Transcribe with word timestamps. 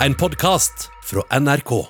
En 0.00 0.14
podkast 0.14 0.90
fra 1.04 1.38
NRK. 1.40 1.86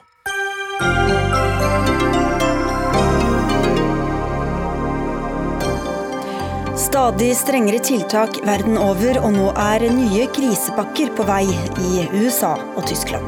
Stadig 6.76 7.36
strengere 7.36 7.78
tiltak 7.78 8.38
verden 8.46 8.78
over, 8.78 9.18
og 9.18 9.32
nå 9.34 9.48
er 9.58 9.88
nye 9.90 10.28
krisepakker 10.30 11.10
på 11.18 11.26
vei 11.26 11.48
i 11.50 12.04
USA 12.20 12.52
og 12.76 12.86
Tyskland. 12.86 13.26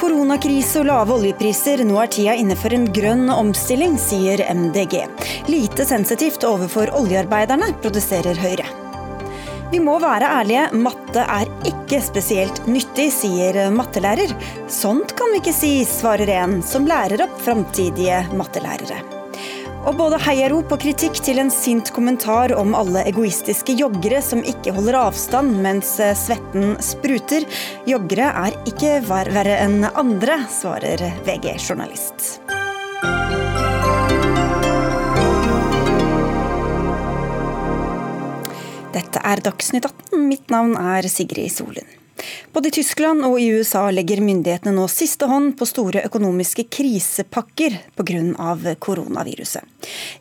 Koronakrise 0.00 0.80
og 0.80 0.88
lave 0.88 1.18
oljepriser, 1.18 1.84
nå 1.84 2.00
er 2.00 2.08
tida 2.16 2.38
inne 2.40 2.56
for 2.56 2.72
en 2.72 2.88
grønn 2.96 3.28
omstilling, 3.28 3.98
sier 4.00 4.40
MDG. 4.54 5.04
Lite 5.52 5.84
sensitivt 5.84 6.48
overfor 6.48 6.96
oljearbeiderne, 6.96 7.74
produserer 7.84 8.40
Høyre. 8.40 8.83
Vi 9.72 9.80
må 9.82 9.96
være 10.02 10.28
ærlige, 10.40 10.66
matte 10.76 11.24
er 11.24 11.48
ikke 11.66 11.98
spesielt 12.04 12.60
nyttig, 12.70 13.08
sier 13.14 13.56
mattelærer. 13.74 14.30
Sånt 14.70 15.16
kan 15.18 15.32
vi 15.32 15.40
ikke 15.40 15.56
si, 15.56 15.72
svarer 15.88 16.30
en 16.36 16.60
som 16.66 16.86
lærer 16.88 17.24
opp 17.24 17.40
framtidige 17.42 18.20
mattelærere. 18.36 19.00
Og 19.84 19.98
både 19.98 20.16
heiarop 20.24 20.70
og 20.72 20.80
kritikk 20.80 21.18
til 21.24 21.40
en 21.42 21.50
sint 21.52 21.90
kommentar 21.92 22.54
om 22.56 22.72
alle 22.76 23.02
egoistiske 23.08 23.74
joggere 23.76 24.22
som 24.24 24.40
ikke 24.40 24.72
holder 24.76 24.96
avstand 25.02 25.58
mens 25.64 25.96
svetten 26.22 26.78
spruter. 26.84 27.44
Joggere 27.88 28.30
er 28.46 28.56
ikke 28.70 29.00
verre 29.08 29.58
enn 29.60 29.84
andre, 29.92 30.40
svarer 30.52 31.04
VG-journalist. 31.26 32.43
Dette 38.94 39.18
er 39.26 39.40
Dagsnytt 39.42 39.88
18. 39.88 40.28
Mitt 40.28 40.50
navn 40.54 40.76
er 40.78 41.08
Sigrid 41.08 41.50
Solund. 41.50 42.03
Både 42.54 42.70
i 42.70 42.74
Tyskland 42.76 43.24
og 43.26 43.40
i 43.42 43.48
USA 43.56 43.88
legger 43.90 44.22
myndighetene 44.22 44.74
nå 44.76 44.84
siste 44.90 45.26
hånd 45.30 45.56
på 45.58 45.66
store 45.68 46.04
økonomiske 46.06 46.66
krisepakker 46.70 47.80
pga. 47.98 48.74
koronaviruset. 48.78 49.62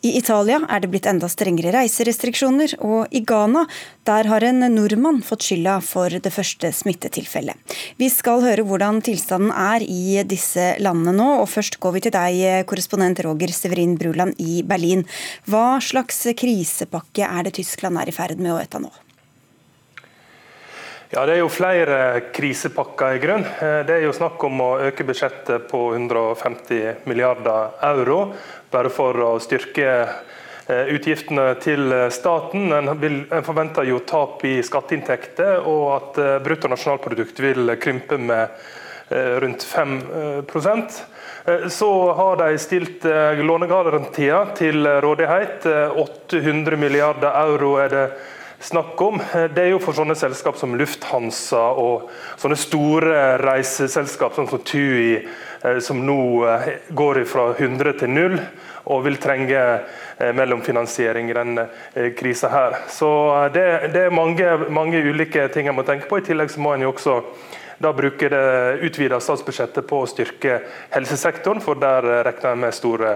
I 0.01 0.17
Italia 0.17 0.59
er 0.69 0.81
det 0.81 0.89
blitt 0.91 1.05
enda 1.09 1.29
strengere 1.29 1.71
reiserestriksjoner, 1.75 2.75
og 2.81 3.07
i 3.11 3.21
Ghana 3.21 3.65
der 4.03 4.27
har 4.27 4.43
en 4.43 4.65
nordmann 4.73 5.21
fått 5.23 5.45
skylda 5.47 5.77
for 5.85 6.09
det 6.09 6.33
første 6.33 6.71
smittetilfellet. 6.73 7.55
Vi 7.97 8.09
skal 8.09 8.43
høre 8.43 8.65
hvordan 8.67 9.01
tilstanden 9.05 9.53
er 9.53 9.85
i 9.85 10.23
disse 10.27 10.73
landene 10.83 11.15
nå, 11.15 11.29
og 11.43 11.49
først 11.53 11.79
går 11.83 11.97
vi 11.97 12.03
til 12.07 12.15
deg, 12.17 12.65
korrespondent 12.67 13.23
Roger 13.23 13.53
Severin 13.53 13.95
Bruland 13.99 14.35
i 14.41 14.61
Berlin. 14.67 15.05
Hva 15.47 15.79
slags 15.83 16.25
krisepakke 16.39 17.29
er 17.29 17.47
det 17.47 17.57
Tyskland 17.61 18.01
er 18.01 18.09
i 18.09 18.15
ferd 18.15 18.41
med 18.41 18.55
å 18.55 18.61
etta 18.61 18.81
nå? 18.83 18.91
Ja, 21.13 21.25
Det 21.25 21.33
er 21.35 21.43
jo 21.43 21.49
flere 21.53 21.97
krisepakker 22.33 23.13
i 23.13 23.19
grunn. 23.21 23.43
Det 23.85 23.93
er 23.93 24.01
jo 24.01 24.15
snakk 24.17 24.41
om 24.47 24.63
å 24.65 24.69
øke 24.81 25.05
budsjettet 25.05 25.67
på 25.69 25.81
150 25.93 27.05
milliarder 27.05 27.75
euro, 27.85 28.31
bare 28.73 28.89
for 28.89 29.21
å 29.21 29.27
styrke 29.37 29.91
utgiftene 30.65 31.51
til 31.61 31.93
staten. 32.09 32.73
En 32.73 33.45
forventer 33.45 33.85
jo 33.91 34.01
tap 34.09 34.41
i 34.49 34.55
skatteinntekter, 34.65 35.61
og 35.69 35.85
at 35.99 36.19
bruttonasjonalprodukt 36.49 37.45
vil 37.45 37.75
krympe 37.77 38.17
med 38.17 38.57
rundt 39.13 39.69
5% 39.69 41.01
så 41.69 41.93
har 42.17 42.37
de 42.41 42.57
stilt 42.57 43.05
lånegarantier 43.43 44.55
til 44.57 44.87
rådighet. 45.05 45.67
800 45.93 46.79
milliarder 46.79 47.35
euro 47.45 47.75
er 47.83 47.93
det 47.93 48.07
snakk 48.63 49.01
om, 49.01 49.19
det 49.55 49.61
er 49.61 49.71
jo 49.73 49.81
for 49.83 49.95
sånne 49.97 50.15
selskap 50.17 50.57
som 50.59 50.75
Lufthansa 50.79 51.61
og 51.79 52.09
sånne 52.41 52.57
store 52.59 53.23
reiseselskap 53.41 54.37
som 54.37 54.47
TUI, 54.47 55.19
som 55.83 55.99
nå 56.03 56.19
går 56.95 57.23
fra 57.29 57.49
100 57.53 57.97
til 58.01 58.13
0 58.13 58.37
og 58.91 59.03
vil 59.05 59.19
trenge 59.23 59.61
mellomfinansiering 60.35 61.29
i 61.31 61.35
denne 61.37 61.67
krisa 62.17 62.51
her. 62.51 62.77
Så 62.91 63.09
det, 63.55 63.65
det 63.95 64.07
er 64.07 64.15
mange, 64.15 64.57
mange, 64.69 65.03
ulike 65.03 65.47
ting 65.53 65.69
en 65.69 65.77
må 65.77 65.85
tenke 65.87 66.09
på. 66.09 66.19
I 66.19 66.27
tillegg 66.27 66.51
så 66.51 66.63
må 66.63 66.75
en 66.75 66.83
jo 66.87 66.91
også 66.91 67.19
da 67.79 67.93
bruker 67.93 68.29
det 68.33 68.85
utvida 68.87 69.19
statsbudsjettet 69.23 69.87
på 69.89 70.03
å 70.03 70.09
styrke 70.09 70.59
helsesektoren, 70.93 71.61
for 71.63 71.79
der 71.81 72.05
regner 72.27 72.53
jeg 72.53 72.61
med 72.61 72.77
store 72.77 73.13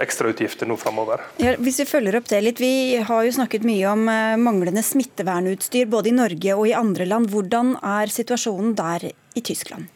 ekstrautgifter 0.00 0.68
nå 0.68 0.76
framover. 0.80 1.22
Ja, 1.42 1.56
hvis 1.60 1.80
vi 1.82 1.88
følger 1.88 2.20
opp 2.20 2.28
det 2.30 2.42
litt, 2.44 2.60
Vi 2.60 3.00
har 3.00 3.24
jo 3.24 3.32
snakket 3.32 3.64
mye 3.64 3.88
om 3.88 4.04
manglende 4.42 4.82
smittevernutstyr 4.84 5.88
både 5.88 6.10
i 6.10 6.16
Norge 6.16 6.56
og 6.56 6.68
i 6.68 6.76
andre 6.76 7.06
land. 7.08 7.30
Hvordan 7.32 7.76
er 7.80 8.12
situasjonen 8.12 8.74
der 8.76 9.10
i 9.10 9.40
Tyskland? 9.40 9.88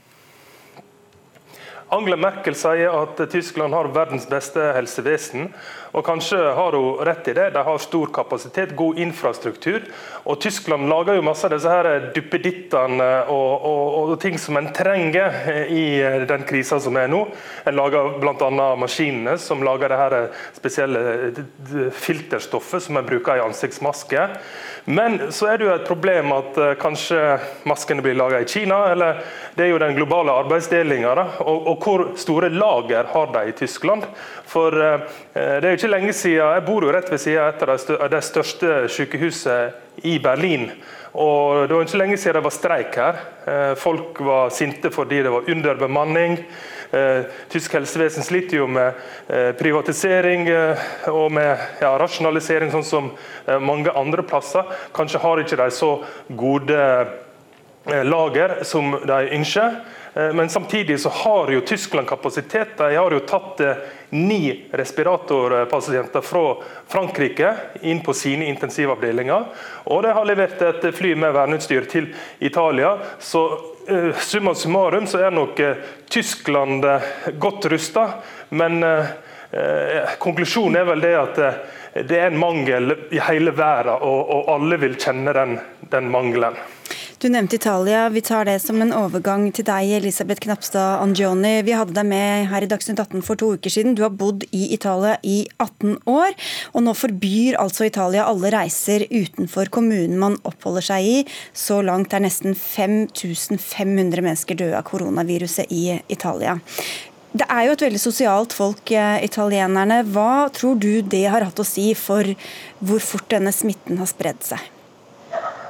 Angela 1.94 2.16
Merkel 2.16 2.56
sier 2.58 2.90
at 2.96 3.20
Tyskland 3.30 3.74
har 3.76 3.90
verdens 3.94 4.24
beste 4.26 4.62
helsevesen. 4.74 5.50
Og 5.94 6.02
kanskje 6.02 6.38
har 6.56 6.74
hun 6.74 6.98
rett 7.06 7.28
i 7.30 7.34
det. 7.36 7.50
De 7.54 7.62
har 7.62 7.78
stor 7.78 8.10
kapasitet, 8.14 8.74
god 8.76 8.98
infrastruktur. 8.98 9.84
Og 10.26 10.40
Tyskland 10.42 10.88
lager 10.90 11.14
jo 11.14 11.22
masse 11.22 11.46
av 11.46 11.54
disse 11.54 11.70
her 11.70 12.08
duppedittene 12.16 13.10
og, 13.30 13.52
og, 13.68 13.84
og, 14.00 14.14
ting 14.22 14.38
som 14.40 14.58
en 14.58 14.72
trenger 14.74 15.38
i 15.70 15.86
den 16.26 16.46
krisa 16.48 16.80
som 16.82 16.98
er 16.98 17.10
nå. 17.12 17.22
En 17.62 17.78
lager 17.78 18.18
bl.a. 18.18 18.50
maskinene 18.80 19.36
som 19.38 19.62
lager 19.62 19.92
det 19.92 20.00
her 20.02 20.18
spesielle 20.56 21.04
filterstoffet 21.94 22.88
som 22.88 22.98
en 22.98 23.06
bruker 23.06 23.38
i 23.38 23.46
ansiktsmaske. 23.46 24.28
Men 24.84 25.20
så 25.32 25.48
er 25.48 25.58
det 25.58 25.68
jo 25.68 25.74
et 25.78 25.86
problem 25.88 26.34
at 26.34 26.58
kanskje 26.82 27.38
maskene 27.70 28.02
blir 28.04 28.18
laga 28.18 28.42
i 28.42 28.48
Kina. 28.50 28.90
eller 28.92 29.22
Det 29.54 29.64
er 29.64 29.70
jo 29.70 29.78
den 29.80 29.94
globale 29.96 30.34
arbeidsdelinga. 30.42 31.14
Og, 31.46 31.68
og 31.70 31.86
hvor 31.86 32.08
store 32.18 32.50
lager 32.50 33.06
har 33.14 33.30
de 33.32 33.48
i 33.48 33.56
Tyskland? 33.56 34.04
For 34.50 34.74
eh, 34.76 35.06
det 35.34 35.64
er 35.64 35.72
jo 35.72 35.78
ikke 35.78 35.83
lenge 35.88 36.12
siden, 36.12 36.54
Jeg 36.54 36.64
bor 36.66 36.82
jo 36.82 36.92
rett 36.92 37.10
ved 37.10 37.20
siden 37.20 37.42
av 37.42 37.54
et 37.54 37.90
av 38.00 38.10
de 38.10 38.20
største 38.22 38.88
sykehusene 38.88 39.72
i 40.04 40.18
Berlin. 40.18 40.70
Og 41.14 41.68
Det 41.68 41.74
var 41.74 41.84
ikke 41.84 41.98
lenge 41.98 42.16
siden 42.16 42.34
det 42.34 42.44
var 42.44 42.50
streik 42.50 42.94
her. 42.96 43.18
Eh, 43.46 43.74
folk 43.74 44.20
var 44.20 44.50
sinte 44.50 44.90
fordi 44.90 45.22
det 45.22 45.30
var 45.30 45.50
underbemanning. 45.50 46.38
Eh, 46.92 47.24
tysk 47.50 47.72
helsevesen 47.72 48.22
sliter 48.22 48.56
jo 48.56 48.66
med 48.66 48.92
privatisering 49.58 50.48
og 51.08 51.32
med 51.32 51.58
ja, 51.80 51.96
rasjonalisering, 51.98 52.70
sånn 52.70 52.84
som 52.84 53.10
mange 53.60 53.90
andre 53.90 54.22
plasser. 54.22 54.64
Kanskje 54.94 55.20
har 55.20 55.38
ikke 55.38 55.56
de 55.56 55.70
så 55.70 56.04
gode 56.28 57.08
lager 57.84 58.64
som 58.64 58.96
de 59.06 59.28
ønsker. 59.36 59.82
Men 60.14 60.48
samtidig 60.48 61.00
så 61.00 61.08
har 61.08 61.50
jo 61.50 61.60
Tyskland 61.60 62.06
kapasitet. 62.06 62.76
De 62.78 62.94
har 62.96 63.10
jo 63.10 63.20
tatt 63.26 63.60
ni 64.14 64.68
respiratorpasienter 64.70 66.22
fra 66.22 66.42
Frankrike 66.88 67.50
inn 67.82 67.98
på 68.06 68.14
sine 68.14 68.46
intensivavdelinger. 68.52 69.48
Og 69.90 70.04
de 70.06 70.12
har 70.14 70.28
levert 70.28 70.62
et 70.62 70.86
fly 70.94 71.16
med 71.18 71.34
verneutstyr 71.34 71.88
til 71.90 72.06
Italia. 72.38 72.94
Så 73.18 73.42
uh, 73.90 74.14
summa 74.22 74.54
summarum 74.54 75.10
så 75.10 75.24
er 75.26 75.34
nok 75.34 75.58
Tyskland 76.06 76.86
godt 77.42 77.66
rusta. 77.74 78.06
Men 78.54 78.84
konklusjonen 80.22 80.78
er 80.78 80.86
vel 80.92 81.02
det 81.02 81.16
at 81.18 81.42
det 81.94 82.18
er 82.18 82.26
en 82.26 82.38
mangel 82.38 82.94
i 83.10 83.20
hele 83.22 83.52
verden, 83.54 84.02
og, 84.02 84.30
og 84.34 84.48
alle 84.56 84.78
vil 84.82 84.96
kjenne 84.98 85.34
den, 85.36 85.58
den 85.92 86.10
mangelen. 86.10 86.56
Du 87.24 87.30
nevnte 87.30 87.56
Italia. 87.56 88.08
Vi 88.08 88.20
tar 88.20 88.44
det 88.44 88.58
som 88.60 88.82
en 88.84 88.90
overgang 88.92 89.46
til 89.56 89.64
deg, 89.64 89.94
Elisabeth 89.96 90.42
Knapstad 90.44 91.00
Angioni. 91.00 91.62
Vi 91.64 91.72
hadde 91.72 91.94
deg 91.96 92.04
med 92.04 92.50
her 92.50 92.66
i 92.66 92.68
Dagsnytt 92.68 93.00
18 93.00 93.22
for 93.24 93.40
to 93.40 93.48
uker 93.56 93.72
siden. 93.72 93.94
Du 93.96 94.02
har 94.04 94.12
bodd 94.12 94.44
i 94.52 94.66
Italia 94.76 95.14
i 95.24 95.38
18 95.56 96.02
år, 96.04 96.36
og 96.74 96.84
nå 96.84 96.92
forbyr 96.92 97.56
altså 97.62 97.86
Italia 97.88 98.26
alle 98.28 98.50
reiser 98.52 99.06
utenfor 99.08 99.72
kommunen 99.72 100.20
man 100.20 100.36
oppholder 100.44 100.84
seg 100.84 101.08
i. 101.14 101.16
Så 101.56 101.80
langt 101.88 102.12
er 102.12 102.26
nesten 102.26 102.52
5500 102.52 104.20
mennesker 104.20 104.60
døde 104.60 104.76
av 104.76 104.84
koronaviruset 104.92 105.72
i 105.72 105.96
Italia. 106.12 106.58
Det 107.32 107.48
er 107.48 107.70
jo 107.70 107.78
et 107.78 107.88
veldig 107.88 108.04
sosialt 108.04 108.52
folk, 108.52 108.84
eh, 108.92 109.24
italienerne. 109.24 110.04
Hva 110.12 110.52
tror 110.52 110.76
du 110.76 111.00
det 111.00 111.24
har 111.24 111.48
hatt 111.48 111.56
å 111.56 111.64
si 111.64 111.88
for 111.96 112.36
hvor 112.84 113.00
fort 113.00 113.32
denne 113.32 113.56
smitten 113.64 113.96
har 114.04 114.12
spredd 114.12 114.44
seg? 114.52 114.73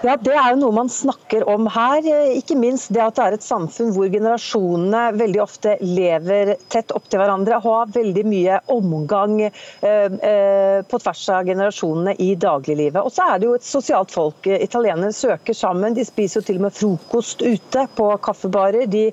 Ja, 0.05 0.19
Det 0.21 0.35
er 0.37 0.51
jo 0.53 0.59
noe 0.61 0.75
man 0.77 0.91
snakker 0.93 1.47
om 1.49 1.65
her. 1.73 2.05
Ikke 2.37 2.59
minst 2.61 2.91
det 2.93 3.01
at 3.01 3.17
det 3.17 3.25
er 3.25 3.37
et 3.39 3.45
samfunn 3.47 3.95
hvor 3.97 4.11
generasjonene 4.13 5.15
veldig 5.17 5.41
ofte 5.41 5.79
lever 5.81 6.51
tett 6.69 6.93
opptil 6.93 7.23
hverandre. 7.23 7.57
og 7.57 7.65
Har 7.65 7.95
veldig 7.95 8.25
mye 8.29 8.59
omgang 8.75 9.39
eh, 9.47 9.49
eh, 9.89 10.83
på 10.85 11.01
tvers 11.01 11.23
av 11.33 11.49
generasjonene 11.49 12.19
i 12.21 12.35
dagliglivet. 12.37 13.01
Og 13.01 13.17
så 13.17 13.31
er 13.31 13.41
det 13.41 13.49
jo 13.49 13.57
et 13.57 13.65
sosialt 13.65 14.13
folk. 14.13 14.45
Italienere 14.45 15.17
søker 15.17 15.57
sammen. 15.57 15.97
De 15.97 16.05
spiser 16.05 16.43
jo 16.43 16.49
til 16.51 16.61
og 16.61 16.67
med 16.67 16.77
frokost 16.77 17.41
ute 17.41 17.89
på 17.97 18.11
kaffebarer. 18.29 18.85
De, 18.93 19.07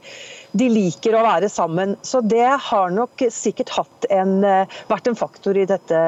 de 0.52 0.68
liker 0.70 1.16
å 1.16 1.24
være 1.26 1.50
sammen. 1.52 1.96
Så 2.02 2.22
det 2.26 2.48
har 2.70 2.92
nok 2.94 3.24
sikkert 3.32 3.72
en, 4.10 4.44
eh, 4.44 4.80
vært 4.90 5.08
en 5.08 5.16
faktor 5.16 5.58
i 5.58 5.66
dette 5.66 6.02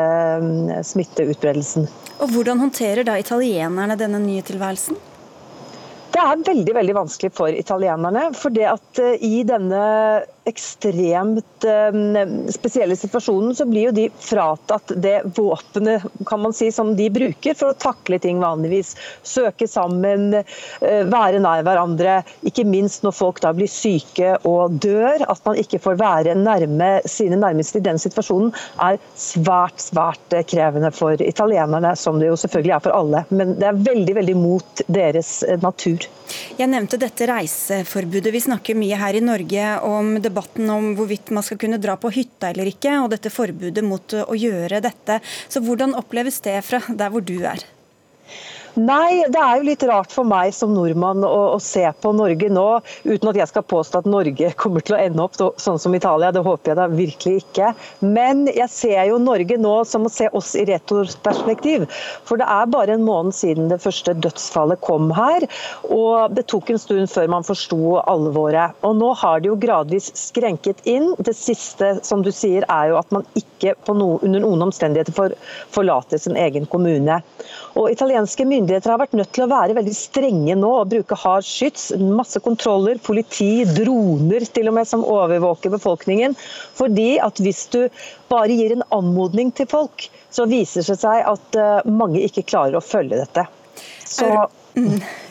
smitteutbredelsen. 0.84 1.88
Og 2.19 2.30
Hvordan 2.30 2.60
håndterer 2.60 3.04
da 3.07 3.18
italienerne 3.19 3.98
denne 3.98 4.19
nye 4.19 4.42
tilværelsen? 4.42 5.00
Det 6.13 6.22
er 6.22 6.44
veldig 6.45 6.74
veldig 6.78 6.94
vanskelig 6.94 7.31
for 7.34 7.50
italienerne. 7.50 8.28
For 8.38 8.54
det 8.54 8.68
at 8.69 9.01
uh, 9.01 9.16
i 9.18 9.42
denne 9.48 9.81
ekstremt 10.50 11.66
uh, 11.68 12.50
spesielle 12.51 12.95
situasjonen, 13.00 13.56
så 13.56 13.66
blir 13.69 13.90
jo 13.90 13.95
de 13.95 14.07
fratatt 14.19 14.92
det 15.04 15.22
våpenet 15.38 16.04
kan 16.28 16.42
man 16.44 16.56
si, 16.56 16.72
som 16.72 16.94
de 16.98 17.10
bruker 17.13 17.56
for 17.57 17.72
å 17.72 17.78
takle 17.80 18.19
ting 18.24 18.42
vanligvis. 18.44 18.94
Søke 19.24 19.68
sammen, 19.69 20.34
uh, 20.36 21.04
være 21.10 21.42
nær 21.44 21.63
hverandre. 21.66 22.19
Ikke 22.48 22.66
minst 22.68 23.06
når 23.06 23.16
folk 23.18 23.42
da 23.44 23.54
blir 23.56 23.72
syke 23.72 24.36
og 24.50 24.80
dør. 24.84 25.25
At 25.31 25.44
man 25.48 25.60
ikke 25.60 25.81
får 25.84 26.00
være 26.01 26.38
nærme 26.40 26.92
sine 27.10 27.40
nærmeste 27.40 27.80
i 27.80 27.86
den 27.86 28.01
situasjonen, 28.01 28.51
er 28.84 29.00
svært, 29.19 29.80
svært 29.81 30.38
krevende 30.50 30.92
for 30.94 31.19
italienerne, 31.22 31.95
som 32.00 32.19
det 32.19 32.30
jo 32.31 32.40
selvfølgelig 32.40 32.75
er 32.75 32.84
for 32.84 32.98
alle. 32.98 33.24
Men 33.31 33.56
det 33.60 33.69
er 33.69 33.84
veldig, 33.86 34.18
veldig 34.19 34.38
mot 34.40 34.84
deres 34.92 35.40
natur. 35.63 36.07
Jeg 36.57 36.69
nevnte 36.72 37.00
dette 37.01 37.28
reiseforbudet. 37.30 38.31
Vi 38.34 38.42
snakker 38.45 38.78
mye 38.78 38.98
her 39.00 39.18
i 39.18 39.24
Norge 39.24 39.69
om 39.86 40.16
debatten 40.33 40.69
om 40.74 40.91
hvorvidt 40.97 41.31
man 41.35 41.45
skal 41.45 41.62
kunne 41.62 41.80
dra 41.81 41.95
på 42.00 42.12
hytta 42.13 42.50
eller 42.51 42.74
ikke, 42.74 42.97
og 43.03 43.13
dette 43.13 43.31
forbudet 43.33 43.85
mot 43.85 44.18
å 44.25 44.35
gjøre 44.38 44.81
dette. 44.83 45.21
Så 45.47 45.62
hvordan 45.63 45.95
oppleves 46.00 46.41
det 46.44 46.57
fra 46.65 46.81
der 46.89 47.13
hvor 47.13 47.24
du 47.24 47.38
er? 47.45 47.62
Nei, 48.74 49.22
det 49.30 49.38
er 49.38 49.60
jo 49.60 49.66
litt 49.68 49.84
rart 49.86 50.10
for 50.10 50.25
meg 50.25 50.50
som 50.58 50.72
nordmann 50.74 51.22
å, 51.28 51.30
å, 51.54 51.60
se 51.62 51.84
på 52.02 52.10
Norge 52.18 52.48
nå, 52.50 52.66
uten 53.06 53.30
at 53.30 53.38
jeg 53.38 53.52
skal 53.52 53.66
påstå 53.70 54.00
at 54.02 54.10
Norge 54.10 54.50
kommer 54.64 54.81
til 54.81 54.96
å 54.98 55.02
ende 55.04 55.22
opp 55.22 55.38
sånn 55.38 55.78
som 55.78 55.94
Italia. 55.94 56.31
Det 56.34 56.42
håper 56.42 56.72
jeg 56.72 56.80
da 56.80 56.88
virkelig 56.90 57.44
ikke. 57.44 57.70
Men 58.02 58.48
jeg 58.50 58.70
ser 58.74 59.04
jo 59.12 59.20
Norge 59.22 59.60
nå 59.62 59.75
som 59.86 60.10
å 60.10 60.14
se 60.14 60.31
oss 60.34 60.56
i 60.58 60.66
retorperspektiv. 60.72 61.86
For 62.25 62.42
det 62.42 62.50
er 62.50 62.74
bare 62.74 62.98
en 62.98 63.06
måned 63.06 63.38
siden 63.38 63.70
det 63.70 63.81
første 63.84 64.18
dødsfallet 64.25 64.81
kom 64.81 65.14
her. 65.14 65.46
Og 65.94 66.34
det 66.34 66.48
tok 66.50 66.74
en 66.74 66.81
stund 66.81 67.14
før 67.14 67.30
man 67.30 67.46
forsto 67.46 68.00
alvoret. 68.10 68.74
Og 68.81 68.98
nå 68.98 69.14
har 69.22 69.44
det 69.44 69.54
jo 69.54 69.62
gradvis 69.62 70.10
skrenket 70.18 70.81
inn. 70.90 71.12
Det 71.22 71.38
siste, 71.38 72.00
som 72.02 72.26
du 72.26 72.34
sier, 72.34 72.66
er 72.66 72.90
jo 72.90 73.02
at 73.04 73.14
man 73.14 73.30
ikke 73.38 73.53
no, 73.63 74.07
under 74.21 74.44
noen 74.44 74.65
omstendigheter 74.68 75.15
for, 75.15 75.36
forlate 75.74 76.19
sin 76.19 76.38
egen 76.39 76.65
kommune. 76.69 77.19
Og 77.80 77.89
italienske 77.92 78.45
myndigheter 78.48 78.94
har 78.94 79.01
vært 79.01 79.15
nødt 79.18 79.31
til 79.36 79.45
å 79.45 79.51
være 79.51 79.77
veldig 79.77 79.95
strenge 79.98 80.57
nå 80.60 80.71
og 80.81 80.92
bruke 80.94 81.18
hard 81.24 81.48
skyts. 81.48 81.92
Masse 82.00 82.42
kontroller, 82.44 83.00
politi, 83.04 83.65
droner 83.69 84.48
til 84.54 84.71
og 84.71 84.77
med 84.80 84.89
som 84.89 85.06
overvåker 85.07 85.74
befolkningen. 85.74 86.38
Fordi 86.77 87.15
at 87.24 87.42
hvis 87.44 87.65
du 87.74 87.81
bare 88.33 88.54
gir 88.54 88.75
en 88.75 88.86
anmodning 88.95 89.54
til 89.56 89.69
folk, 89.69 90.09
så 90.33 90.48
viser 90.50 90.86
det 90.88 91.00
seg 91.01 91.24
at 91.30 91.59
eh, 91.59 91.88
mange 91.89 92.24
ikke 92.25 92.45
klarer 92.50 92.80
å 92.80 92.86
følge 92.86 93.21
dette. 93.21 93.48
Så. 94.04 94.30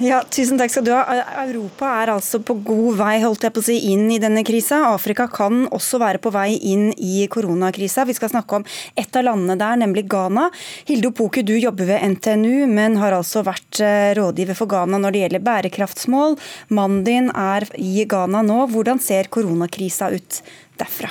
Ja, 0.02 0.20
tusen 0.30 0.58
takk 0.58 0.70
skal 0.70 0.84
du 0.86 0.92
ha. 0.94 1.02
Europa 1.42 1.88
er 2.02 2.12
altså 2.14 2.38
på 2.46 2.54
god 2.62 2.98
vei 3.00 3.14
holdt 3.24 3.42
jeg 3.46 3.54
på 3.54 3.62
å 3.62 3.66
si, 3.66 3.78
inn 3.90 4.06
i 4.14 4.20
denne 4.22 4.44
krisa. 4.46 4.82
Afrika 4.92 5.26
kan 5.30 5.64
også 5.74 5.98
være 6.02 6.20
på 6.22 6.30
vei 6.34 6.54
inn 6.70 6.92
i 6.94 7.26
koronakrisa. 7.32 8.06
Vi 8.06 8.16
skal 8.18 8.30
snakke 8.32 8.60
om 8.60 8.66
et 8.98 9.18
av 9.18 9.26
landene 9.26 9.58
der, 9.58 9.80
nemlig 9.82 10.06
Ghana. 10.12 10.48
Hilde 10.90 11.10
Opoku, 11.10 11.42
du 11.46 11.56
jobber 11.56 11.90
ved 11.90 12.06
NTNU, 12.14 12.68
men 12.70 13.00
har 13.02 13.18
altså 13.18 13.42
vært 13.46 13.82
eh, 13.82 14.12
rådgiver 14.18 14.58
for 14.58 14.70
Ghana 14.70 15.02
når 15.02 15.16
det 15.16 15.24
gjelder 15.26 15.46
bærekraftsmål. 15.50 16.38
Mannen 16.70 17.02
din 17.08 17.30
er 17.34 17.66
i 17.82 18.06
Ghana 18.06 18.46
nå. 18.46 18.62
Hvordan 18.72 19.02
ser 19.02 19.30
koronakrisa 19.32 20.12
ut 20.14 20.42
derfra? 20.78 21.10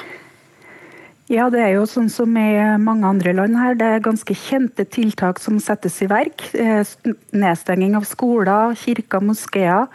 Ja, 1.31 1.45
det 1.47 1.61
er 1.63 1.77
jo 1.77 1.85
sånn 1.87 2.09
som 2.11 2.33
i 2.35 2.49
mange 2.83 3.07
andre 3.07 3.31
land 3.31 3.55
her. 3.55 3.77
Det 3.79 3.87
er 3.87 4.03
ganske 4.03 4.35
kjente 4.35 4.83
tiltak 4.83 5.39
som 5.39 5.61
settes 5.63 6.01
i 6.03 6.09
verk. 6.11 6.43
Eh, 6.51 6.83
nedstenging 7.31 7.95
av 7.95 8.03
skoler, 8.09 8.75
kirker, 8.75 9.23
moskeer. 9.23 9.87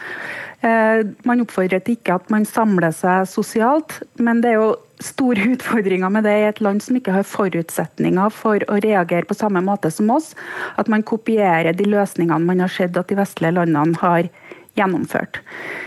Eh, 0.65 1.03
man 1.29 1.45
oppfordrer 1.45 1.83
til 1.85 1.99
ikke 1.99 2.17
at 2.17 2.33
man 2.33 2.49
samler 2.49 2.95
seg 2.97 3.29
sosialt, 3.29 3.99
men 4.17 4.41
det 4.41 4.55
er 4.55 4.63
jo 4.63 4.71
store 5.05 5.45
utfordringer 5.59 6.15
med 6.15 6.25
det 6.25 6.39
i 6.41 6.49
et 6.49 6.63
land 6.65 6.81
som 6.81 6.97
ikke 6.97 7.19
har 7.19 7.29
forutsetninger 7.29 8.33
for 8.33 8.65
å 8.73 8.81
reagere 8.81 9.29
på 9.29 9.37
samme 9.37 9.61
måte 9.61 9.93
som 9.93 10.09
oss. 10.17 10.33
At 10.81 10.89
man 10.89 11.05
kopierer 11.05 11.77
de 11.77 11.91
løsningene 11.93 12.49
man 12.49 12.65
har 12.65 12.73
sett 12.73 12.97
at 12.97 13.13
de 13.13 13.21
vestlige 13.21 13.59
landene 13.59 14.01
har 14.01 14.33
gjennomført. 14.77 15.41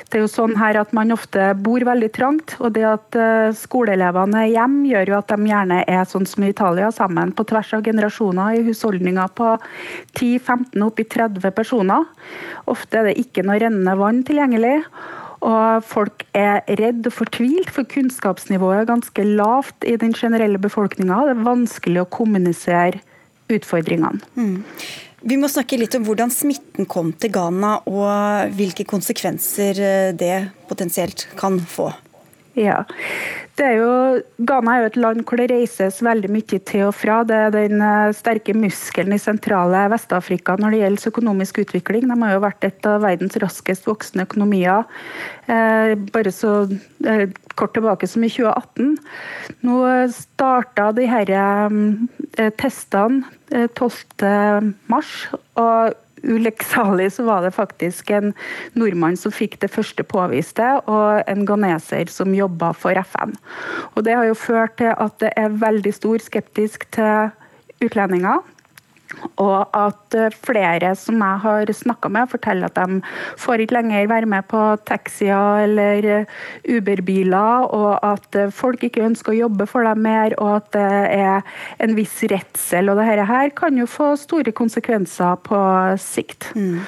Det 0.09 0.17
er 0.17 0.23
jo 0.23 0.31
sånn 0.31 0.55
her 0.57 0.79
at 0.81 0.93
Man 0.97 1.13
ofte 1.13 1.51
bor 1.61 1.83
veldig 1.85 2.09
trangt, 2.15 2.55
og 2.59 2.73
det 2.75 2.85
at 2.89 3.17
eh, 3.19 3.51
skoleelevene 3.55 4.43
er 4.45 4.51
hjemme, 4.55 4.87
gjør 4.89 5.13
jo 5.13 5.17
at 5.19 5.31
de 5.31 5.51
gjerne 5.51 5.79
er 5.85 6.09
sånn 6.09 6.27
som 6.29 6.43
i 6.43 6.51
Italia, 6.53 6.89
sammen 6.95 7.33
på 7.35 7.45
tvers 7.49 7.75
av 7.77 7.85
generasjoner 7.85 8.57
i 8.57 8.65
husholdninger 8.67 9.31
på 9.37 9.53
10-15 10.17 10.85
opp 10.85 10.99
i 10.99 11.07
30 11.07 11.55
personer. 11.55 12.09
Ofte 12.69 13.01
er 13.01 13.09
det 13.09 13.19
ikke 13.21 13.45
noe 13.45 13.59
rennende 13.61 13.97
vann 13.99 14.23
tilgjengelig. 14.27 14.79
Og 15.45 15.85
folk 15.87 16.25
er 16.35 16.65
redd 16.79 17.05
og 17.07 17.15
fortvilt, 17.15 17.69
for 17.71 17.87
kunnskapsnivået 17.87 18.81
er 18.81 18.89
ganske 18.89 19.23
lavt 19.23 19.87
i 19.87 19.95
den 19.99 20.11
generelle 20.11 20.59
befolkninga. 20.59 21.21
Det 21.29 21.37
er 21.37 21.45
vanskelig 21.45 22.03
å 22.03 22.09
kommunisere 22.11 22.99
utfordringene. 23.49 24.19
Mm. 24.35 24.57
Vi 25.21 25.35
må 25.39 25.49
snakke 25.51 25.79
litt 25.79 25.95
om 25.97 26.05
hvordan 26.07 26.31
smitten 26.31 26.87
kom 26.89 27.11
til 27.19 27.33
Ghana, 27.35 27.79
og 27.89 28.53
hvilke 28.55 28.85
konsekvenser 28.87 29.81
eh, 29.83 30.11
det 30.15 30.35
potensielt 30.69 31.27
kan 31.39 31.59
få. 31.59 31.89
Ja, 32.59 32.83
er 33.65 33.75
jo, 33.79 33.91
Ghana 34.47 34.73
er 34.73 34.81
jo 34.81 34.89
et 34.89 34.97
land 34.99 35.23
hvor 35.27 35.39
det 35.39 35.49
reises 35.51 35.99
veldig 36.05 36.29
mye 36.31 36.59
til 36.69 36.85
og 36.87 36.95
fra. 36.95 37.19
Det 37.27 37.35
er 37.35 37.53
den 37.55 37.83
eh, 37.83 38.13
sterke 38.15 38.55
muskelen 38.57 39.15
i 39.15 39.21
sentrale 39.21 39.85
Vest-Afrika 39.93 40.55
når 40.59 40.75
det 40.75 40.81
gjelder 40.83 41.11
økonomisk 41.11 41.61
utvikling. 41.65 42.07
De 42.09 42.17
har 42.23 42.35
jo 42.35 42.43
vært 42.45 42.67
et 42.67 42.89
av 42.89 43.03
verdens 43.03 43.39
raskest 43.43 43.87
voksende 43.89 44.25
økonomier 44.27 44.85
eh, 45.49 45.95
bare 46.13 46.33
så 46.35 46.53
eh, 47.05 47.25
kort 47.59 47.73
tilbake 47.75 48.07
som 48.07 48.23
i 48.23 48.31
2018. 48.31 48.95
Nå 49.67 49.79
starta 50.15 50.91
de 50.95 51.07
her 51.09 51.33
eh, 51.35 52.51
testene 52.59 53.25
12.3. 53.49 55.01
og 55.57 55.97
ulykksalig 56.23 57.09
så 57.15 57.25
var 57.27 57.43
det 57.45 57.53
faktisk 57.55 58.11
en 58.15 58.33
nordmann 58.79 59.17
som 59.19 59.33
fikk 59.33 59.59
det 59.63 59.71
første 59.73 60.03
påviste, 60.03 60.67
og 60.89 61.23
en 61.29 61.45
ghaneser 61.47 62.11
som 62.11 62.35
jobba 62.35 62.73
for 62.77 62.97
FN. 63.03 63.35
Og 63.95 64.03
Det 64.03 64.15
har 64.15 64.25
jo 64.29 64.37
ført 64.37 64.77
til 64.77 64.93
at 64.95 65.19
det 65.19 65.33
er 65.37 65.59
veldig 65.61 65.93
stor 65.93 66.23
skeptisk 66.23 66.87
til 66.95 67.31
utlendinger. 67.83 68.41
Og 69.39 69.75
at 69.75 70.15
eh, 70.17 70.33
flere 70.45 70.93
som 70.99 71.19
jeg 71.19 71.41
har 71.43 71.71
snakka 71.75 72.11
med, 72.11 72.29
forteller 72.31 72.69
at 72.69 72.79
de 72.79 72.99
får 73.39 73.63
ikke 73.63 73.77
lenger 73.77 74.09
være 74.11 74.29
med 74.29 74.47
på 74.51 74.63
taxier 74.87 75.63
eller 75.65 76.09
eh, 76.15 76.39
Uber-biler, 76.69 77.69
og 77.75 77.99
at 78.05 78.39
eh, 78.39 78.51
folk 78.53 78.83
ikke 78.87 79.05
ønsker 79.07 79.35
å 79.35 79.39
jobbe 79.43 79.67
for 79.69 79.87
dem 79.87 80.03
mer, 80.05 80.35
og 80.39 80.59
at 80.59 80.71
det 80.75 80.89
er 81.19 81.55
en 81.83 81.95
viss 81.97 82.17
redsel. 82.31 82.91
Og 82.91 82.99
dette 82.99 83.27
her 83.29 83.53
kan 83.55 83.77
jo 83.79 83.87
få 83.89 84.13
store 84.19 84.53
konsekvenser 84.55 85.39
på 85.45 85.61
sikt. 86.03 86.51
Mm. 86.55 86.83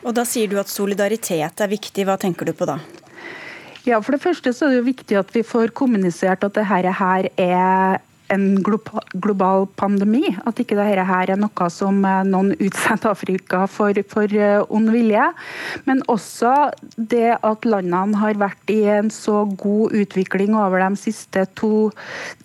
Og 0.00 0.16
Da 0.16 0.24
sier 0.24 0.48
du 0.48 0.56
at 0.60 0.70
solidaritet 0.72 1.60
er 1.60 1.70
viktig. 1.70 2.06
Hva 2.08 2.16
tenker 2.20 2.48
du 2.48 2.54
på 2.56 2.68
da? 2.68 2.78
Ja, 3.88 4.00
For 4.00 4.12
det 4.12 4.22
første 4.22 4.52
så 4.52 4.66
er 4.66 4.74
det 4.74 4.80
jo 4.80 4.88
viktig 4.90 5.18
at 5.20 5.32
vi 5.34 5.42
får 5.46 5.72
kommunisert 5.76 6.44
at 6.44 6.52
dette 6.52 6.68
her 6.68 7.28
er 7.40 8.00
en 8.30 8.62
global 8.62 9.66
pandemi. 9.78 10.30
At 10.46 10.60
ikke 10.62 10.78
dette 10.78 11.04
her 11.06 11.32
er 11.32 11.40
noe 11.40 11.68
som 11.72 12.00
eh, 12.06 12.22
noen 12.28 12.52
utsetter 12.58 13.12
Afrika 13.12 13.64
for, 13.70 13.96
for 14.10 14.30
eh, 14.36 14.60
ond 14.70 14.90
vilje. 14.94 15.26
Men 15.88 16.02
også 16.10 16.52
det 16.96 17.36
at 17.36 17.66
landene 17.68 18.20
har 18.20 18.38
vært 18.40 18.72
i 18.72 18.82
en 18.90 19.10
så 19.12 19.42
god 19.60 19.96
utvikling 19.96 20.54
over 20.58 20.82
de 20.84 21.00
siste 21.00 21.44
to, 21.58 21.90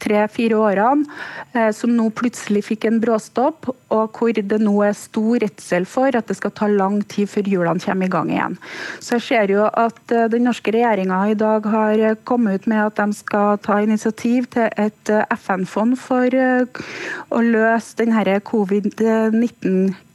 tre, 0.02 0.26
fire 0.32 0.60
årene, 0.60 1.06
eh, 1.54 1.72
som 1.76 1.94
nå 1.96 2.10
plutselig 2.18 2.66
fikk 2.70 2.90
en 2.90 3.02
bråstopp, 3.04 3.70
og 3.94 4.18
hvor 4.18 4.34
det 4.36 4.60
nå 4.62 4.76
er 4.86 4.98
stor 4.98 5.40
redsel 5.44 5.86
for 5.90 6.16
at 6.18 6.30
det 6.30 6.38
skal 6.40 6.54
ta 6.56 6.70
lang 6.72 7.02
tid 7.12 7.30
før 7.32 7.50
hjulene 7.52 7.84
kommer 7.84 8.10
i 8.10 8.14
gang 8.14 8.32
igjen. 8.34 8.58
Så 9.04 9.20
jeg 9.20 9.26
ser 9.28 9.54
jo 9.54 9.68
at 9.70 10.02
den 10.32 10.46
norske 10.48 10.74
regjeringa 10.74 11.22
i 11.32 11.38
dag 11.38 11.66
har 11.70 12.04
kommet 12.28 12.62
ut 12.62 12.70
med 12.72 12.82
at 12.82 13.00
de 13.00 13.18
skal 13.18 13.60
ta 13.64 13.80
initiativ 13.84 14.50
til 14.56 14.70
et 14.82 15.12
FN-fond 15.36 15.75
fond 15.76 16.00
for 16.00 16.32
eh, 16.32 16.84
å 17.30 17.44
løse 17.44 18.00
denne 18.00 18.24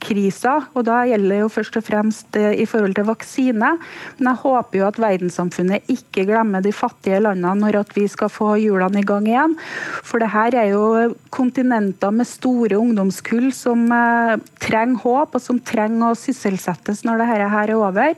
covid-19-krisa. 0.00 0.72
og 0.74 0.84
Da 0.84 1.04
gjelder 1.06 1.28
det 1.28 1.40
jo 1.40 1.48
først 1.48 1.76
og 1.76 1.84
fremst 1.84 2.36
eh, 2.36 2.60
i 2.60 2.66
forhold 2.66 2.94
til 2.94 3.04
vaksine. 3.04 3.78
Men 4.18 4.28
jeg 4.30 4.40
håper 4.42 4.78
jo 4.78 4.86
at 4.86 4.98
verdenssamfunnet 4.98 5.88
ikke 5.88 6.26
glemmer 6.26 6.60
de 6.62 6.72
fattige 6.72 7.20
landene 7.20 7.54
når 7.60 7.80
at 7.80 7.94
vi 7.96 8.06
skal 8.08 8.28
få 8.28 8.56
hjulene 8.58 9.00
i 9.00 9.06
gang 9.06 9.26
igjen. 9.26 9.56
For 10.02 10.18
det 10.18 10.30
her 10.32 10.54
er 10.54 10.70
jo 10.72 11.14
kontinenter 11.30 12.10
med 12.10 12.26
store 12.26 12.78
ungdomskull 12.78 13.52
som 13.52 13.90
eh, 13.92 14.36
trenger 14.60 15.00
håp, 15.04 15.34
og 15.34 15.42
som 15.42 15.60
trenger 15.60 16.10
å 16.10 16.18
sysselsettes 16.18 17.04
når 17.04 17.22
dette 17.22 17.50
her 17.50 17.70
er 17.70 17.76
over. 17.76 18.14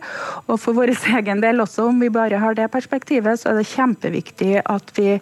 Og 0.46 0.58
for 0.60 0.76
vår 0.76 0.94
egen 1.18 1.42
del 1.42 1.62
også, 1.62 1.88
om 1.90 2.00
vi 2.00 2.12
bare 2.12 2.40
har 2.40 2.56
det 2.58 2.70
perspektivet, 2.72 3.40
så 3.40 3.52
er 3.52 3.60
det 3.60 3.70
kjempeviktig 3.72 4.62
at 4.62 4.92
vi 4.96 5.18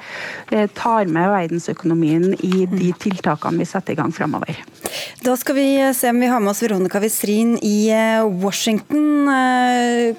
tar 0.77 1.09
med 1.11 1.29
verdensøkonomien 1.31 2.35
i 2.47 2.67
de 2.71 2.91
tiltakene 3.01 3.61
vi 3.61 3.69
setter 3.69 3.95
i 3.95 3.99
gang 3.99 4.13
framover. 4.15 4.59
Da 5.25 5.35
skal 5.39 5.57
vi 5.57 5.69
se 5.97 6.11
om 6.11 6.21
vi 6.21 6.31
har 6.31 6.41
med 6.43 6.50
oss 6.51 6.65
Veronica 6.65 7.01
Westrin 7.03 7.57
i 7.63 7.91
eh, 7.95 8.27
Washington, 8.43 9.31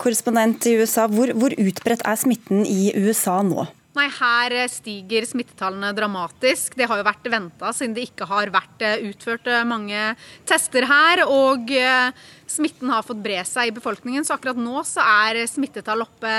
korrespondent 0.01 0.65
i 0.69 0.77
USA. 0.79 1.07
Hvor, 1.11 1.33
hvor 1.35 1.53
utbredt 1.59 2.05
er 2.07 2.19
smitten 2.19 2.65
i 2.65 2.91
USA 2.95 3.41
nå? 3.45 3.67
Nei, 3.91 4.05
Her 4.07 4.53
stiger 4.71 5.25
smittetallene 5.27 5.89
dramatisk. 5.91 6.77
Det 6.79 6.87
har 6.87 7.01
jo 7.01 7.03
vært 7.03 7.25
venta 7.33 7.73
siden 7.75 7.95
det 7.97 8.05
ikke 8.07 8.27
har 8.29 8.51
vært 8.53 8.85
eh, 8.87 9.03
utført 9.09 9.49
eh, 9.51 9.65
mange 9.67 10.13
tester 10.47 10.87
her. 10.87 11.25
Og 11.27 11.73
eh, 11.75 12.13
smitten 12.47 12.93
har 12.93 13.03
fått 13.03 13.19
bre 13.19 13.41
seg 13.47 13.67
i 13.67 13.75
befolkningen. 13.75 14.23
Så 14.23 14.37
akkurat 14.37 14.59
nå 14.59 14.85
så 14.87 15.03
er 15.03 15.41
smittetall 15.51 16.05
oppe 16.05 16.31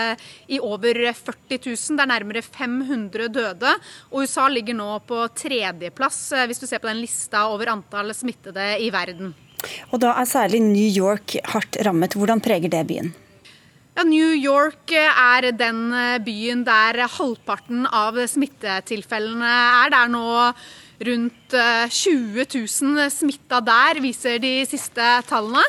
i 0.49 0.63
over 0.65 0.97
40 1.13 1.61
000. 1.69 2.01
Det 2.01 2.07
er 2.07 2.13
nærmere 2.15 2.45
500 2.47 3.29
døde. 3.37 3.77
Og 4.09 4.25
USA 4.25 4.49
ligger 4.49 4.79
nå 4.81 4.89
på 5.05 5.21
tredjeplass 5.37 6.25
hvis 6.49 6.63
du 6.63 6.65
ser 6.65 6.81
på 6.81 6.89
den 6.89 7.05
lista 7.05 7.51
over 7.53 7.75
antall 7.77 8.17
smittede 8.17 8.79
i 8.81 8.89
verden. 8.95 9.37
Og 9.91 10.01
da 10.03 10.15
er 10.21 10.29
særlig 10.29 10.63
New 10.65 10.89
York 10.89 11.37
hardt 11.55 11.81
rammet. 11.87 12.17
Hvordan 12.19 12.43
preger 12.45 12.73
det 12.73 12.87
byen? 12.89 13.13
Ja, 13.93 14.07
New 14.09 14.33
York 14.33 14.89
eh, 14.97 15.19
er 15.37 15.51
den 15.53 15.91
eh, 15.93 16.19
byen 16.25 16.63
der 16.65 17.03
halvparten 17.13 17.85
av 17.85 18.17
smittetilfellene 18.17 19.51
er. 19.53 19.93
Det 19.93 19.99
er 19.99 20.13
nå 20.15 20.29
rundt 21.09 21.57
20 21.93 22.41
eh, 22.41 22.57
000 22.57 23.13
smitta 23.13 23.61
der, 23.61 24.01
viser 24.01 24.41
de 24.41 24.55
siste 24.69 25.15
tallene. 25.29 25.65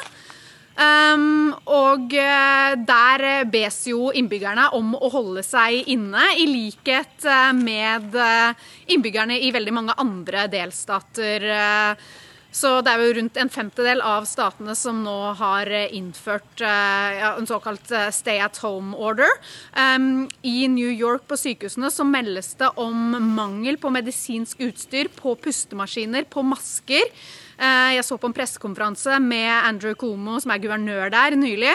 Um, 0.73 1.51
og 1.69 2.09
der 2.09 3.23
bes 3.45 3.75
jo 3.85 4.07
innbyggerne 4.09 4.71
om 4.73 4.95
å 4.97 5.11
holde 5.13 5.43
seg 5.45 5.91
inne, 5.93 6.31
i 6.33 6.47
likhet 6.49 7.27
med 7.53 8.17
innbyggerne 8.89 9.37
i 9.37 9.51
veldig 9.53 9.75
mange 9.75 9.93
andre 10.01 10.47
delstater. 10.49 11.45
Uh, 11.45 12.22
så 12.53 12.75
det 12.85 12.91
er 12.93 13.01
jo 13.01 13.13
rundt 13.17 13.37
en 13.41 13.49
femtedel 13.49 14.01
av 14.05 14.27
statene 14.29 14.75
som 14.77 15.01
nå 15.01 15.15
har 15.39 15.69
eh, 15.73 15.89
innført 15.97 16.61
eh, 16.61 17.09
ja, 17.17 17.31
en 17.39 17.49
såkalt 17.49 17.89
eh, 17.91 18.11
stay 18.13 18.37
at 18.45 18.59
home 18.61 18.93
order. 18.93 19.29
Um, 19.73 20.27
I 20.45 20.67
New 20.69 20.91
York 20.91 21.25
på 21.29 21.39
sykehusene 21.39 21.89
så 21.93 22.05
meldes 22.05 22.53
det 22.59 22.69
om 22.77 23.17
mangel 23.33 23.79
på 23.81 23.89
medisinsk 23.93 24.61
utstyr, 24.67 25.09
på 25.17 25.33
pustemaskiner, 25.41 26.29
på 26.29 26.45
masker. 26.45 27.09
Jeg 27.63 28.03
så 28.03 28.17
på 28.19 28.27
en 28.27 28.35
pressekonferanse 28.35 29.19
med 29.23 29.47
Andrew 29.53 29.93
Cuomo, 29.95 30.35
som 30.43 30.51
er 30.51 30.61
guvernør 30.63 31.13
der, 31.13 31.37
nylig. 31.39 31.71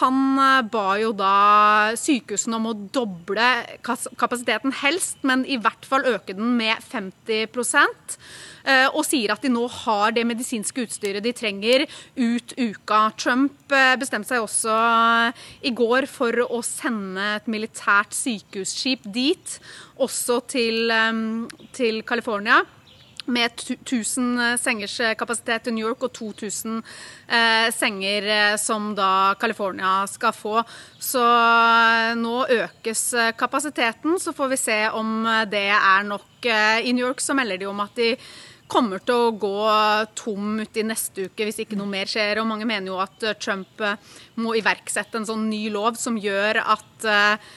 Han 0.00 0.40
ba 0.72 0.86
jo 0.98 1.12
da 1.14 1.94
sykehusene 1.98 2.58
om 2.58 2.70
å 2.72 2.76
doble 2.96 3.46
kapasiteten 3.86 4.74
helst, 4.80 5.20
men 5.28 5.46
i 5.46 5.60
hvert 5.62 5.86
fall 5.86 6.08
øke 6.10 6.34
den 6.34 6.56
med 6.58 6.82
50 6.90 7.46
Eh, 8.68 8.88
og 8.92 9.04
sier 9.06 9.32
at 9.32 9.44
de 9.44 9.50
nå 9.52 9.62
har 9.84 10.12
det 10.12 10.26
medisinske 10.28 10.84
utstyret 10.84 11.24
de 11.24 11.32
trenger 11.36 11.86
ut 12.18 12.54
uka. 12.58 13.00
Trump 13.16 13.72
eh, 13.72 13.94
bestemte 14.00 14.28
seg 14.28 14.44
også 14.44 14.74
eh, 14.74 15.46
i 15.70 15.72
går 15.76 16.08
for 16.10 16.42
å 16.44 16.60
sende 16.66 17.36
et 17.38 17.48
militært 17.50 18.16
sykehusskip 18.16 19.08
dit, 19.14 19.58
også 19.96 20.42
til, 20.52 20.92
til 21.76 22.02
med 23.28 23.52
1000 23.60 24.58
sengers 24.60 24.96
kapasitet 25.20 25.66
til 25.66 25.76
New 25.76 25.86
York 25.86 26.02
og 26.08 26.12
2000 26.16 26.80
eh, 26.80 27.68
senger 27.74 28.28
som 28.60 28.90
da 28.98 29.36
California 29.40 30.02
skal 30.10 30.34
få. 30.36 30.58
Så 30.98 31.22
nå 32.18 32.36
økes 32.58 33.02
kapasiteten, 33.38 34.18
så 34.20 34.34
får 34.36 34.52
vi 34.54 34.60
se 34.60 34.78
om 34.96 35.26
det 35.50 35.68
er 35.76 36.06
nok. 36.08 36.28
I 36.48 36.92
New 36.92 37.04
York 37.04 37.20
så 37.20 37.36
melder 37.36 37.60
de 37.60 37.68
om 37.68 37.80
at 37.84 37.96
de 37.98 38.14
kommer 38.68 39.02
til 39.02 39.16
å 39.16 39.36
gå 39.40 39.60
tom 40.18 40.60
ut 40.60 40.78
i 40.78 40.84
neste 40.86 41.28
uke 41.28 41.48
hvis 41.48 41.62
ikke 41.64 41.78
noe 41.78 41.90
mer 41.90 42.10
skjer. 42.10 42.40
Og 42.40 42.48
mange 42.50 42.68
mener 42.68 42.92
jo 42.92 43.00
at 43.02 43.24
eh, 43.24 43.36
Trump 43.40 43.80
eh, 43.84 43.96
må 44.40 44.54
iverksette 44.58 45.18
en 45.18 45.28
sånn 45.28 45.48
ny 45.50 45.64
lov 45.74 45.98
som 46.00 46.18
gjør 46.20 46.60
at, 46.62 47.08
eh, 47.08 47.48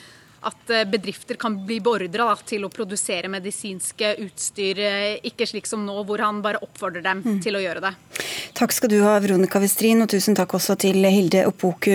at 0.41 0.71
bedrifter 0.91 1.37
kan 1.41 1.57
bli 1.65 1.79
beordra 1.83 2.31
til 2.45 2.65
å 2.65 2.69
produsere 2.73 3.29
medisinske 3.29 4.15
utstyr, 4.23 4.81
ikke 5.27 5.47
slik 5.49 5.69
som 5.69 5.83
nå, 5.85 5.95
hvor 6.07 6.23
han 6.23 6.41
bare 6.41 6.61
oppfordrer 6.65 7.05
dem 7.05 7.21
mm. 7.25 7.39
til 7.45 7.59
å 7.59 7.63
gjøre 7.63 7.83
det. 7.85 7.93
Takk 8.57 8.73
skal 8.75 8.91
du 8.91 8.97
ha, 9.05 9.17
Veronica 9.21 9.61
Westrin, 9.61 10.01
og 10.03 10.09
tusen 10.11 10.37
takk 10.37 10.55
også 10.57 10.77
til 10.81 11.05
Hilde 11.05 11.45
Opoku 11.49 11.93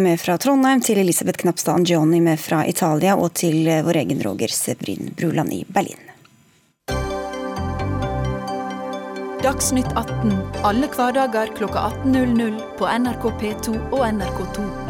med 0.00 0.18
fra 0.22 0.38
Trondheim, 0.42 0.82
til 0.84 1.00
Elisabeth 1.02 1.44
Knapstad 1.44 1.86
Gioni 1.86 2.20
med 2.24 2.40
fra 2.42 2.64
Italia, 2.66 3.14
og 3.14 3.32
til 3.38 3.62
vår 3.86 4.02
egen 4.04 4.22
Roger 4.26 4.52
Sebrin 4.52 5.14
Bruland 5.14 5.54
i 5.54 5.62
Berlin. 5.68 6.10
Dagsnytt 9.44 9.90
18 9.92 10.30
alle 10.64 10.88
hverdager 10.88 11.50
kl 11.52 11.66
18.00 11.68 12.54
på 12.78 12.88
NRK 12.88 13.26
P2 13.42 13.74
og 13.92 14.00
NRK2. 14.06 14.83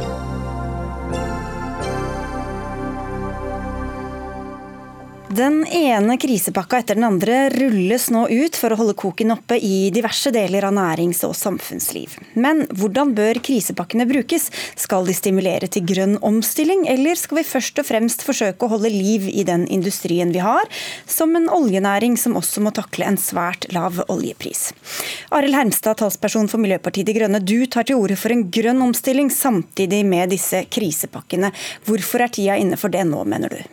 Den 5.35 5.65
ene 5.67 6.15
krisepakka 6.21 6.79
etter 6.79 6.95
den 6.95 7.07
andre 7.09 7.49
rulles 7.51 8.05
nå 8.13 8.21
ut 8.29 8.55
for 8.61 8.71
å 8.71 8.77
holde 8.79 8.93
koken 8.95 9.33
oppe 9.35 9.57
i 9.59 9.89
diverse 9.91 10.31
deler 10.31 10.67
av 10.69 10.75
nærings- 10.77 11.25
og 11.27 11.33
samfunnsliv. 11.35 12.13
Men 12.39 12.61
hvordan 12.71 13.15
bør 13.17 13.41
krisepakkene 13.43 14.07
brukes? 14.07 14.47
Skal 14.79 15.09
de 15.09 15.17
stimulere 15.17 15.67
til 15.67 15.83
grønn 15.89 16.15
omstilling, 16.23 16.85
eller 16.93 17.19
skal 17.19 17.41
vi 17.41 17.47
først 17.49 17.83
og 17.83 17.89
fremst 17.89 18.23
forsøke 18.23 18.63
å 18.63 18.77
holde 18.77 18.95
liv 18.95 19.27
i 19.27 19.43
den 19.49 19.67
industrien 19.67 20.31
vi 20.31 20.45
har, 20.45 20.71
som 21.11 21.35
en 21.35 21.51
oljenæring 21.51 22.15
som 22.21 22.39
også 22.39 22.63
må 22.63 22.71
takle 22.77 23.09
en 23.11 23.19
svært 23.19 23.67
lav 23.75 24.05
oljepris? 24.07 24.69
Arild 25.35 25.59
Hermstad, 25.59 25.99
talsperson 25.99 26.47
for 26.53 26.63
Miljøpartiet 26.63 27.11
De 27.11 27.17
Grønne, 27.17 27.43
du 27.43 27.65
tar 27.67 27.89
til 27.89 27.99
orde 27.99 28.21
for 28.21 28.31
en 28.31 28.47
grønn 28.55 28.87
omstilling 28.87 29.35
samtidig 29.35 30.05
med 30.07 30.37
disse 30.37 30.63
krisepakkene. 30.71 31.51
Hvorfor 31.89 32.23
er 32.23 32.39
tida 32.39 32.61
inne 32.61 32.79
for 32.79 32.95
det 32.95 33.03
nå, 33.09 33.25
mener 33.27 33.59
du? 33.59 33.65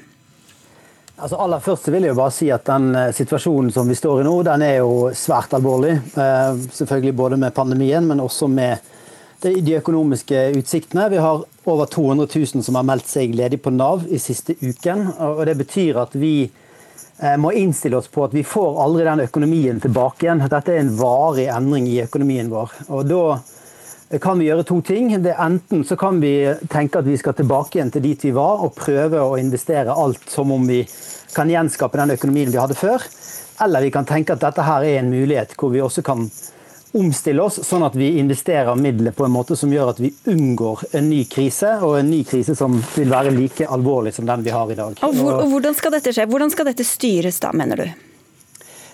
Altså 1.21 1.37
aller 1.37 1.61
først 1.61 1.87
vil 1.93 2.01
jeg 2.01 2.15
jo 2.15 2.17
bare 2.17 2.33
si 2.33 2.47
at 2.49 2.65
Den 2.65 2.95
eh, 2.97 3.11
situasjonen 3.13 3.69
som 3.73 3.89
vi 3.89 3.97
står 3.97 4.23
i 4.23 4.25
nå, 4.25 4.33
den 4.47 4.63
er 4.65 4.79
jo 4.79 5.11
svært 5.13 5.53
alvorlig. 5.53 5.93
Eh, 6.17 6.63
selvfølgelig 6.73 7.13
både 7.19 7.37
med 7.43 7.53
pandemien, 7.53 8.07
men 8.09 8.23
også 8.23 8.49
med 8.49 8.89
de 9.41 9.75
økonomiske 9.77 10.39
utsiktene. 10.57 11.07
Vi 11.09 11.21
har 11.21 11.43
over 11.65 11.85
200 11.85 12.27
000 12.29 12.65
som 12.65 12.77
har 12.77 12.85
meldt 12.85 13.07
seg 13.09 13.33
ledig 13.37 13.61
på 13.61 13.73
Nav 13.73 14.03
i 14.09 14.19
siste 14.21 14.53
uken. 14.61 15.07
og 15.17 15.45
Det 15.45 15.55
betyr 15.61 16.01
at 16.01 16.17
vi 16.17 16.33
eh, 16.45 17.37
må 17.37 17.53
innstille 17.53 17.97
oss 17.97 18.09
på 18.09 18.25
at 18.25 18.33
vi 18.33 18.45
får 18.45 18.81
aldri 18.81 19.05
den 19.05 19.25
økonomien 19.27 19.81
tilbake 19.81 20.25
igjen. 20.25 20.41
Dette 20.49 20.73
er 20.73 20.81
en 20.81 20.93
varig 20.97 21.47
endring 21.53 21.89
i 21.89 22.01
økonomien 22.01 22.49
vår. 22.49 22.73
Og 22.89 23.05
da 23.09 23.23
kan 24.19 24.39
vi 24.39 24.49
gjøre 24.49 24.65
to 24.67 24.81
ting. 24.81 25.11
Det 25.23 25.35
Enten 25.39 25.85
så 25.87 25.95
kan 25.95 26.19
vi 26.19 26.33
tenke 26.71 26.99
at 26.99 27.07
vi 27.07 27.17
skal 27.17 27.35
tilbake 27.37 27.77
igjen 27.77 27.91
til 27.93 28.03
dit 28.03 28.25
vi 28.27 28.33
var, 28.35 28.63
og 28.65 28.75
prøve 28.75 29.21
å 29.23 29.37
investere 29.39 29.95
alt 29.95 30.25
som 30.29 30.51
om 30.51 30.67
vi 30.67 30.81
kan 31.35 31.49
gjenskape 31.49 31.99
den 32.01 32.17
økonomien 32.17 32.51
vi 32.51 32.59
hadde 32.59 32.75
før. 32.75 33.05
Eller 33.61 33.85
vi 33.85 33.93
kan 33.93 34.07
tenke 34.09 34.35
at 34.35 34.43
dette 34.43 34.65
her 34.65 34.83
er 34.83 34.99
en 34.99 35.13
mulighet 35.13 35.55
hvor 35.59 35.71
vi 35.71 35.83
også 35.83 36.03
kan 36.03 36.25
omstille 36.97 37.43
oss, 37.43 37.61
sånn 37.63 37.85
at 37.87 37.95
vi 37.95 38.17
investerer 38.19 38.75
midler 38.75 39.15
på 39.15 39.23
en 39.23 39.31
måte 39.31 39.55
som 39.55 39.71
gjør 39.71 39.93
at 39.93 40.01
vi 40.03 40.11
unngår 40.27 40.83
en 40.99 41.07
ny 41.07 41.23
krise, 41.31 41.77
og 41.79 42.01
en 42.01 42.11
ny 42.11 42.25
krise 42.27 42.55
som 42.57 42.75
vil 42.97 43.11
være 43.11 43.31
like 43.31 43.67
alvorlig 43.71 44.11
som 44.17 44.27
den 44.27 44.43
vi 44.43 44.51
har 44.51 44.71
i 44.71 44.75
dag. 44.75 44.99
Og, 44.99 45.15
hvor, 45.15 45.39
og 45.39 45.53
Hvordan 45.53 45.77
skal 45.77 45.95
dette 45.95 46.11
skje? 46.15 46.27
Hvordan 46.27 46.51
skal 46.51 46.67
dette 46.67 46.87
styres 46.87 47.39
da, 47.39 47.53
mener 47.55 47.85
du? 47.85 48.10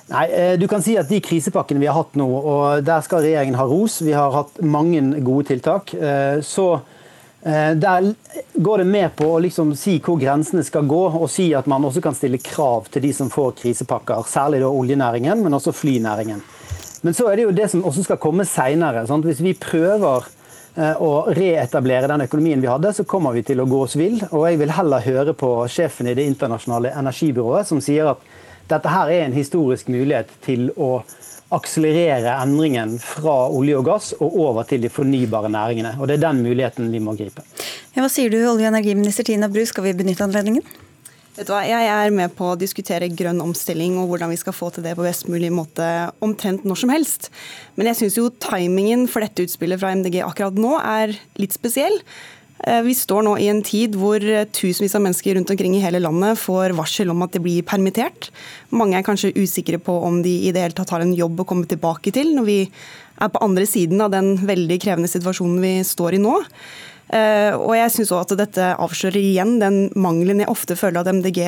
Nei, 0.07 0.25
eh, 0.31 0.53
du 0.59 0.67
kan 0.71 0.83
si 0.83 0.95
at 0.97 1.09
De 1.09 1.19
krisepakkene 1.19 1.81
vi 1.81 1.89
har 1.89 1.97
hatt 1.97 2.15
nå, 2.15 2.27
og 2.27 2.85
der 2.87 3.01
skal 3.03 3.25
regjeringen 3.25 3.59
ha 3.59 3.65
ros. 3.67 3.99
Vi 4.01 4.15
har 4.15 4.31
hatt 4.31 4.61
mange 4.63 5.01
gode 5.19 5.49
tiltak. 5.51 5.93
Eh, 5.93 6.39
så 6.45 6.77
Eh, 7.47 7.75
der 7.75 8.13
går 8.53 8.77
det 8.77 8.85
med 8.85 9.15
på 9.15 9.27
å 9.31 9.39
liksom 9.39 9.75
si 9.77 9.99
hvor 10.03 10.17
grensene 10.19 10.65
skal 10.67 10.87
gå, 10.89 11.03
og 11.15 11.29
si 11.31 11.51
at 11.55 11.67
man 11.69 11.85
også 11.85 12.01
kan 12.03 12.15
stille 12.17 12.41
krav 12.43 12.89
til 12.91 13.05
de 13.05 13.11
som 13.15 13.29
får 13.31 13.53
krisepakker. 13.61 14.25
Særlig 14.27 14.59
da 14.63 14.71
oljenæringen, 14.71 15.43
men 15.43 15.55
også 15.55 15.71
flynæringen. 15.75 16.41
Men 17.05 17.13
så 17.15 17.29
er 17.29 17.37
det 17.37 17.45
jo 17.45 17.53
det 17.55 17.69
som 17.71 17.85
også 17.85 18.03
skal 18.03 18.19
komme 18.19 18.47
seinere. 18.47 19.05
Hvis 19.05 19.43
vi 19.45 19.53
prøver 19.53 20.25
å 20.77 21.11
reetablere 21.33 22.09
den 22.09 22.21
økonomien 22.27 22.61
vi 22.61 22.69
hadde, 22.69 22.91
så 22.93 23.05
kommer 23.05 23.33
vi 23.33 23.41
til 23.45 23.61
å 23.61 23.65
gå 23.69 23.79
oss 23.85 23.95
vill. 23.97 24.19
Og 24.29 24.43
jeg 24.45 24.59
vil 24.59 24.73
heller 24.75 25.05
høre 25.05 25.33
på 25.33 25.49
sjefen 25.73 26.09
i 26.09 26.13
Det 26.13 26.25
internasjonale 26.29 26.91
energibyrået, 26.99 27.65
som 27.69 27.79
sier 27.81 28.11
at 28.11 28.21
dette 28.67 28.91
her 28.91 29.12
er 29.13 29.25
en 29.25 29.36
historisk 29.36 29.89
mulighet 29.91 30.31
til 30.45 30.69
å 30.75 31.01
akselerere 31.55 32.33
endringen 32.43 32.97
fra 33.00 33.45
olje 33.47 33.77
og 33.79 33.86
gass 33.88 34.09
og 34.17 34.33
over 34.43 34.67
til 34.67 34.81
de 34.83 34.91
fornybare 34.91 35.51
næringene. 35.53 35.95
Og 36.00 36.07
Det 36.07 36.17
er 36.17 36.25
den 36.27 36.43
muligheten 36.43 36.91
vi 36.91 37.00
må 37.00 37.15
gripe. 37.15 37.45
Ja, 37.95 38.03
hva 38.03 38.09
sier 38.12 38.29
du, 38.29 38.38
olje- 38.43 38.67
og 38.67 38.74
energiminister 38.74 39.24
Tina 39.24 39.47
Bru, 39.47 39.63
skal 39.65 39.88
vi 39.88 39.95
benytte 39.95 40.27
anledningen? 40.27 40.65
Vet 41.38 41.47
du 41.47 41.53
hva, 41.53 41.62
Jeg 41.69 41.86
er 41.86 42.12
med 42.12 42.33
på 42.33 42.51
å 42.51 42.57
diskutere 42.57 43.07
grønn 43.13 43.39
omstilling 43.43 44.00
og 44.01 44.09
hvordan 44.09 44.31
vi 44.33 44.39
skal 44.41 44.55
få 44.57 44.71
til 44.74 44.83
det 44.83 44.95
på 44.97 45.05
best 45.05 45.27
mulig 45.29 45.51
måte 45.53 45.86
omtrent 46.19 46.65
når 46.65 46.79
som 46.81 46.89
helst. 46.89 47.29
Men 47.77 47.91
jeg 47.91 48.00
syns 48.01 48.17
jo 48.17 48.31
timingen 48.41 49.05
for 49.07 49.21
dette 49.21 49.45
utspillet 49.45 49.79
fra 49.79 49.93
MDG 49.93 50.24
akkurat 50.25 50.57
nå 50.57 50.74
er 50.81 51.13
litt 51.38 51.53
spesiell. 51.53 52.01
Eh, 52.65 52.81
vi 52.81 52.95
står 52.97 53.25
nå 53.27 53.35
i 53.37 53.49
en 53.51 53.61
tid 53.65 53.97
hvor 53.99 54.23
tusenvis 54.55 54.95
av 54.97 55.03
mennesker 55.05 55.37
rundt 55.37 55.51
omkring 55.53 55.75
i 55.77 55.83
hele 55.83 56.01
landet 56.01 56.39
får 56.41 56.75
varsel 56.77 57.13
om 57.13 57.21
at 57.25 57.35
de 57.35 57.43
blir 57.43 57.65
permittert. 57.67 58.31
Mange 58.73 58.97
er 58.97 59.05
kanskje 59.05 59.35
usikre 59.37 59.77
på 59.81 59.99
om 60.07 60.23
de 60.25 60.33
i 60.47 60.53
det 60.55 60.65
hele 60.65 60.77
tatt 60.77 60.95
har 60.95 61.05
en 61.05 61.15
jobb 61.17 61.43
å 61.43 61.47
komme 61.49 61.69
tilbake 61.69 62.13
til 62.15 62.33
når 62.35 62.49
vi 62.49 62.59
er 63.17 63.31
på 63.33 63.41
andre 63.41 63.65
siden 63.69 64.01
av 64.03 64.11
den 64.13 64.35
veldig 64.45 64.77
krevende 64.81 65.09
situasjonen 65.11 65.61
vi 65.63 65.73
står 65.85 66.17
i 66.17 66.21
nå. 66.21 66.35
Eh, 67.07 67.53
og 67.55 67.71
jeg 67.77 67.91
synes 67.93 68.11
også 68.11 68.35
at 68.35 68.41
dette 68.41 68.69
avslører 68.75 69.19
igjen 69.21 69.55
den 69.61 69.77
mangelen 69.95 70.41
jeg 70.43 70.51
ofte 70.51 70.75
føler 70.75 71.01
at 71.01 71.11
MDG 71.15 71.39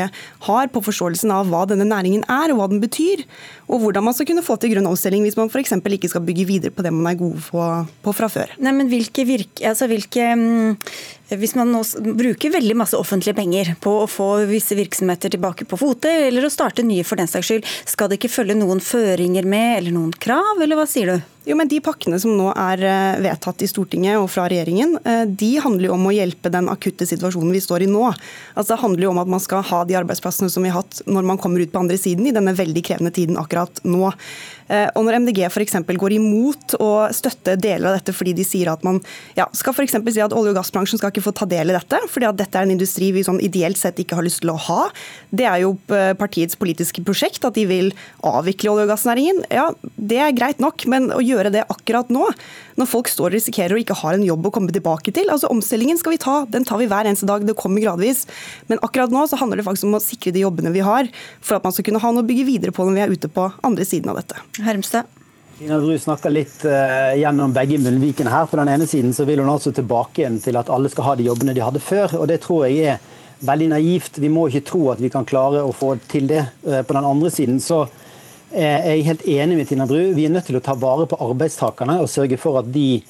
har 0.47 0.71
på 0.71 0.83
forståelsen 0.85 1.33
av 1.35 1.49
hva 1.51 1.65
denne 1.67 1.87
næringen 1.89 2.23
er 2.31 2.53
og 2.53 2.61
hva 2.61 2.69
den 2.71 2.79
betyr, 2.83 3.25
og 3.67 3.83
hvordan 3.83 4.07
man 4.07 4.15
skal 4.15 4.29
kunne 4.29 4.45
få 4.45 4.55
til 4.59 4.73
grønn 4.73 4.87
omstilling 4.89 5.25
hvis 5.27 5.37
man 5.39 5.51
f.eks. 5.51 5.75
ikke 5.75 6.11
skal 6.11 6.23
bygge 6.25 6.47
videre 6.47 6.75
på 6.75 6.85
det 6.85 6.93
man 6.95 7.11
er 7.11 7.19
gode 7.19 7.43
på, 7.49 7.65
på 8.05 8.15
fra 8.15 8.31
før. 8.31 8.55
Nei, 8.63 8.75
men 8.75 8.91
hvilke, 8.91 9.27
virke, 9.27 9.65
altså 9.67 9.89
hvilke 9.91 10.31
mm, 10.39 10.77
hvis 11.38 11.55
man 11.57 11.69
nå 11.74 11.83
bruker 12.17 12.53
veldig 12.53 12.77
masse 12.79 12.98
offentlige 12.98 13.38
penger 13.38 13.74
på 13.81 13.95
å 14.03 14.07
få 14.09 14.29
visse 14.50 14.77
virksomheter 14.77 15.33
tilbake 15.36 15.67
på 15.69 15.77
fote, 15.77 16.12
eller 16.29 16.48
å 16.48 16.53
starte 16.53 16.86
nye 16.86 17.05
for 17.05 17.21
den 17.21 17.29
saks 17.29 17.51
skyld, 17.51 17.67
skal 17.86 18.09
det 18.09 18.19
ikke 18.19 18.33
følge 18.33 18.57
noen 18.57 18.81
føringer 18.81 19.45
med, 19.45 19.75
eller 19.77 19.95
noen 19.95 20.15
krav, 20.15 20.62
eller 20.63 20.79
hva 20.79 20.88
sier 20.89 21.13
du? 21.13 21.27
Jo, 21.50 21.55
men 21.57 21.69
De 21.71 21.79
pakkene 21.81 22.19
som 22.21 22.36
nå 22.38 22.50
er 22.51 22.81
eh, 22.86 23.19
vedtatt 23.24 23.63
i 23.65 23.69
Stortinget 23.69 24.19
og 24.19 24.27
fra 24.29 24.45
regjeringen, 24.51 24.98
eh, 25.01 25.24
de 25.25 25.51
handler 25.63 25.88
jo 25.88 25.95
om 25.95 26.09
å 26.09 26.13
hjelpe 26.13 26.51
den 26.53 26.69
akutte 26.69 27.07
situasjonen 27.09 27.55
vi 27.55 27.62
står 27.63 27.86
i 27.86 27.89
nå. 27.89 28.03
Altså 28.53 28.75
Det 28.75 28.81
handler 28.83 29.07
jo 29.07 29.13
om 29.15 29.21
at 29.24 29.31
man 29.33 29.41
skal 29.41 29.63
ha 29.65 29.79
de 29.88 29.98
arbeidsplassene 29.98 30.51
som 30.53 30.65
vi 30.65 30.69
har 30.69 30.83
hatt 30.83 31.01
når 31.09 31.25
man 31.25 31.41
kommer 31.41 31.63
ut 31.63 31.71
på 31.74 31.81
andre 31.81 31.98
siden 31.98 32.27
i 32.29 32.36
denne 32.36 32.53
veldig 32.57 32.83
krevende 32.86 33.13
tiden 33.15 33.39
akkurat 33.41 33.81
nå. 33.88 34.12
Eh, 34.69 34.88
og 34.95 35.05
når 35.05 35.17
MDG 35.23 35.41
f.eks. 35.49 35.77
går 35.99 36.15
imot 36.19 36.75
å 36.77 36.89
støtte 37.15 37.55
deler 37.59 37.89
av 37.89 37.97
dette 37.97 38.13
fordi 38.15 38.35
de 38.38 38.45
sier 38.45 38.69
at 38.69 38.85
man 38.85 38.99
ja, 39.38 39.47
skal 39.57 39.73
f.eks. 39.73 39.97
si 39.97 40.23
at 40.23 40.35
olje- 40.35 40.53
og 40.53 40.59
gassbransjen 40.59 41.01
skal 41.01 41.13
ikke 41.13 41.25
få 41.25 41.33
ta 41.35 41.47
del 41.49 41.73
i 41.73 41.77
dette, 41.77 42.01
fordi 42.11 42.29
at 42.29 42.38
dette 42.38 42.59
er 42.59 42.67
en 42.67 42.75
industri 42.75 43.11
vi 43.15 43.25
sånn 43.25 43.41
ideelt 43.43 43.79
sett 43.79 43.99
ikke 44.01 44.19
har 44.19 44.27
lyst 44.27 44.43
til 44.43 44.53
å 44.53 44.59
ha. 44.69 44.88
Det 45.33 45.47
er 45.49 45.63
jo 45.63 45.73
eh, 45.95 46.13
partiets 46.19 46.59
politiske 46.59 47.03
prosjekt 47.05 47.45
at 47.47 47.57
de 47.57 47.65
vil 47.69 47.91
avvikle 48.25 48.73
olje- 48.75 48.88
og 48.88 48.93
gassnæringen. 48.93 49.43
Ja, 49.53 49.69
det 49.97 50.21
er 50.21 50.38
greit 50.38 50.61
nok, 50.61 50.85
men 50.91 51.09
å 51.15 51.21
gjøre 51.23 51.53
det 51.53 51.65
akkurat 51.69 52.13
nå, 52.13 52.29
når 52.79 52.88
folk 52.88 53.09
står 53.11 53.31
og 53.31 53.35
risikerer 53.35 53.75
og 53.75 53.83
ikke 53.83 53.97
har 53.99 54.15
en 54.15 54.23
jobb 54.23 54.47
å 54.47 54.53
komme 54.55 54.71
tilbake 54.71 55.11
til 55.15 55.27
altså 55.33 55.49
Omstillingen 55.51 55.97
skal 55.99 56.13
vi 56.13 56.21
ta, 56.21 56.35
den 56.47 56.63
tar 56.67 56.79
vi 56.79 56.88
hver 56.88 57.09
eneste 57.09 57.27
dag, 57.27 57.43
det 57.43 57.57
kommer 57.59 57.83
gradvis. 57.83 58.23
Men 58.69 58.79
akkurat 58.85 59.11
nå 59.11 59.25
så 59.27 59.39
handler 59.41 59.59
det 59.59 59.65
faktisk 59.67 59.89
om 59.89 59.97
å 59.97 60.03
sikre 60.03 60.31
de 60.35 60.45
jobbene 60.45 60.71
vi 60.71 60.85
har, 60.85 61.09
for 61.41 61.57
at 61.57 61.65
man 61.65 61.75
skal 61.75 61.89
kunne 61.89 62.01
ha 62.03 62.13
noe 62.13 62.23
å 62.23 62.29
bygge 62.29 62.47
videre 62.47 62.75
på 62.75 62.85
når 62.85 62.95
vi 62.95 63.03
er 63.03 63.15
ute 63.17 63.31
på 63.33 63.49
andre 63.65 63.88
siden 63.88 64.13
av 64.13 64.21
dette. 64.21 64.38
Hermstad. 64.65 65.09
Tina 65.59 65.79
Bru 65.79 65.97
snakker 65.99 66.31
litt 66.31 66.61
uh, 66.63 67.11
gjennom 67.19 67.51
begge 67.55 67.79
munnvikene 67.83 68.31
her. 68.31 68.45
På 68.47 68.59
den 68.61 68.71
ene 68.71 68.87
siden 68.87 69.11
så 69.15 69.25
vil 69.27 69.41
hun 69.43 69.51
altså 69.51 69.73
tilbake 69.75 70.23
igjen 70.23 70.37
til 70.39 70.55
at 70.59 70.71
alle 70.71 70.91
skal 70.91 71.09
ha 71.09 71.15
de 71.19 71.25
jobbene 71.27 71.55
de 71.57 71.63
hadde 71.65 71.81
før. 71.83 72.15
og 72.21 72.29
Det 72.31 72.39
tror 72.45 72.67
jeg 72.69 72.93
er 72.93 73.01
veldig 73.43 73.67
naivt. 73.73 74.21
Vi 74.23 74.31
må 74.31 74.47
ikke 74.47 74.63
tro 74.69 74.85
at 74.93 75.01
vi 75.03 75.11
kan 75.11 75.27
klare 75.27 75.65
å 75.65 75.75
få 75.75 75.97
til 76.11 76.29
det. 76.31 76.45
Uh, 76.63 76.79
på 76.79 76.95
den 76.95 77.09
andre 77.11 77.31
siden 77.33 77.59
så 77.63 77.85
er 78.49 78.95
jeg 78.95 79.05
helt 79.05 79.25
enig 79.29 79.59
med 79.59 79.67
Tina 79.69 79.85
Bru. 79.85 79.99
Vi 80.15 80.25
er 80.25 80.31
nødt 80.33 80.47
til 80.49 80.57
å 80.57 80.63
ta 80.63 80.73
vare 80.79 81.05
på 81.11 81.19
arbeidstakerne 81.27 81.99
og 82.01 82.09
sørge 82.09 82.39
for 82.41 82.63
at 82.63 82.71
de 82.73 83.01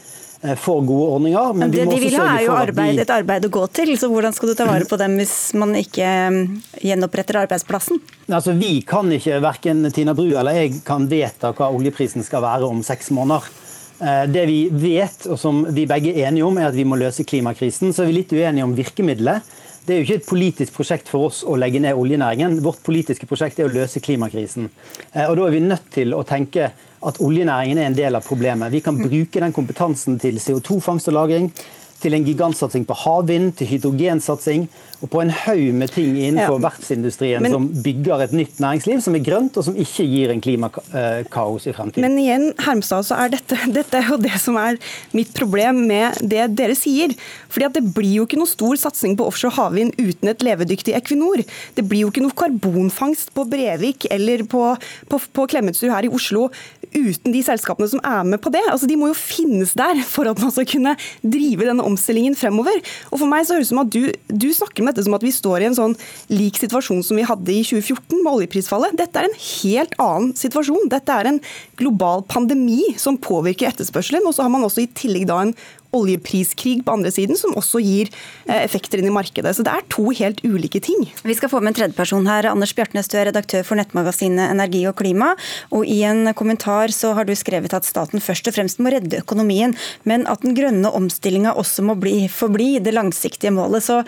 Eh, 0.42 0.56
får 0.56 0.82
gode 0.82 1.12
ordninger. 1.14 1.54
Men, 1.54 1.72
det 1.72 1.86
de 1.86 2.00
vil 2.00 2.16
ha 2.16 2.28
er 2.38 2.46
jo 2.46 2.54
arbeid, 2.56 3.02
et 3.04 3.10
arbeid 3.12 3.44
å 3.50 3.52
gå 3.52 3.66
til, 3.76 3.92
så 4.00 4.08
hvordan 4.08 4.32
skal 4.32 4.54
du 4.54 4.56
ta 4.56 4.68
vare 4.70 4.88
på 4.88 4.96
dem 5.02 5.18
hvis 5.20 5.34
man 5.60 5.76
ikke 5.76 6.08
mm, 6.32 6.44
gjenoppretter 6.80 7.42
arbeidsplassen? 7.42 8.00
Altså, 8.32 8.56
vi 8.56 8.78
kan 8.88 9.12
ikke, 9.12 9.42
verken 9.44 9.90
Tina 9.92 10.16
Bru 10.16 10.30
eller 10.30 10.62
jeg 10.62 10.80
kan 10.88 11.10
vedta 11.12 11.52
hva 11.58 11.68
oljeprisen 11.76 12.24
skal 12.24 12.46
være 12.46 12.72
om 12.72 12.80
seks 12.88 13.12
måneder. 13.16 13.52
Eh, 14.00 14.24
det 14.32 14.48
vi 14.48 14.60
vet, 14.72 15.28
og 15.28 15.36
som 15.42 15.66
vi 15.76 15.84
begge 15.90 16.16
er 16.16 16.30
enige 16.30 16.48
om, 16.48 16.56
er 16.62 16.72
at 16.72 16.78
vi 16.78 16.88
må 16.88 16.96
løse 17.02 17.28
klimakrisen. 17.28 17.92
Så 17.92 18.06
er 18.06 18.14
vi 18.14 18.22
litt 18.22 18.32
uenige 18.32 18.64
om 18.64 18.78
virkemidlet. 18.80 19.56
Det 19.84 19.92
er 19.92 20.00
jo 20.00 20.08
ikke 20.08 20.22
et 20.22 20.30
politisk 20.30 20.76
prosjekt 20.80 21.12
for 21.12 21.28
oss 21.28 21.44
å 21.44 21.60
legge 21.60 21.82
ned 21.84 22.00
oljenæringen. 22.00 22.62
Vårt 22.64 22.80
politiske 22.86 23.28
prosjekt 23.28 23.60
er 23.60 23.68
å 23.68 23.76
løse 23.76 24.00
klimakrisen. 24.00 24.72
Eh, 25.12 25.26
og 25.28 25.36
Da 25.36 25.50
er 25.50 25.58
vi 25.58 25.66
nødt 25.68 25.92
til 25.92 26.16
å 26.16 26.24
tenke 26.24 26.72
at 27.06 27.20
oljenæringen 27.24 27.78
er 27.78 27.88
en 27.88 27.98
del 27.98 28.16
av 28.18 28.26
problemet. 28.28 28.72
Vi 28.72 28.82
kan 28.84 28.98
bruke 29.00 29.40
den 29.40 29.54
kompetansen 29.56 30.20
til 30.20 30.40
CO2-fangst 30.40 31.08
og 31.12 31.16
-lagring, 31.16 31.52
til 32.00 32.16
en 32.16 32.26
gigantsatsing 32.26 32.86
på 32.88 32.96
havvind, 33.04 33.54
til 33.60 33.68
hydrogensatsing 33.74 34.68
og 35.00 35.08
på 35.14 35.22
en 35.24 35.32
haug 35.32 35.76
med 35.80 35.92
ting 35.94 36.16
innenfor 36.18 36.58
ja. 36.58 36.64
verftsindustrien 36.66 37.44
men, 37.44 37.54
som 37.54 37.68
bygger 37.84 38.26
et 38.26 38.34
nytt 38.36 38.60
næringsliv 38.60 39.00
som 39.04 39.16
er 39.16 39.24
grønt 39.24 39.60
og 39.60 39.66
som 39.70 39.78
ikke 39.80 40.04
gir 40.04 40.34
en 40.34 40.44
klimakaos 40.44 41.68
i 41.70 41.74
fremtiden. 41.76 42.04
Men 42.04 42.20
igjen, 42.20 42.50
Hermstad, 42.60 43.08
så 43.08 43.20
er 43.24 43.32
dette, 43.36 43.58
dette 43.78 44.00
er 44.00 44.12
jo 44.12 44.20
det 44.20 44.36
som 44.44 44.60
er 44.60 44.80
mitt 45.16 45.32
problem 45.38 45.86
med 45.90 46.20
det 46.20 46.50
dere 46.60 46.76
sier. 46.78 47.16
Fordi 47.50 47.70
at 47.70 47.78
Det 47.80 47.86
blir 47.96 48.18
jo 48.18 48.26
ikke 48.28 48.40
noe 48.40 48.50
stor 48.50 48.76
satsing 48.80 49.16
på 49.16 49.28
offshore 49.30 49.56
havvind 49.56 49.96
uten 50.00 50.32
et 50.32 50.44
levedyktig 50.44 50.96
Equinor. 50.98 51.46
Det 51.78 51.86
blir 51.88 52.04
jo 52.04 52.12
ikke 52.12 52.26
noe 52.26 52.36
karbonfangst 52.36 53.32
på 53.36 53.46
Brevik 53.48 54.10
eller 54.12 54.44
på, 54.50 54.64
på, 55.08 55.22
på 55.36 55.48
Klemetsrud 55.54 55.94
her 55.94 56.08
i 56.08 56.12
Oslo 56.12 56.50
uten 56.90 57.34
de 57.34 57.42
selskapene 57.46 57.88
som 57.92 58.02
er 58.04 58.26
med 58.28 58.42
på 58.44 58.52
det. 58.54 58.66
Altså, 58.68 58.90
De 58.90 58.98
må 59.00 59.12
jo 59.12 59.18
finnes 59.18 59.76
der 59.78 60.02
for 60.08 60.28
at 60.30 60.42
man 60.42 60.52
skal 60.54 60.68
kunne 60.70 60.96
drive 61.24 61.68
denne 61.70 61.86
omstillingen 61.90 62.38
fremover. 62.38 62.80
Og 63.10 63.22
for 63.22 63.30
meg 63.30 63.48
så 63.48 63.58
høres 63.58 63.70
det 63.70 63.74
som 63.74 63.82
at 63.84 63.92
du, 63.94 64.10
du, 64.30 64.50
snakker 64.56 64.84
om 64.84 64.92
dette 64.92 65.06
som 65.06 65.18
at 65.18 65.26
vi 65.26 65.34
står 65.36 65.64
i 65.64 65.70
en 65.70 65.78
sånn 65.78 65.96
lik 66.32 66.60
situasjon 66.62 67.04
som 67.06 67.20
vi 67.20 67.28
hadde 67.28 67.54
i 67.54 67.64
2014 67.66 68.22
med 68.22 68.32
oljeprisfallet. 68.32 68.98
Dette 69.00 69.22
er 69.22 69.30
en 69.30 69.40
helt 69.40 69.98
annen 70.02 70.34
situasjon. 70.40 70.90
Dette 70.94 71.20
er 71.20 71.32
en 71.32 71.42
global 71.80 72.26
pandemi 72.30 72.82
som 73.02 73.20
påvirker 73.20 73.72
etterspørselen. 73.72 74.26
Og 74.30 74.38
så 74.38 74.46
har 74.46 74.54
man 74.54 74.66
også 74.68 74.86
i 74.86 74.92
tillegg 74.98 75.28
da 75.30 75.42
en 75.44 75.56
oljepriskrig 75.96 76.84
på 76.86 76.94
andre 76.94 77.12
siden, 77.14 77.38
som 77.40 77.56
også 77.58 77.82
gir 77.84 78.10
eh, 78.48 78.62
effekter 78.62 79.02
inn 79.02 79.10
i 79.10 79.14
markedet. 79.14 79.56
Så 79.56 79.66
det 79.66 79.74
er 79.74 79.88
to 79.92 80.10
helt 80.16 80.44
ulike 80.46 80.82
ting. 80.84 81.08
Vi 81.26 81.38
skal 81.38 81.52
få 81.52 81.62
med 81.64 81.74
en 81.74 81.80
tredjeperson 81.82 82.30
her. 82.30 82.50
Anders 82.52 82.76
Bjartnes, 82.78 83.10
du 83.10 83.18
er 83.20 83.30
redaktør 83.32 83.66
for 83.68 83.80
nettmagasinet 83.80 84.54
Energi 84.54 84.84
og 84.90 84.98
klima. 85.02 85.34
Og 85.76 85.88
i 85.90 86.02
en 86.08 86.34
kommentar 86.38 86.94
så 86.96 87.16
har 87.18 87.28
du 87.28 87.36
skrevet 87.38 87.74
at 87.76 87.88
staten 87.88 88.24
først 88.24 88.52
og 88.52 88.58
fremst 88.58 88.84
må 88.84 88.94
redde 88.94 89.24
økonomien, 89.24 89.76
men 90.10 90.28
at 90.30 90.46
den 90.46 90.58
grønne 90.58 90.94
omstillinga 90.96 91.56
også 91.58 91.86
må 91.86 91.98
bli, 92.00 92.28
forbli 92.32 92.78
det 92.84 92.96
langsiktige 92.96 93.54
målet. 93.56 93.86
Så 93.86 94.02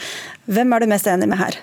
hvem 0.52 0.74
er 0.74 0.84
du 0.84 0.92
mest 0.92 1.10
enig 1.10 1.30
med 1.32 1.42
her? 1.42 1.60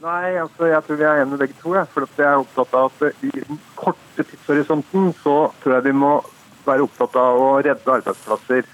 Nei, 0.00 0.32
altså 0.40 0.70
jeg 0.70 0.80
tror 0.86 0.96
vi 0.96 1.04
er 1.04 1.22
enige 1.22 1.42
begge 1.42 1.56
to. 1.60 1.74
Ja. 1.76 1.84
For 1.92 2.06
jeg 2.16 2.26
er 2.26 2.40
opptatt 2.40 2.76
av 2.76 2.92
at 2.92 3.24
i 3.26 3.32
den 3.34 3.58
korte 3.76 4.24
tidshorisonten 4.24 5.10
så 5.20 5.34
tror 5.60 5.76
jeg 5.76 5.90
vi 5.90 5.96
må 5.96 6.20
være 6.64 6.86
opptatt 6.86 7.16
av 7.20 7.40
å 7.40 7.50
redde 7.64 7.96
arbeidsplasser 7.98 8.68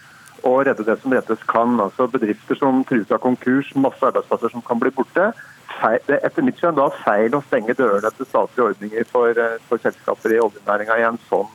og 0.47 0.63
redde 0.67 0.87
det 0.87 0.97
som 1.03 1.13
reddes 1.15 1.43
kan. 1.51 1.75
Altså 1.83 2.07
Bedrifter 2.11 2.59
som 2.59 2.85
trues 2.87 3.11
av 3.13 3.23
konkurs, 3.25 3.73
masse 3.75 4.05
arbeidsplasser 4.07 4.53
som 4.55 4.65
kan 4.67 4.81
bli 4.83 4.93
borte. 4.95 5.33
Det 5.77 6.17
er 6.17 6.25
etter 6.25 6.47
mitt 6.47 6.61
skjønn 6.61 6.79
da 6.79 6.87
feil 7.03 7.35
å 7.37 7.43
stenge 7.49 7.75
dørene 7.77 8.13
til 8.17 8.29
statlige 8.29 8.71
ordninger 8.71 9.09
for, 9.11 9.29
eh, 9.31 9.59
for 9.69 9.83
selskaper 9.83 10.33
i 10.33 10.41
oljenæringa 10.41 10.99
i 10.99 11.05
en 11.09 11.19
sånn, 11.29 11.51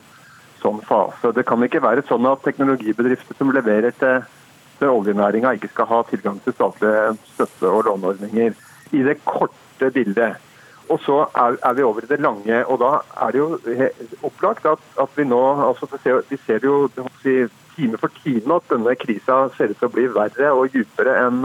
sånn, 0.60 0.80
fase. 0.86 1.32
Det 1.34 1.46
kan 1.46 1.62
ikke 1.62 1.82
være 1.82 2.06
sånn 2.06 2.30
at 2.30 2.44
teknologibedrifter 2.44 3.36
som 3.36 3.50
leverer 3.50 3.90
til, 3.98 4.22
til 4.78 4.88
oljenæringa, 4.88 5.56
ikke 5.56 5.72
skal 5.72 5.86
ha 5.86 6.02
tilgang 6.02 6.38
til 6.44 6.52
statlige 6.52 7.18
støtte- 7.34 7.72
og 7.72 7.84
låneordninger. 7.84 8.54
I 8.92 9.02
det 9.02 9.24
korte 9.24 9.90
bildet. 9.90 10.36
Og 10.88 11.00
så 11.00 11.26
er, 11.34 11.56
er, 11.62 11.72
vi 11.72 11.82
over 11.82 12.04
i 12.04 12.06
det 12.06 12.20
lange. 12.20 12.66
og 12.66 12.78
Da 12.78 13.00
er 13.26 13.30
det 13.32 13.38
jo 13.38 13.58
opplagt 14.22 14.66
at, 14.66 14.78
at 15.00 15.08
vi 15.16 15.24
nå 15.24 15.40
altså 15.68 15.86
Vi 16.28 16.36
ser 16.46 16.60
jo 16.62 16.90
si, 17.22 17.48
time 17.76 17.98
for 18.00 18.12
time 18.22 18.56
at 18.56 18.70
denne 18.70 18.94
krisa 19.00 19.38
ser 19.56 19.72
ut 19.72 19.80
til 19.80 19.88
å 19.88 19.94
bli 19.94 20.06
verre 20.12 20.52
og 20.56 20.72
dypere 20.74 21.16
enn 21.26 21.42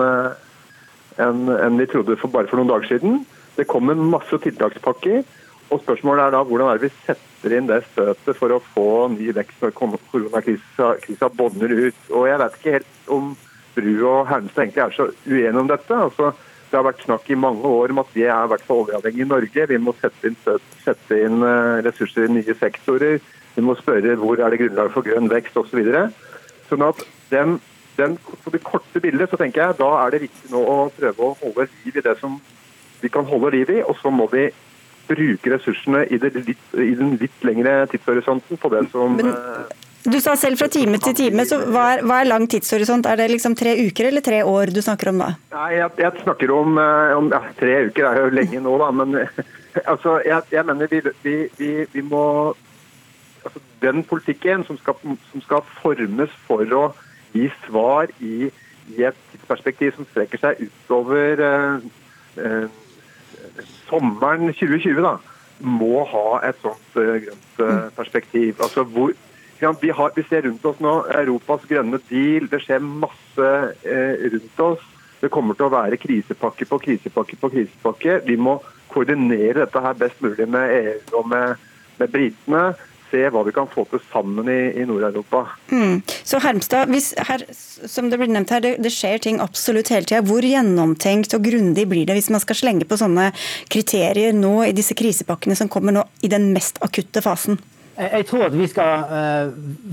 en, 1.18 1.50
en 1.50 1.80
vi 1.80 1.88
trodde 1.90 2.18
for 2.22 2.34
bare 2.34 2.50
for 2.50 2.60
noen 2.60 2.70
dager 2.70 2.92
siden. 2.92 3.22
Det 3.58 3.66
kommer 3.70 3.98
masse 3.98 4.38
tiltakspakker. 4.44 5.24
og 5.70 5.82
Spørsmålet 5.82 6.28
er 6.28 6.36
da 6.36 6.44
hvordan 6.46 6.70
er 6.70 6.78
det 6.80 6.92
vi 6.92 7.06
setter 7.08 7.56
inn 7.58 7.70
det 7.70 7.82
støtet 7.92 8.38
for 8.38 8.54
å 8.54 8.62
få 8.74 8.90
ny 9.16 9.32
vekst 9.36 9.64
når 9.64 9.74
koronakrisa 9.78 11.32
bånner 11.34 11.74
ut. 11.74 12.04
Og 12.12 12.28
Jeg 12.30 12.42
vet 12.44 12.60
ikke 12.60 12.76
helt 12.78 13.12
om 13.18 13.34
Bru 13.78 13.96
og 14.10 14.30
Hernstad 14.30 14.64
egentlig 14.64 14.86
er 14.86 14.96
så 14.96 15.10
uenige 15.26 15.64
om 15.64 15.74
dette. 15.74 15.96
altså 15.96 16.34
det 16.68 16.76
har 16.76 16.84
vært 16.84 17.04
snakk 17.06 17.30
i 17.32 17.40
mange 17.40 17.64
år 17.64 17.94
om 17.94 18.02
at 18.02 18.10
vi 18.12 18.26
er 18.28 18.44
i 18.44 18.50
hvert 18.52 18.64
fall 18.68 18.82
oljeavhengige 18.84 19.24
i 19.24 19.30
Norge. 19.30 19.68
Vi 19.70 19.78
må 19.80 19.94
sette 20.02 20.28
inn, 20.28 20.36
sette 20.84 21.20
inn 21.24 21.46
eh, 21.46 21.78
ressurser 21.86 22.28
i 22.28 22.34
nye 22.34 22.56
sektorer. 22.60 23.22
Vi 23.58 23.66
må 23.66 23.74
spørre 23.80 24.14
hvor 24.22 24.38
er 24.38 24.54
det 24.54 24.62
grunnlag 24.62 24.92
for 24.94 25.06
grønn 25.06 25.32
vekst 25.32 25.58
osv. 25.58 25.82
Sånn 26.70 26.84
at 26.86 27.02
den, 27.32 27.58
den, 27.98 28.20
på 28.44 28.54
det 28.54 28.62
korte 28.66 29.02
bildet 29.02 29.32
så 29.32 29.40
tenker 29.42 29.64
jeg 29.64 29.80
da 29.80 29.90
er 30.04 30.14
det 30.14 30.28
viktig 30.28 30.52
nå 30.54 30.62
å 30.62 30.78
prøve 30.94 31.26
å 31.26 31.34
holde 31.42 31.66
liv 31.66 31.98
i 31.98 32.06
det 32.06 32.14
som 32.22 32.38
vi 33.02 33.10
kan 33.14 33.26
holde 33.26 33.56
liv 33.56 33.72
i. 33.74 33.80
Og 33.82 33.98
så 33.98 34.14
må 34.14 34.30
vi 34.30 34.46
bruke 35.10 35.56
ressursene 35.56 36.04
i, 36.06 36.20
litt, 36.22 36.64
i 36.78 36.94
den 37.00 37.16
litt 37.18 37.48
lengre 37.48 37.80
tidshorisonten 37.90 38.62
på 38.62 38.72
det 38.76 38.84
som 38.92 39.18
Men, 39.18 39.34
Du 40.06 40.20
sa 40.22 40.36
selv 40.40 40.62
fra 40.62 40.70
time 40.72 41.00
til 41.02 41.16
time, 41.18 41.48
så 41.48 41.58
hva 41.66 41.88
er, 41.96 42.04
hva 42.06 42.22
er, 42.22 42.30
lang 42.30 42.46
tidshorisont? 42.52 43.10
Er 43.10 43.18
det 43.20 43.32
liksom 43.34 43.58
tre 43.58 43.74
uker 43.88 44.12
eller 44.12 44.24
tre 44.24 44.44
år 44.46 44.70
du 44.76 44.84
snakker 44.84 45.10
om 45.12 45.24
da? 45.24 45.32
Nei, 45.56 45.72
jeg, 45.80 45.90
jeg 46.04 46.24
snakker 46.28 46.54
om, 46.54 46.78
eh, 46.84 47.16
om 47.18 47.34
ja, 47.34 47.42
Tre 47.58 47.82
uker 47.90 48.12
er 48.12 48.22
jo 48.22 48.30
lenge 48.38 48.62
nå, 48.64 48.78
da. 48.84 48.94
Men 49.02 49.18
altså, 49.92 50.20
jeg, 50.28 50.46
jeg 50.54 50.70
mener 50.70 50.94
vi, 50.94 51.02
vi, 51.26 51.36
vi, 51.58 51.74
vi 51.96 52.06
må 52.06 52.24
den 53.82 54.04
politikken 54.08 54.64
som 54.68 54.80
skal, 54.82 54.98
som 55.32 55.44
skal, 55.44 55.66
formes 55.82 56.34
for 56.48 56.66
å 56.74 56.88
gi 57.34 57.50
svar 57.66 58.12
i 58.24 58.50
i 58.96 59.04
et 59.04 59.18
tidsperspektiv 59.32 59.96
som 59.96 60.08
strekker 60.12 60.42
seg 60.42 60.62
utover 60.64 61.42
eh, 61.44 61.88
eh, 62.40 62.68
sommeren 63.88 64.52
2020, 64.54 65.02
da, 65.04 65.18
må 65.60 66.04
ha 66.08 66.28
et 66.48 66.60
sånt 66.64 67.00
eh, 67.00 67.18
grønt 67.26 67.64
eh, 67.66 67.88
perspektiv. 67.98 68.62
Altså 68.64 68.86
hvor, 68.88 69.14
ja, 69.62 69.74
vi, 69.82 69.92
har, 69.92 70.14
vi, 70.16 70.26
ser 70.30 70.46
rundt 70.48 70.66
oss 70.70 70.80
nå 70.84 71.00
Europas 71.18 71.66
grønne 71.70 72.00
deal, 72.10 72.48
det 72.52 72.62
skjer 72.64 72.84
masse 72.84 73.52
eh, 73.84 74.28
rundt 74.32 74.64
oss. 74.70 74.86
Det 75.18 75.32
kommer 75.34 75.58
til 75.58 75.68
å 75.68 75.74
være 75.74 75.98
krisepakke 76.00 76.68
på 76.70 76.80
krisepakke 76.84 77.40
på 77.42 77.52
krisepakke. 77.56 78.20
Vi 78.28 78.38
må 78.38 78.60
koordinere 78.92 79.64
dette 79.64 79.82
her 79.82 79.98
best 79.98 80.22
mulig 80.24 80.46
med 80.48 80.76
EU 80.78 81.18
og 81.20 81.32
med, 81.32 81.66
med 81.98 82.14
britene 82.14 82.68
se 83.12 83.24
hva 83.34 83.44
vi 83.48 83.54
kan 83.56 83.70
få 83.72 83.86
til 83.92 84.02
sammen 84.12 84.50
i, 84.52 84.60
i 84.82 84.86
Nord-Europa. 84.88 85.44
Mm. 85.72 86.02
Så 86.06 86.42
Hermstad, 86.44 86.92
hvis 86.94 87.14
her, 87.30 87.46
som 87.52 88.12
det 88.12 88.20
blir 88.22 88.32
nevnt 88.34 88.54
her, 88.56 88.64
det, 88.64 88.76
det 88.84 88.94
skjer 88.94 89.24
ting 89.24 89.42
absolutt 89.44 89.92
hele 89.94 90.08
tida. 90.08 90.24
Hvor 90.28 90.46
gjennomtenkt 90.46 91.36
og 91.38 91.48
grundig 91.48 91.88
blir 91.90 92.08
det 92.08 92.18
hvis 92.18 92.32
man 92.34 92.44
skal 92.44 92.60
slenge 92.60 92.90
på 92.90 93.00
sånne 93.00 93.32
kriterier 93.72 94.36
nå 94.36 94.60
i 94.68 94.76
disse 94.78 94.98
krisepakkene 94.98 95.58
som 95.58 95.72
kommer 95.72 95.96
nå 95.96 96.06
i 96.26 96.32
den 96.32 96.52
mest 96.56 96.82
akutte 96.86 97.24
fasen? 97.26 97.60
Jeg 97.98 98.28
tror 98.30 98.44
at 98.46 98.54
vi 98.54 98.68
skal 98.70 99.08
eh, 99.10 99.48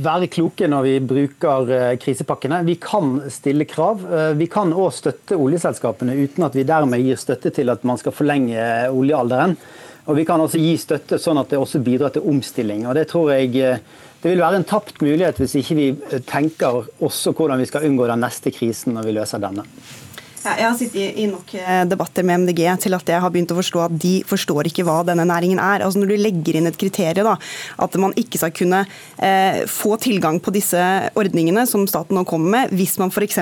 være 0.04 0.28
kloke 0.28 0.66
når 0.68 0.82
vi 0.84 0.96
bruker 1.08 1.70
eh, 1.72 1.92
krisepakkene. 2.00 2.58
Vi 2.66 2.74
kan 2.82 3.14
stille 3.32 3.64
krav. 3.64 4.02
Eh, 4.04 4.32
vi 4.36 4.48
kan 4.52 4.74
òg 4.76 4.90
støtte 4.92 5.38
oljeselskapene 5.40 6.12
uten 6.18 6.44
at 6.44 6.58
vi 6.58 6.66
dermed 6.68 7.00
gir 7.00 7.16
støtte 7.20 7.54
til 7.56 7.72
at 7.72 7.86
man 7.88 7.96
skal 8.00 8.12
forlenge 8.12 8.60
oljealderen. 8.92 9.56
Og 10.04 10.16
Vi 10.16 10.24
kan 10.28 10.40
også 10.40 10.60
gi 10.60 10.74
støtte 10.76 11.18
sånn 11.20 11.40
at 11.40 11.52
det 11.52 11.60
også 11.60 11.80
bidrar 11.84 12.12
til 12.12 12.26
omstilling. 12.28 12.86
og 12.86 12.94
Det 12.94 13.06
tror 13.08 13.32
jeg 13.32 13.54
eh, 13.56 13.78
det 14.22 14.32
vil 14.32 14.40
være 14.40 14.60
en 14.60 14.64
tapt 14.68 15.00
mulighet 15.04 15.40
hvis 15.40 15.56
ikke 15.60 15.76
vi 15.78 15.86
eh, 15.92 16.20
tenker 16.24 16.84
også 17.04 17.32
hvordan 17.36 17.60
vi 17.60 17.68
skal 17.68 17.86
unngå 17.88 18.08
den 18.08 18.24
neste 18.24 18.52
krisen 18.52 18.96
når 18.96 19.08
vi 19.08 19.16
løser 19.16 19.40
denne. 19.40 19.64
Jeg 20.44 20.66
har 20.66 20.74
sittet 20.76 21.16
i 21.16 21.24
nok 21.30 21.54
eh, 21.56 21.82
debatter 21.88 22.24
med 22.26 22.42
MDG 22.42 22.60
til 22.84 22.96
at 22.96 23.08
jeg 23.08 23.22
har 23.22 23.32
begynt 23.32 23.52
å 23.54 23.56
forstå 23.56 23.80
at 23.86 23.94
de 24.00 24.12
forstår 24.28 24.68
ikke 24.68 24.84
hva 24.84 24.98
denne 25.08 25.24
næringen 25.28 25.60
er. 25.62 25.84
Altså 25.84 26.02
Når 26.02 26.12
du 26.12 26.16
legger 26.20 26.58
inn 26.58 26.68
et 26.68 26.76
kriterium, 26.80 27.30
da, 27.30 27.36
at 27.80 27.96
man 28.00 28.12
ikke 28.20 28.40
skal 28.42 28.52
kunne 28.52 28.82
eh, 29.16 29.62
få 29.70 29.96
tilgang 30.02 30.40
på 30.44 30.52
disse 30.52 30.80
ordningene 31.16 31.64
som 31.68 31.86
staten 31.88 32.18
nå 32.18 32.26
kommer 32.28 32.52
med, 32.52 32.74
hvis 32.76 32.98
man 33.00 33.12
f.eks. 33.14 33.40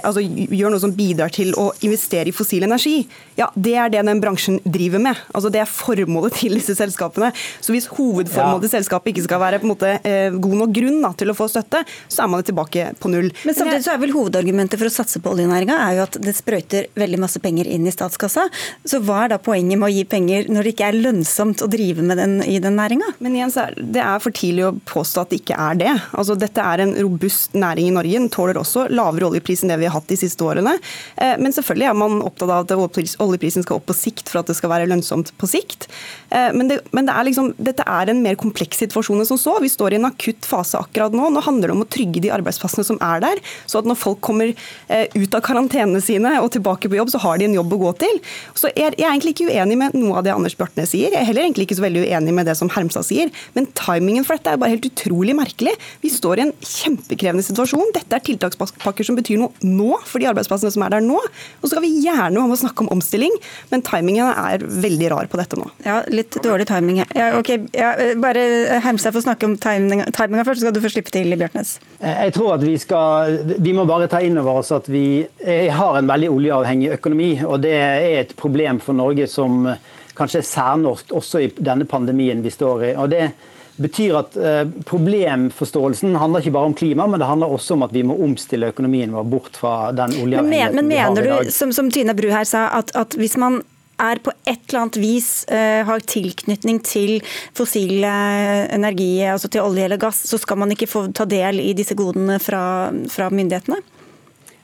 Altså, 0.00 0.22
gjør 0.22 0.72
noe 0.72 0.82
som 0.82 0.94
bidrar 0.96 1.32
til 1.34 1.52
å 1.60 1.68
investere 1.84 2.32
i 2.32 2.36
fossil 2.36 2.64
energi, 2.64 3.02
ja, 3.36 3.50
det 3.52 3.76
er 3.76 3.92
det 3.92 4.06
den 4.08 4.22
bransjen 4.22 4.60
driver 4.64 5.02
med. 5.02 5.20
Altså 5.32 5.52
Det 5.52 5.60
er 5.60 5.68
formålet 5.68 6.38
til 6.40 6.56
disse 6.56 6.76
selskapene. 6.78 7.32
Så 7.60 7.76
hvis 7.76 7.90
hovedformålet 7.92 8.64
ja. 8.64 8.64
til 8.64 8.74
selskapet 8.78 9.12
ikke 9.12 9.26
skal 9.28 9.42
være 9.44 9.60
på 9.60 9.68
en 9.68 9.74
måte 9.74 9.92
eh, 10.08 10.32
god 10.32 10.58
nok 10.64 10.74
grunn 10.80 11.00
da, 11.04 11.12
til 11.20 11.32
å 11.32 11.36
få 11.36 11.50
støtte, 11.52 11.84
så 12.08 12.24
er 12.24 12.32
man 12.32 12.48
tilbake 12.48 12.88
på 13.02 13.12
null. 13.12 13.28
Men 13.44 13.60
samtidig 13.60 13.84
så 13.84 13.96
er 13.96 14.02
vel 14.02 14.16
hovedargumentet 14.16 14.80
for 14.80 14.88
å 14.88 14.94
satse 14.94 15.20
på 15.20 15.36
oljenæringa 15.36 15.81
er 15.82 15.96
jo 15.98 16.04
at 16.06 16.18
det 16.22 16.34
sprøyter 16.36 16.88
veldig 16.98 17.20
masse 17.22 17.40
penger 17.42 17.68
inn 17.70 17.86
i 17.88 17.94
statskassa. 17.94 18.48
Så 18.88 19.00
hva 19.04 19.24
er 19.24 19.32
da 19.32 19.38
poenget 19.42 19.80
med 19.80 19.88
å 19.88 19.92
gi 19.92 20.04
penger 20.08 20.48
når 20.52 20.66
det 20.66 20.74
ikke 20.74 20.90
er 20.90 20.98
lønnsomt 20.98 21.64
å 21.64 21.68
drive 21.70 22.04
med 22.06 22.20
den 22.20 22.38
i 22.46 22.58
den 22.62 22.76
næringa? 22.78 23.14
Men 23.24 23.36
igjen, 23.38 23.54
det 23.94 24.02
er 24.04 24.22
for 24.22 24.34
tidlig 24.36 24.66
å 24.68 24.74
påstå 24.88 25.24
at 25.24 25.32
det 25.32 25.40
ikke 25.42 25.58
er 25.58 25.80
det. 25.80 25.92
Altså, 26.12 26.36
dette 26.38 26.64
er 26.64 26.84
en 26.84 26.94
robust 26.98 27.56
næring 27.58 27.90
i 27.90 27.96
Norge. 27.96 28.20
Den 28.20 28.32
tåler 28.32 28.60
også 28.60 28.86
lavere 28.92 29.30
oljepris 29.30 29.64
enn 29.64 29.72
det 29.72 29.80
vi 29.82 29.88
har 29.88 29.96
hatt 29.96 30.10
de 30.10 30.18
siste 30.20 30.46
årene. 30.46 30.76
Eh, 31.16 31.34
men 31.42 31.54
selvfølgelig 31.54 31.88
er 31.90 31.98
man 31.98 32.20
opptatt 32.22 32.52
av 32.52 32.70
at 32.70 33.02
oljeprisen 33.22 33.66
skal 33.66 33.80
opp 33.80 33.88
på 33.90 33.98
sikt 33.98 34.30
for 34.30 34.42
at 34.42 34.50
det 34.50 34.58
skal 34.58 34.72
være 34.72 34.88
lønnsomt 34.90 35.34
på 35.40 35.50
sikt. 35.50 35.88
Eh, 36.30 36.50
men, 36.56 36.70
det, 36.70 36.80
men 36.94 37.08
det 37.08 37.16
er 37.16 37.28
liksom, 37.28 37.52
dette 37.58 37.86
er 37.88 38.12
en 38.12 38.22
mer 38.24 38.38
kompleks 38.40 38.82
situasjon 38.84 39.22
enn 39.22 39.30
som 39.32 39.40
så. 39.40 39.58
Vi 39.62 39.72
står 39.72 39.96
i 39.96 40.00
en 40.00 40.10
akutt 40.10 40.46
fase 40.48 40.80
akkurat 40.80 41.14
nå. 41.16 41.30
Nå 41.32 41.42
handler 41.44 41.70
det 41.70 41.76
om 41.76 41.84
å 41.84 41.90
trygge 41.90 42.22
de 42.22 42.32
arbeidsplassene 42.34 42.86
som 42.86 43.00
er 43.02 43.22
der, 43.24 43.42
så 43.66 43.82
at 43.82 43.88
når 43.88 43.98
folk 43.98 44.22
kommer 44.24 44.52
eh, 44.52 45.06
ut 45.18 45.34
av 45.34 45.42
karantene 45.44 45.71
sine 46.02 46.34
og 46.40 46.50
tilbake 46.54 46.90
på 46.90 46.98
jobb, 46.98 47.10
så 47.12 47.20
har 47.22 47.38
de 47.38 47.48
en 47.48 47.56
jobb 47.56 47.74
å 47.76 47.80
gå 47.86 47.92
til. 48.04 48.20
Så 48.58 48.70
jeg, 48.72 48.92
er 48.92 49.10
egentlig 49.10 49.34
ikke 49.36 49.50
uenig 49.50 49.78
med 49.80 49.96
noe 49.98 50.20
av 50.20 50.26
det 50.26 50.34
Anders 50.34 50.56
Bjartnes 50.58 50.92
sier. 50.92 51.12
Jeg 51.12 51.20
er 51.20 51.28
heller 51.28 51.46
egentlig 51.46 51.68
ikke 51.68 51.78
så 51.80 51.86
veldig 51.86 52.04
uenig 52.06 52.34
med 52.36 52.48
det 52.48 52.56
som 52.58 52.70
Hermstad 52.72 53.06
sier. 53.08 53.32
Men 53.56 53.68
timingen 53.78 54.26
for 54.26 54.38
dette 54.38 54.54
er 54.54 54.60
bare 54.60 54.74
helt 54.74 54.88
utrolig 54.88 55.36
merkelig. 55.38 55.74
Vi 56.04 56.12
står 56.12 56.40
i 56.40 56.46
en 56.46 56.54
kjempekrevende 56.60 57.44
situasjon. 57.46 57.92
Dette 57.96 58.18
er 58.18 58.24
tiltakspakker 58.26 59.06
som 59.06 59.18
betyr 59.18 59.40
noe 59.42 59.66
nå 59.66 59.96
for 60.08 60.22
de 60.22 60.28
arbeidsplassene 60.30 60.72
som 60.74 60.86
er 60.86 60.96
der 60.96 61.04
nå. 61.04 61.18
Og 61.18 61.66
så 61.66 61.74
skal 61.74 61.84
vi 61.86 61.92
gjerne 62.04 62.42
om 62.42 62.52
å 62.52 62.58
snakke 62.58 62.84
om 62.84 62.92
omstilling, 62.96 63.34
men 63.72 63.84
timingen 63.86 64.30
er 64.32 64.62
veldig 64.62 65.12
rar 65.12 65.30
på 65.30 65.40
dette 65.40 65.58
nå. 65.58 65.68
Ja, 65.86 66.00
litt 66.12 66.36
dårlig 66.44 66.68
timing. 66.70 67.02
Ja, 67.16 67.32
ok, 67.38 67.54
ja, 67.76 67.92
bare 68.22 68.44
Hermstad 68.84 69.14
får 69.16 69.26
snakke 69.26 69.48
om 69.48 69.56
timinga 69.60 70.44
først, 70.46 70.60
så 70.60 70.66
skal 70.66 70.76
du 70.76 70.82
få 70.84 70.92
slippe 70.92 71.12
til, 71.14 71.32
Bjartnes. 71.38 71.76
Jeg 72.02 72.34
tror 72.36 72.56
at 72.56 72.64
vi 72.66 72.74
skal 72.80 73.38
Vi 73.62 73.72
må 73.74 73.84
bare 73.88 74.08
ta 74.10 74.20
inn 74.24 74.36
over 74.40 74.60
oss 74.60 74.72
at 74.74 74.88
vi 74.90 75.22
har 75.70 75.98
en 75.98 76.10
veldig 76.10 76.30
oljeavhengig 76.30 76.90
økonomi. 76.98 77.30
og 77.44 77.60
Det 77.62 77.72
er 77.72 78.20
et 78.20 78.36
problem 78.36 78.80
for 78.80 78.96
Norge 78.98 79.26
som 79.30 79.68
kanskje 80.16 80.42
er 80.42 80.48
særnorsk 80.48 81.12
også 81.12 81.40
i 81.40 81.50
denne 81.56 81.86
pandemien 81.88 82.42
vi 82.42 82.50
står 82.50 82.84
i. 82.90 82.94
og 82.96 83.10
det 83.10 83.32
betyr 83.76 84.16
at 84.18 84.36
eh, 84.36 84.62
Problemforståelsen 84.88 86.16
handler 86.20 86.42
ikke 86.42 86.54
bare 86.54 86.70
om 86.70 86.74
klima, 86.76 87.06
men 87.08 87.20
det 87.20 87.28
handler 87.28 87.52
også 87.52 87.76
om 87.76 87.86
at 87.86 87.94
vi 87.94 88.04
må 88.06 88.18
omstille 88.24 88.68
økonomien 88.72 89.12
vår 89.14 89.28
bort 89.32 89.56
fra 89.56 89.92
den 89.96 90.12
oljeavhengigheten 90.20 90.76
men, 90.76 90.88
men 90.88 90.90
mener 90.92 91.28
du, 91.28 91.52
som, 91.52 91.72
som 91.72 91.90
Tina 91.90 92.14
Bru 92.16 92.28
her 92.32 92.44
sa, 92.48 92.68
at, 92.78 92.92
at 92.98 93.16
hvis 93.18 93.38
man 93.40 93.62
er 94.02 94.18
på 94.24 94.32
et 94.48 94.58
eller 94.66 94.80
annet 94.80 94.98
vis 94.98 95.28
uh, 95.52 95.82
har 95.86 96.02
tilknytning 96.10 96.80
til 96.82 97.20
fossil 97.54 98.02
energi, 98.02 99.22
altså 99.30 99.50
til 99.52 99.62
olje 99.62 99.84
eller 99.86 100.00
gass, 100.00 100.24
så 100.26 100.40
skal 100.42 100.58
man 100.58 100.74
ikke 100.74 100.90
få 100.90 101.04
ta 101.14 101.26
del 101.28 101.60
i 101.62 101.70
disse 101.78 101.94
godene 101.94 102.40
fra, 102.42 102.64
fra 103.12 103.28
myndighetene? 103.30 103.78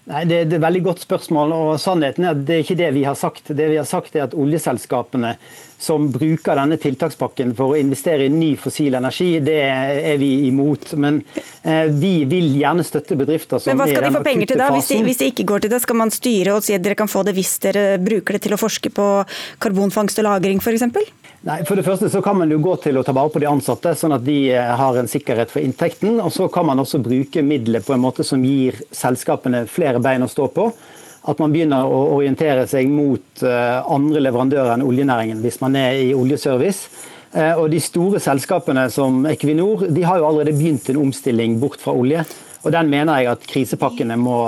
Nei, 0.08 0.22
det, 0.24 0.36
er 0.40 0.46
et 0.46 0.62
veldig 0.62 0.80
godt 0.86 1.02
spørsmål. 1.04 1.52
og 1.52 1.70
Sannheten 1.82 2.24
er 2.24 2.32
at 2.32 2.44
det 2.48 2.54
er 2.54 2.62
ikke 2.64 2.78
det 2.80 2.92
vi 2.96 3.04
har 3.04 3.16
sagt. 3.18 3.50
Det 3.52 3.66
vi 3.68 3.76
har 3.76 3.88
sagt 3.88 4.16
er 4.16 4.24
at 4.24 4.36
Oljeselskapene 4.36 5.34
som 5.78 6.08
bruker 6.10 6.58
denne 6.58 6.78
tiltakspakken 6.80 7.52
for 7.58 7.74
å 7.74 7.78
investere 7.78 8.26
i 8.26 8.32
ny 8.32 8.54
fossil 8.58 8.96
energi, 8.98 9.28
det 9.44 9.58
er 9.68 10.16
vi 10.18 10.30
imot. 10.48 10.94
Men 10.98 11.20
eh, 11.62 11.86
vi 11.92 12.24
vil 12.30 12.48
gjerne 12.58 12.86
støtte 12.86 13.18
bedrifter 13.20 13.62
som 13.62 13.70
er 13.84 13.92
i 13.92 13.94
den 13.94 14.00
akutte 14.00 14.00
fasen. 14.00 14.00
Men 14.00 14.00
Hva 14.00 14.00
skal 14.00 14.08
de 14.08 14.16
få 14.16 14.24
penger 14.30 14.50
til 14.50 14.62
da, 14.62 14.70
hvis 14.74 14.90
de, 14.90 14.98
hvis 15.06 15.20
de, 15.20 15.30
ikke 15.34 15.48
går 15.52 15.66
til 15.66 15.74
det? 15.74 15.82
Skal 15.84 16.00
man 16.00 16.14
styre 16.14 16.56
og 16.56 16.66
si 16.66 16.74
at 16.74 16.84
dere 16.88 16.98
kan 16.98 17.12
få 17.12 17.22
det 17.28 17.36
hvis 17.36 17.54
dere 17.62 17.86
bruker 18.02 18.38
det 18.38 18.46
til 18.48 18.56
å 18.56 18.60
forske 18.60 18.90
på 18.96 19.08
karbonfangst 19.62 20.24
og 20.24 20.30
-lagring 20.30 20.64
f.eks.? 20.64 20.88
Nei, 21.46 21.60
For 21.62 21.78
det 21.78 21.84
første 21.86 22.08
så 22.10 22.18
kan 22.22 22.34
man 22.40 22.50
jo 22.50 22.58
gå 22.62 22.72
til 22.82 22.98
å 22.98 23.04
ta 23.06 23.12
vare 23.14 23.30
på 23.30 23.38
de 23.38 23.46
ansatte, 23.46 23.92
sånn 23.94 24.16
at 24.16 24.24
de 24.26 24.50
eh, 24.50 24.70
har 24.80 24.96
en 24.98 25.10
sikkerhet 25.10 25.52
for 25.52 25.62
inntekten. 25.62 26.16
Og 26.18 26.32
så 26.34 26.48
kan 26.50 26.66
man 26.66 26.82
også 26.82 26.98
bruke 27.04 27.44
midler 27.46 27.84
på 27.84 27.94
en 27.94 28.02
måte 28.02 28.26
som 28.26 28.42
gir 28.42 28.80
selskapene 28.90 29.62
flere 29.70 30.02
bein 30.02 30.26
å 30.26 30.30
stå 30.30 30.48
på. 30.56 30.66
At 31.30 31.38
man 31.38 31.52
begynner 31.54 31.86
å 31.86 32.00
orientere 32.16 32.64
seg 32.70 32.90
mot 32.90 33.44
eh, 33.46 33.78
andre 33.86 34.22
leverandører 34.24 34.74
enn 34.74 34.86
oljenæringen 34.86 35.44
hvis 35.44 35.60
man 35.62 35.78
er 35.78 36.00
i 36.00 36.10
oljeservice. 36.16 36.90
Eh, 37.30 37.54
og 37.54 37.68
De 37.70 37.78
store 37.86 38.18
selskapene 38.24 38.88
som 38.90 39.22
Equinor 39.30 39.86
de 39.94 40.02
har 40.08 40.18
jo 40.18 40.26
allerede 40.32 40.56
begynt 40.58 40.90
en 40.90 41.04
omstilling 41.04 41.60
bort 41.62 41.78
fra 41.84 41.94
olje. 41.94 42.24
og 42.64 42.74
Den 42.74 42.90
mener 42.90 43.22
jeg 43.22 43.30
at 43.36 43.46
krisepakkene 43.46 44.18
må 44.18 44.40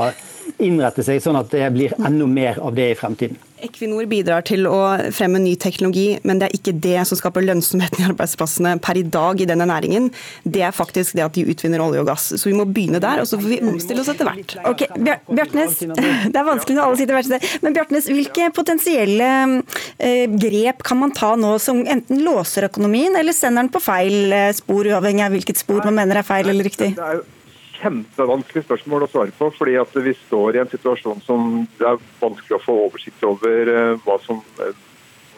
innrette 0.59 1.07
seg 1.07 1.23
sånn 1.23 1.39
at 1.39 1.55
det 1.55 1.71
blir 1.71 1.95
enda 2.03 2.27
mer 2.27 2.59
av 2.59 2.75
det 2.75 2.91
i 2.91 2.99
fremtiden. 2.99 3.39
Equinor 3.65 4.07
bidrar 4.11 4.45
til 4.49 4.67
å 4.69 4.79
fremme 5.15 5.41
ny 5.43 5.55
teknologi, 5.61 6.19
men 6.27 6.41
det 6.41 6.49
er 6.49 6.57
ikke 6.59 6.75
det 6.83 7.05
som 7.09 7.19
skaper 7.19 7.45
lønnsomheten 7.47 8.03
i 8.03 8.07
arbeidsplassene 8.11 8.77
per 8.83 9.01
i 9.01 9.05
dag 9.05 9.41
i 9.41 9.49
denne 9.49 9.67
næringen. 9.71 10.11
Det 10.45 10.65
er 10.67 10.75
faktisk 10.77 11.17
det 11.19 11.25
at 11.27 11.37
de 11.37 11.47
utvinner 11.51 11.83
olje 11.85 12.03
og 12.03 12.11
gass. 12.11 12.29
Så 12.35 12.51
vi 12.51 12.57
må 12.59 12.67
begynne 12.69 13.01
der, 13.03 13.23
og 13.23 13.29
så 13.31 13.39
får 13.41 13.51
vi 13.53 13.61
omstille 13.65 14.05
oss 14.05 14.13
etter 14.13 14.29
hvert. 14.29 14.57
Ok, 14.71 14.87
Bjartnes, 15.01 15.81
Det 15.81 16.37
er 16.37 16.47
vanskelig 16.47 16.79
når 16.79 16.87
alle 16.87 17.01
sitter 17.01 17.19
hvert 17.19 17.31
sted. 17.31 17.49
Men 17.65 17.77
Bjartnes, 17.77 18.11
hvilke 18.13 18.51
potensielle 18.57 19.33
eh, 19.99 20.25
grep 20.41 20.85
kan 20.87 21.01
man 21.03 21.15
ta 21.17 21.35
nå 21.39 21.57
som 21.63 21.83
enten 21.85 22.25
låser 22.27 22.69
økonomien, 22.71 23.17
eller 23.19 23.37
sender 23.37 23.65
den 23.65 23.75
på 23.75 23.83
feil 23.85 24.33
eh, 24.37 24.53
spor, 24.57 24.89
uavhengig 24.89 25.27
av 25.27 25.37
hvilket 25.37 25.61
spor 25.61 25.85
man 25.89 26.01
mener 26.03 26.21
er 26.21 26.27
feil 26.27 26.51
eller 26.51 26.67
riktig? 26.67 26.95
Det 26.97 27.07
er 27.07 27.21
jo 27.21 27.29
kjempevanskelig 27.81 28.65
spørsmål 28.67 29.07
å 29.07 29.11
svare 29.11 29.35
på. 29.37 29.51
fordi 29.57 29.77
at 29.81 29.97
vi 30.05 30.15
står 30.27 30.57
i 30.57 30.63
en 30.63 30.71
situasjon 30.71 31.21
som 31.27 31.67
det 31.79 31.89
er 31.89 32.01
vanskelig 32.21 32.59
å 32.59 32.65
få 32.65 32.77
oversikt 32.87 33.25
over 33.27 33.73
eh, 33.75 33.99
hva 34.05 34.17
som, 34.25 34.43
eh, 34.61 34.73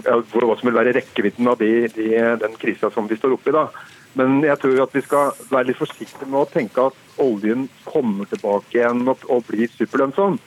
ja, 0.04 0.18
hva 0.18 0.58
som 0.58 0.68
vil 0.68 0.78
være 0.78 0.94
rekkevidden 0.98 1.48
av 1.48 1.58
de, 1.58 1.88
de, 1.96 2.08
den 2.42 2.56
krisa 2.60 2.90
som 2.90 3.08
vi 3.08 3.18
står 3.18 3.36
oppe 3.38 3.52
i. 3.52 3.56
da. 3.56 3.68
Men 4.18 4.42
jeg 4.44 4.58
tror 4.60 4.82
at 4.84 4.94
vi 4.94 5.04
skal 5.04 5.32
være 5.48 5.70
litt 5.70 5.80
forsiktige 5.80 6.28
med 6.28 6.42
å 6.42 6.50
tenke 6.50 6.88
at 6.90 7.20
oljen 7.22 7.68
kommer 7.86 8.28
tilbake 8.28 8.76
igjen 8.76 9.06
og, 9.08 9.24
og 9.32 9.46
blir 9.48 9.70
superlønnsom. 9.72 10.38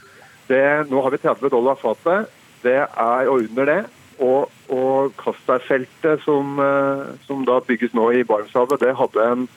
Det, 0.45 0.65
nå 0.91 1.01
har 1.01 1.13
vi 1.13 1.21
30 1.23 1.49
dollar 1.49 1.79
fatet. 1.81 2.29
Det 2.61 2.81
er 2.85 3.29
og 3.31 3.47
under 3.47 3.71
det. 3.71 3.81
Og, 4.23 4.51
og 4.71 5.15
Castberg-feltet 5.19 6.21
som, 6.23 6.59
eh, 6.61 7.07
som 7.27 7.43
da 7.47 7.59
bygges 7.65 7.95
nå 7.97 8.11
i 8.15 8.23
Barentshavet, 8.27 8.79
det 8.79 8.95
hadde 8.95 9.25
en 9.31 9.47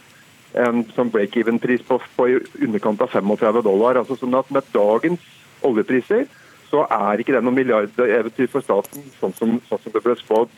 en 0.56 0.84
sånn 0.94 1.10
break-even-pris 1.12 1.84
på, 1.88 1.98
på, 2.16 2.28
i 2.28 2.38
underkant 2.64 3.02
av 3.04 3.12
35 3.12 3.62
dollar. 3.62 4.00
altså 4.00 4.16
sånn 4.16 4.36
at 4.38 4.50
Med 4.50 4.68
dagens 4.72 5.24
oljepriser 5.62 6.26
så 6.68 6.84
er 6.92 7.20
ikke 7.20 7.32
det 7.32 7.42
noe 7.44 7.56
milliardeventyr 7.56 8.50
for 8.52 8.64
staten, 8.64 9.04
sånn 9.20 9.32
som, 9.36 9.56
sånn 9.68 9.80
som 9.82 9.92
det 9.94 10.04
ble 10.04 10.16
spådd. 10.20 10.52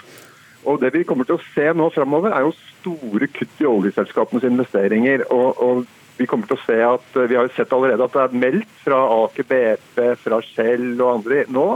Og 0.67 0.81
Det 0.81 0.91
vi 0.93 1.05
kommer 1.09 1.25
til 1.25 1.39
å 1.39 1.45
se 1.55 1.71
nå 1.73 1.89
framover, 1.95 2.35
er 2.35 2.45
jo 2.45 2.57
store 2.81 3.31
kutt 3.33 3.63
i 3.63 3.69
oljeselskapenes 3.69 4.45
investeringer. 4.45 5.25
og, 5.31 5.63
og 5.63 5.87
vi 6.21 6.27
kommer 6.29 6.51
til 6.51 6.59
å 6.59 6.65
se 6.67 6.77
at 6.85 7.15
Vi 7.31 7.39
har 7.39 7.49
sett 7.57 7.73
allerede 7.73 8.05
at 8.05 8.13
det 8.13 8.25
er 8.27 8.41
meldt 8.43 8.75
fra 8.85 8.99
Aker 9.23 9.47
BP, 9.49 10.03
fra 10.21 10.41
Shell 10.45 11.01
og 11.01 11.15
andre 11.15 11.47
nå. 11.49 11.69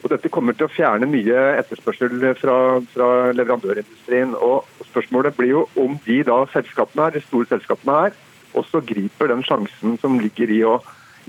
Og 0.00 0.08
Dette 0.12 0.30
kommer 0.32 0.56
til 0.56 0.66
å 0.66 0.72
fjerne 0.72 1.08
mye 1.10 1.40
etterspørsel 1.60 2.22
fra, 2.40 2.56
fra 2.94 3.08
leverandørindustrien. 3.36 4.32
og 4.34 4.64
Spørsmålet 4.88 5.36
blir 5.36 5.54
jo 5.54 5.66
om 5.80 5.98
de 6.06 6.22
da 6.26 6.38
selskapene 6.54 7.08
her, 7.08 7.18
de 7.18 7.24
store 7.26 7.50
selskapene 7.52 7.98
her 8.04 8.18
også 8.58 8.80
griper 8.86 9.30
den 9.30 9.44
sjansen 9.46 9.98
som 10.02 10.18
ligger 10.18 10.50
i 10.50 10.62
å, 10.66 10.78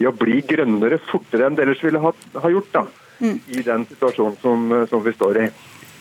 i 0.01 0.07
å 0.09 0.15
bli 0.15 0.39
grønnere 0.47 1.01
fortere 1.11 1.47
enn 1.47 1.57
det 1.57 1.67
ellers 1.67 1.83
ville 1.85 2.01
ha, 2.01 2.13
ha 2.43 2.53
gjort. 2.53 2.71
da, 2.73 2.85
mm. 3.19 3.37
I 3.57 3.65
den 3.67 3.85
situasjonen 3.91 4.39
som, 4.41 4.71
som 4.89 5.03
vi 5.05 5.13
står 5.17 5.43
i. 5.43 5.47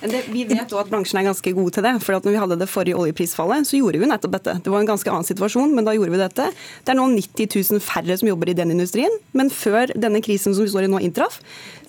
Det, 0.01 0.23
vi 0.33 0.47
vet 0.49 0.65
også 0.65 0.81
at 0.81 0.91
bransjen 0.91 1.21
er 1.21 1.27
ganske 1.29 1.53
god 1.57 1.75
til 1.77 1.85
det. 1.85 1.93
for 2.01 2.17
når 2.17 2.33
vi 2.33 2.41
hadde 2.41 2.57
det 2.61 2.69
forrige 2.71 2.97
oljeprisfallet, 2.97 3.69
så 3.69 3.77
gjorde 3.77 4.01
vi 4.01 4.09
nettopp 4.09 4.33
dette. 4.39 4.55
Det 4.65 4.73
var 4.73 4.81
en 4.81 4.89
ganske 4.89 5.11
annen 5.13 5.29
situasjon, 5.29 5.75
men 5.77 5.85
da 5.85 5.93
gjorde 5.97 6.15
vi 6.15 6.21
dette. 6.23 6.47
Det 6.85 6.95
er 6.95 6.99
nå 6.99 7.07
90 7.13 7.51
000 7.75 7.85
færre 7.85 8.17
som 8.17 8.31
jobber 8.31 8.49
i 8.49 8.57
den 8.57 8.73
industrien. 8.73 9.13
Men 9.37 9.53
før 9.53 9.93
denne 9.93 10.23
krisen 10.25 10.57
som 10.57 10.65
vi 10.65 10.73
står 10.73 10.89
i 10.89 10.93
nå 10.93 11.03
inntraff, 11.05 11.41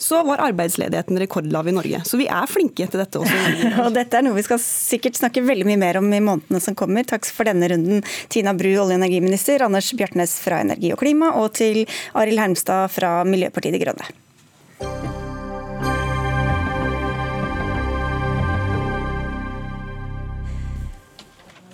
så 0.01 0.23
var 0.27 0.43
arbeidsledigheten 0.43 1.19
rekordlav 1.21 1.69
i 1.69 1.75
Norge. 1.77 2.01
Så 2.07 2.19
vi 2.19 2.27
er 2.27 2.49
flinke 2.51 2.87
til 2.89 3.03
dette 3.03 3.21
også. 3.21 3.61
og 3.85 3.93
dette 3.95 4.19
er 4.19 4.25
noe 4.27 4.35
vi 4.35 4.47
skal 4.47 4.59
sikkert 4.63 5.19
snakke 5.19 5.45
veldig 5.45 5.69
mye 5.69 5.79
mer 5.79 6.01
om 6.01 6.09
i 6.11 6.23
månedene 6.23 6.63
som 6.63 6.75
kommer. 6.75 7.07
Takk 7.07 7.29
for 7.31 7.47
denne 7.47 7.69
runden, 7.71 8.03
Tina 8.33 8.55
Bru, 8.57 8.73
olje- 8.73 8.97
og 8.97 8.97
energiminister, 8.99 9.63
Anders 9.63 9.93
Bjartnes 9.95 10.35
fra 10.43 10.59
Energi 10.65 10.91
og 10.91 10.99
Klima, 10.99 11.31
og 11.39 11.53
til 11.59 11.85
Arild 12.17 12.43
Hermstad 12.43 12.91
fra 12.91 13.21
Miljøpartiet 13.27 13.77
De 13.77 13.85
Grønne. 13.85 14.11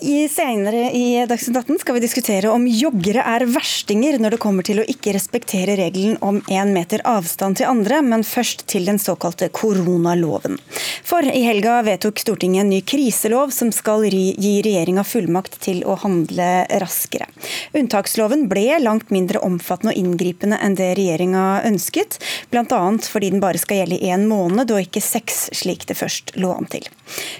I 0.02 0.28
Senere 0.30 0.92
i 0.92 1.26
Dagsnytt 1.26 1.58
18 1.58 1.80
skal 1.80 1.96
vi 1.96 2.02
diskutere 2.04 2.50
om 2.54 2.68
joggere 2.70 3.24
er 3.26 3.46
verstinger 3.50 4.20
når 4.22 4.36
det 4.36 4.40
kommer 4.44 4.66
til 4.66 4.82
å 4.82 4.86
ikke 4.86 5.16
respektere 5.16 5.74
regelen 5.80 6.20
om 6.22 6.38
én 6.54 6.70
meter 6.76 7.02
avstand 7.08 7.58
til 7.58 7.70
andre, 7.70 8.04
men 8.06 8.26
først 8.28 8.68
til 8.70 8.86
den 8.86 9.00
såkalte 9.02 9.50
koronaloven. 9.50 10.60
For 11.08 11.26
i 11.26 11.42
helga 11.48 11.80
vedtok 11.88 12.22
Stortinget 12.22 12.66
en 12.66 12.70
ny 12.76 12.82
kriselov 12.86 13.54
som 13.56 13.72
skal 13.74 14.06
gi 14.06 14.54
regjeringa 14.66 15.06
fullmakt 15.08 15.58
til 15.66 15.82
å 15.88 15.98
handle 16.04 16.68
raskere. 16.84 17.30
Unntaksloven 17.74 18.46
ble 18.52 18.68
langt 18.84 19.10
mindre 19.14 19.42
omfattende 19.42 19.96
og 19.96 20.02
inngripende 20.04 20.62
enn 20.62 20.78
det 20.78 20.92
regjeringa 21.00 21.64
ønsket, 21.66 22.20
bl.a. 22.54 22.84
fordi 23.02 23.34
den 23.34 23.42
bare 23.42 23.62
skal 23.62 23.82
gjelde 23.82 23.98
i 23.98 24.14
én 24.14 24.30
måned 24.30 24.70
og 24.70 24.84
ikke 24.84 25.02
seks, 25.02 25.48
slik 25.58 25.90
det 25.90 25.98
først 25.98 26.36
lå 26.38 26.54
an 26.54 26.70
til. 26.70 26.86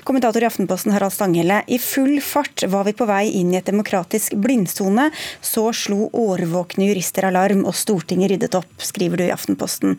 Kommentator 0.08 0.42
i 0.42 0.48
Aftenposten 0.48 0.96
Harald 0.96 1.14
Stanghelle, 1.14 1.62
i 1.68 1.78
full 1.82 2.18
fart 2.24 2.47
fart 2.48 2.70
var 2.70 2.84
vi 2.84 2.94
på 2.94 3.06
vei 3.06 3.30
inn 3.40 3.54
i 3.54 3.58
et 3.58 3.66
demokratisk 3.66 4.36
blindsone. 4.36 5.12
Så 5.42 5.72
slo 5.74 6.10
årvåkne 6.14 6.90
jurister 6.90 7.28
alarm, 7.28 7.66
og 7.66 7.76
Stortinget 7.76 8.32
ryddet 8.32 8.56
opp, 8.56 8.72
skriver 8.80 9.18
du 9.18 9.28
i 9.28 9.32
Aftenposten. 9.32 9.98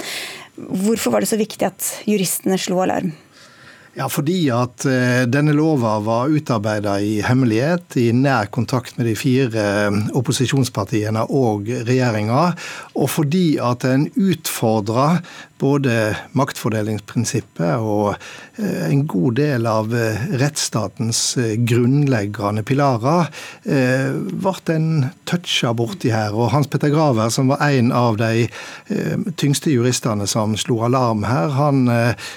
Hvorfor 0.56 1.12
var 1.12 1.20
det 1.20 1.30
så 1.30 1.38
viktig 1.38 1.66
at 1.66 1.94
juristene 2.06 2.58
slo 2.58 2.82
alarm? 2.82 3.12
Ja, 3.98 4.06
Fordi 4.06 4.46
at 4.54 4.84
uh, 4.86 5.24
denne 5.26 5.50
lova 5.56 5.96
var 5.98 6.30
utarbeida 6.30 7.00
i 7.02 7.16
hemmelighet, 7.24 7.96
i 7.98 8.12
nær 8.14 8.46
kontakt 8.46 8.94
med 8.98 9.08
de 9.08 9.14
fire 9.18 9.64
uh, 9.88 9.96
opposisjonspartiene 10.14 11.24
og 11.34 11.66
regjeringa. 11.88 12.52
Og 12.94 13.10
fordi 13.10 13.58
at 13.58 13.82
den 13.82 14.06
utfordra 14.14 15.16
både 15.58 15.92
maktfordelingsprinsippet 16.38 17.82
og 17.82 18.14
eh, 18.58 18.88
en 18.88 19.04
god 19.10 19.38
del 19.38 19.66
av 19.68 19.94
eh, 19.96 20.24
rettsstatens 20.40 21.20
eh, 21.40 21.54
grunnleggende 21.58 22.64
pilarer 22.66 23.28
ble 23.68 24.74
en 24.74 24.88
toucha 25.28 25.72
borti 25.76 26.10
her. 26.12 26.34
Og 26.36 26.52
Hans 26.52 26.68
Petter 26.70 26.90
Graver, 26.92 27.30
som 27.32 27.50
var 27.50 27.62
en 27.66 27.90
av 27.92 28.16
de 28.20 28.46
tyngste 29.40 29.72
juristene 29.72 30.26
som 30.30 30.54
slo 30.58 30.80
alarm 30.86 31.24
her, 31.28 31.52
han 31.56 31.82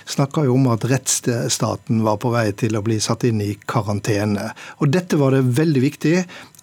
snakka 0.10 0.44
jo 0.48 0.58
om 0.58 0.68
at 0.74 0.86
rettsstaten 0.92 2.02
var 2.06 2.20
på 2.22 2.34
vei 2.34 2.50
til 2.58 2.76
å 2.78 2.84
bli 2.86 3.00
satt 3.04 3.26
inn 3.28 3.42
i 3.44 3.54
karantene. 3.70 4.52
Og 4.84 4.92
dette 4.94 5.20
var 5.22 5.36
det 5.36 5.46
veldig 5.60 5.84
viktig 5.86 6.16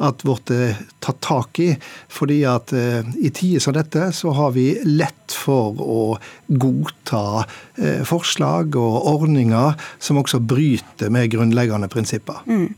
at 0.05 0.23
ble 0.27 0.59
tatt 1.03 1.21
tak 1.25 1.59
i. 1.63 1.73
fordi 2.09 2.43
at 2.47 2.73
i 2.73 3.31
tider 3.35 3.63
som 3.63 3.75
dette 3.75 4.11
så 4.15 4.33
har 4.37 4.53
vi 4.55 4.71
lett 4.87 5.35
for 5.35 5.79
å 5.83 6.03
godta 6.49 7.45
eh, 7.77 8.05
forslag 8.07 8.77
og 8.79 8.99
ordninger 9.13 9.75
som 9.99 10.21
også 10.21 10.41
bryter 10.41 11.13
med 11.13 11.33
grunnleggende 11.35 11.91
prinsipper. 11.93 12.43
Mm. 12.47 12.71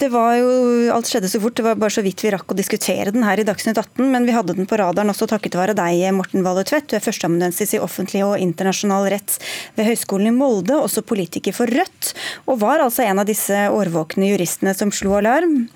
Det 0.00 0.08
var 0.08 0.32
jo, 0.38 0.52
Alt 0.94 1.10
skjedde 1.10 1.28
så 1.28 1.36
fort, 1.42 1.58
det 1.58 1.64
var 1.66 1.76
bare 1.76 1.92
så 1.92 2.00
vidt 2.00 2.22
vi 2.24 2.30
rakk 2.32 2.48
å 2.48 2.56
diskutere 2.56 3.12
den 3.12 3.24
her 3.26 3.42
i 3.42 3.44
Dagsnytt 3.44 3.76
18. 3.76 4.06
Men 4.08 4.24
vi 4.24 4.32
hadde 4.32 4.54
den 4.56 4.68
på 4.68 4.78
radaren 4.80 5.12
også 5.12 5.28
takket 5.28 5.58
være 5.60 5.74
deg, 5.76 6.06
Morten 6.16 6.40
Valle 6.46 6.64
Tvedt. 6.64 6.88
Du 6.88 6.94
er 6.96 7.04
førsteamanuensis 7.04 7.74
i 7.76 7.82
offentlig 7.84 8.22
og 8.24 8.40
internasjonal 8.40 9.10
rett 9.12 9.36
ved 9.76 9.90
Høgskolen 9.90 10.30
i 10.30 10.34
Molde, 10.38 10.78
også 10.80 11.04
politiker 11.04 11.52
for 11.52 11.68
Rødt. 11.68 12.14
Og 12.48 12.62
var 12.64 12.80
altså 12.80 13.04
en 13.04 13.20
av 13.20 13.28
disse 13.28 13.66
årvåkne 13.68 14.32
juristene 14.32 14.72
som 14.78 14.88
slo 14.88 15.18
alarm. 15.20 15.66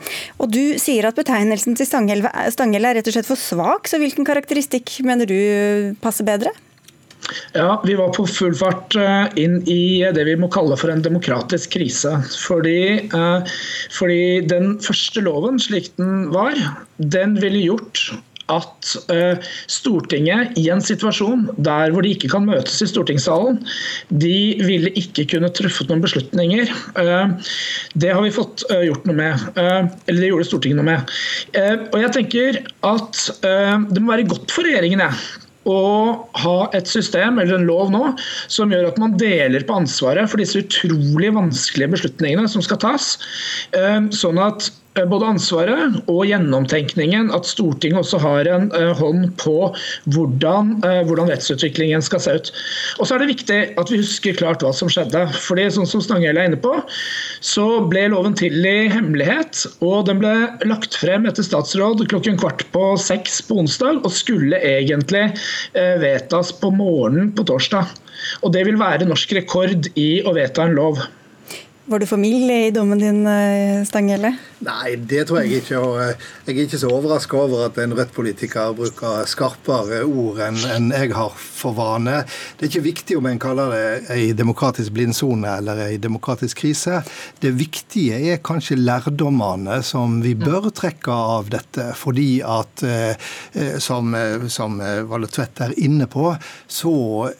Og 0.41 0.49
du 0.57 0.79
sier 0.81 1.05
at 1.05 1.21
betegnelsen 1.21 1.77
til 1.77 1.91
Stanghelle 1.91 2.33
er 2.33 3.03
rett 3.03 3.13
og 3.13 3.19
slett 3.19 3.29
for 3.29 3.41
svak, 3.41 3.93
så 3.93 4.01
hvilken 4.01 4.25
karakteristikk 4.25 5.03
mener 5.05 5.29
du 5.29 5.37
passer 6.01 6.25
bedre? 6.25 6.57
Ja, 7.55 7.83
Vi 7.87 7.95
var 7.95 8.13
på 8.15 8.27
full 8.27 8.55
fart 8.59 8.97
eh, 8.99 9.27
inn 9.41 9.61
i 9.71 10.05
det 10.15 10.27
vi 10.29 10.37
må 10.41 10.51
kalle 10.53 10.77
for 10.81 10.93
en 10.93 11.05
demokratisk 11.05 11.77
krise. 11.77 12.17
Fordi, 12.45 12.79
eh, 13.07 13.57
fordi 13.95 14.45
den 14.51 14.77
første 14.85 15.25
loven, 15.25 15.61
slik 15.63 15.93
den 16.01 16.31
var, 16.35 16.59
den 16.99 17.39
ville 17.43 17.65
gjort 17.65 18.09
at 18.53 18.91
Stortinget 19.73 20.59
i 20.61 20.67
en 20.69 20.83
situasjon 20.85 21.47
der 21.65 21.95
hvor 21.95 22.05
de 22.05 22.11
ikke 22.13 22.29
kan 22.29 22.45
møtes 22.45 22.83
i 22.85 22.89
stortingssalen, 22.91 23.57
de 24.13 24.61
ville 24.61 24.93
ikke 25.01 25.25
kunne 25.31 25.49
truffet 25.57 25.89
noen 25.89 26.03
beslutninger. 26.05 26.69
Det 27.97 28.11
har 28.13 28.21
vi 28.21 28.35
fått 28.37 28.67
gjort 28.69 29.09
noe 29.09 29.17
med. 29.17 29.47
eller 29.57 30.21
det 30.21 30.29
gjorde 30.29 30.49
Stortinget 30.51 30.77
noe 30.83 30.91
med. 30.91 31.17
og 31.89 31.97
jeg 32.03 32.13
tenker 32.19 32.61
at 32.85 33.25
det 33.41 34.05
må 34.05 34.13
være 34.13 34.29
godt 34.29 34.53
for 34.53 34.69
regjeringen 34.69 35.07
jeg, 35.07 35.25
å 35.71 35.81
ha 36.45 36.57
et 36.77 36.89
system 36.91 37.41
eller 37.41 37.59
en 37.59 37.69
lov 37.69 37.93
nå 37.95 38.05
som 38.53 38.73
gjør 38.73 38.91
at 38.91 39.01
man 39.01 39.17
deler 39.21 39.65
på 39.67 39.81
ansvaret 39.81 40.31
for 40.31 40.43
disse 40.43 40.61
utrolig 40.61 41.33
vanskelige 41.35 41.95
beslutningene 41.97 42.51
som 42.51 42.65
skal 42.65 42.83
tas. 42.85 43.15
Sånn 44.15 44.41
at 44.43 44.71
Eh, 44.71 44.84
både 45.11 45.27
ansvaret 45.35 45.97
og 46.11 46.21
gjennomtenkningen 46.29 47.33
at 47.35 47.49
Stortinget 47.49 48.05
også 48.05 48.21
har 48.23 48.49
en 48.51 48.69
uh, 48.75 48.93
hånd 48.99 49.33
på 49.41 49.57
hvordan, 50.15 50.77
uh, 50.85 51.01
hvordan, 51.09 51.33
rettsutviklingen 51.33 52.05
skal 52.05 52.23
se 52.23 52.37
ut. 52.39 52.51
Og 52.99 53.09
så 53.09 53.17
er 53.17 53.25
det 53.25 53.33
viktig 53.33 53.59
at 53.81 53.91
vi 53.91 54.01
husker 54.03 54.39
klart 54.39 54.63
hva 54.63 54.71
som 54.77 54.91
skjedde. 54.93 55.25
fordi 55.35 55.67
sånn 55.75 55.89
som 55.91 56.05
Stanghelle 56.05 56.45
er 56.45 56.53
inne 56.53 56.61
på, 56.63 56.77
så 57.45 57.67
ble 57.91 58.07
loven 58.13 58.37
til 58.39 58.61
i 58.65 58.89
hemmelighet. 58.93 59.65
Og 59.85 60.07
den 60.09 60.23
ble 60.23 60.35
lagt 60.69 60.97
frem 61.01 61.27
etter 61.29 61.47
statsråd 61.47 62.07
klokken 62.11 62.39
kvart 62.41 62.67
på 62.75 62.95
seks 63.01 63.41
på 63.49 63.59
onsdag, 63.65 64.03
og 64.05 64.15
skulle 64.15 64.61
egentlig 64.63 65.27
vedtas 66.01 66.53
på 66.61 66.71
morgenen 66.75 67.33
på 67.37 67.47
torsdag. 67.49 67.91
Og 68.47 68.55
det 68.55 68.65
vil 68.69 68.81
være 68.81 69.09
norsk 69.09 69.35
rekord 69.41 69.91
i 69.99 70.23
å 70.25 70.35
vedta 70.37 70.69
en 70.69 70.79
lov. 70.79 71.03
Var 71.87 72.01
du 72.01 72.07
for 72.09 72.21
mild 72.21 72.51
i 72.51 72.71
dommen 72.73 72.99
din, 72.99 73.25
Stanghelle? 73.85 74.35
Nei, 74.65 74.95
det 74.97 75.27
tror 75.29 75.43
jeg 75.43 75.61
ikke. 75.61 75.79
og 75.81 75.99
eh, 76.01 76.23
Jeg 76.47 76.55
er 76.57 76.67
ikke 76.69 76.81
så 76.81 76.91
overraska 76.93 77.37
over 77.37 77.67
at 77.67 77.79
en 77.83 77.95
Rødt-politiker 77.97 78.73
bruker 78.77 79.27
skarpere 79.29 80.01
ord 80.07 80.41
enn 80.47 80.93
jeg 80.95 81.13
har 81.17 81.35
for 81.37 81.77
vane. 81.77 82.23
Det 82.57 82.67
er 82.67 82.71
ikke 82.71 82.85
viktig 82.87 83.19
om 83.19 83.29
en 83.29 83.41
kaller 83.43 83.75
det 83.75 84.15
ei 84.15 84.31
demokratisk 84.37 84.95
blindsone 84.97 85.57
eller 85.59 85.83
ei 85.89 85.99
demokratisk 86.01 86.63
krise. 86.63 87.03
Det 87.43 87.53
viktige 87.59 88.21
er 88.33 88.43
kanskje 88.45 88.79
lærdommene 88.81 89.81
som 89.85 90.21
vi 90.25 90.35
bør 90.39 90.71
trekke 90.75 91.13
av 91.37 91.53
dette. 91.53 91.91
Fordi 91.99 92.29
at, 92.47 92.87
eh, 92.89 93.29
eh, 93.53 93.77
som, 93.83 94.15
som 94.49 94.81
Valle 95.11 95.29
Tvedt 95.29 95.65
er 95.67 95.77
inne 95.85 96.09
på, 96.11 96.31
så 96.69 96.95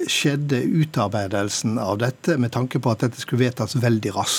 skjedde 0.05 0.61
utarbeidelsen 0.83 1.79
av 1.81 2.03
dette 2.03 2.37
med 2.41 2.53
tanke 2.53 2.83
på 2.83 2.93
at 2.93 3.07
dette 3.07 3.23
skulle 3.23 3.47
vedtas 3.47 3.79
veldig 3.81 4.17
raskt. 4.19 4.34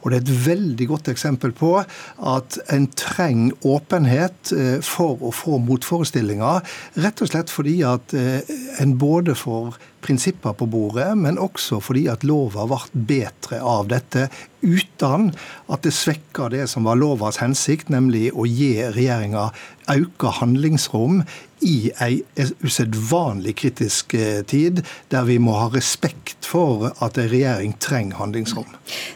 Og 0.00 0.10
det 0.10 0.18
er 0.18 0.24
et 0.24 0.46
veldig 0.46 0.88
godt 0.90 1.10
eksempel 1.12 1.54
på 1.56 1.72
at 1.80 2.58
en 2.72 2.88
trenger 2.98 3.56
åpenhet 3.66 4.52
eh, 4.56 4.78
for 4.84 5.20
å 5.20 5.32
få 5.34 5.60
motforestillinger. 5.64 6.64
Rett 7.04 7.22
og 7.22 7.32
slett 7.32 7.52
fordi 7.52 7.80
at 7.86 8.14
eh, 8.16 8.40
en 8.82 8.96
både 9.00 9.36
får 9.38 9.78
prinsipper 10.04 10.56
på 10.56 10.68
bordet, 10.70 11.12
men 11.18 11.38
også 11.40 11.80
fordi 11.84 12.06
at 12.12 12.24
lova 12.26 12.66
ble 12.70 12.80
bedre 13.10 13.60
av 13.60 13.90
dette, 13.90 14.28
uten 14.60 15.30
at 15.72 15.84
det 15.86 15.92
svekker 15.96 16.52
det 16.52 16.66
som 16.68 16.84
var 16.88 16.98
lovas 17.00 17.40
hensikt, 17.40 17.88
nemlig 17.92 18.28
å 18.34 18.44
gi 18.48 18.74
regjeringa 18.92 19.48
auka 19.90 20.34
handlingsrom 20.40 21.22
i 21.60 21.90
ei 22.00 22.22
usedvanlig 22.64 23.52
kritisk 23.60 24.14
eh, 24.16 24.40
tid, 24.48 24.80
der 25.12 25.26
vi 25.28 25.36
må 25.42 25.52
ha 25.58 25.66
respekt 25.72 26.46
for 26.48 26.88
at 27.04 27.18
en 27.20 27.28
regjering 27.30 27.74
trenger 27.82 28.16
handlingsrom. 28.20 28.68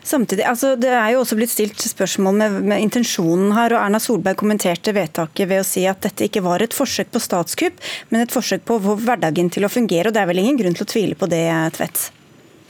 Samtidig, 0.04 0.44
altså 0.44 0.74
Det 0.76 0.90
er 0.92 1.14
jo 1.14 1.22
også 1.22 1.38
blitt 1.38 1.52
stilt 1.54 1.80
spørsmål 1.80 2.36
med, 2.36 2.58
med, 2.68 2.82
intensjonen 2.84 3.54
her. 3.56 3.72
og 3.72 3.80
Erna 3.80 4.00
Solberg 4.02 4.36
kommenterte 4.42 4.92
vedtaket 4.94 5.48
ved 5.48 5.62
å 5.62 5.66
si 5.66 5.86
at 5.88 6.02
dette 6.04 6.28
ikke 6.28 6.44
var 6.44 6.62
et 6.62 6.76
forsøk 6.76 7.14
på 7.14 7.22
statskupp, 7.22 7.80
men 8.10 8.26
et 8.26 8.34
forsøk 8.34 8.66
på 8.68 8.76
å 8.76 8.84
få 8.90 8.98
hverdagen 9.06 9.50
til 9.50 9.64
å 9.64 9.72
fungere. 9.72 10.08
og 10.08 10.14
Det 10.14 10.22
er 10.22 10.30
vel 10.30 10.42
ingen 10.44 10.60
grunn 10.60 10.73
til 10.78 10.86
å 10.86 10.92
tvile 10.92 11.18
på 11.18 11.30
det, 11.30 11.46
Tvedt? 11.78 12.10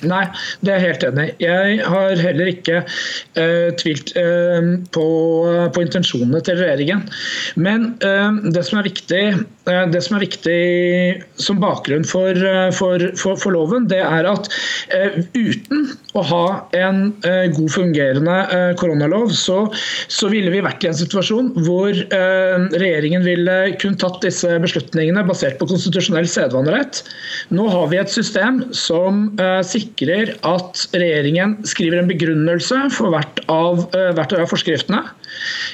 Nei, 0.05 0.25
det 0.61 0.73
er 0.73 0.83
jeg 0.83 0.91
helt 0.91 1.05
enig. 1.09 1.27
Jeg 1.41 1.77
har 1.89 2.21
heller 2.21 2.51
ikke 2.51 2.81
uh, 2.85 3.71
tvilt 3.81 4.11
uh, 4.19 4.75
på, 4.93 5.05
på, 5.73 5.85
intensjonene 5.87 6.43
til 6.45 6.59
regjeringen. 6.61 7.07
Men 7.57 7.95
det, 8.03 8.65
som 8.67 8.81
er 8.81 8.89
viktig, 8.91 9.23
det, 9.65 10.01
som 10.05 10.17
er 10.19 10.25
viktig, 10.25 10.59
som 11.41 11.61
bakgrunn 11.63 12.05
for, 12.09 12.39
for, 12.77 13.05
for, 13.21 13.39
for 13.41 13.55
loven, 13.55 13.89
det 13.91 14.01
er 14.05 14.29
at 14.29 14.49
uten 15.35 15.87
å 16.15 16.23
ha 16.29 16.45
en 16.77 17.07
god 17.55 17.71
fungerende 17.73 18.37
koronalov, 18.81 19.33
så, 19.35 19.65
så, 20.13 20.29
ville 20.31 20.53
vi 20.53 20.63
vært 20.65 20.85
i 20.85 20.91
en 20.91 20.99
situasjon 20.99 21.53
hvor 21.67 21.91
regjeringen 21.95 23.25
ville 23.27 23.57
kun 23.83 23.97
tatt 24.01 24.21
disse 24.25 24.59
beslutningene 24.63 25.25
basert 25.27 25.59
på 25.61 25.69
konstitusjonell 25.71 26.29
sedvanerett. 26.31 27.03
Nå 27.55 27.67
har 27.73 27.89
vi 27.93 28.01
et 28.03 28.13
system 28.13 28.63
som 28.77 29.27
sikrer 29.67 30.35
at 30.47 30.85
regjeringen 30.95 31.57
skriver 31.69 32.01
en 32.01 32.11
begrunnelse 32.11 32.79
for 32.95 33.13
hvert 33.15 33.41
av, 33.53 33.85
eh, 33.95 34.13
hvert 34.15 34.33
av 34.33 34.49
forskriftene. 34.51 35.03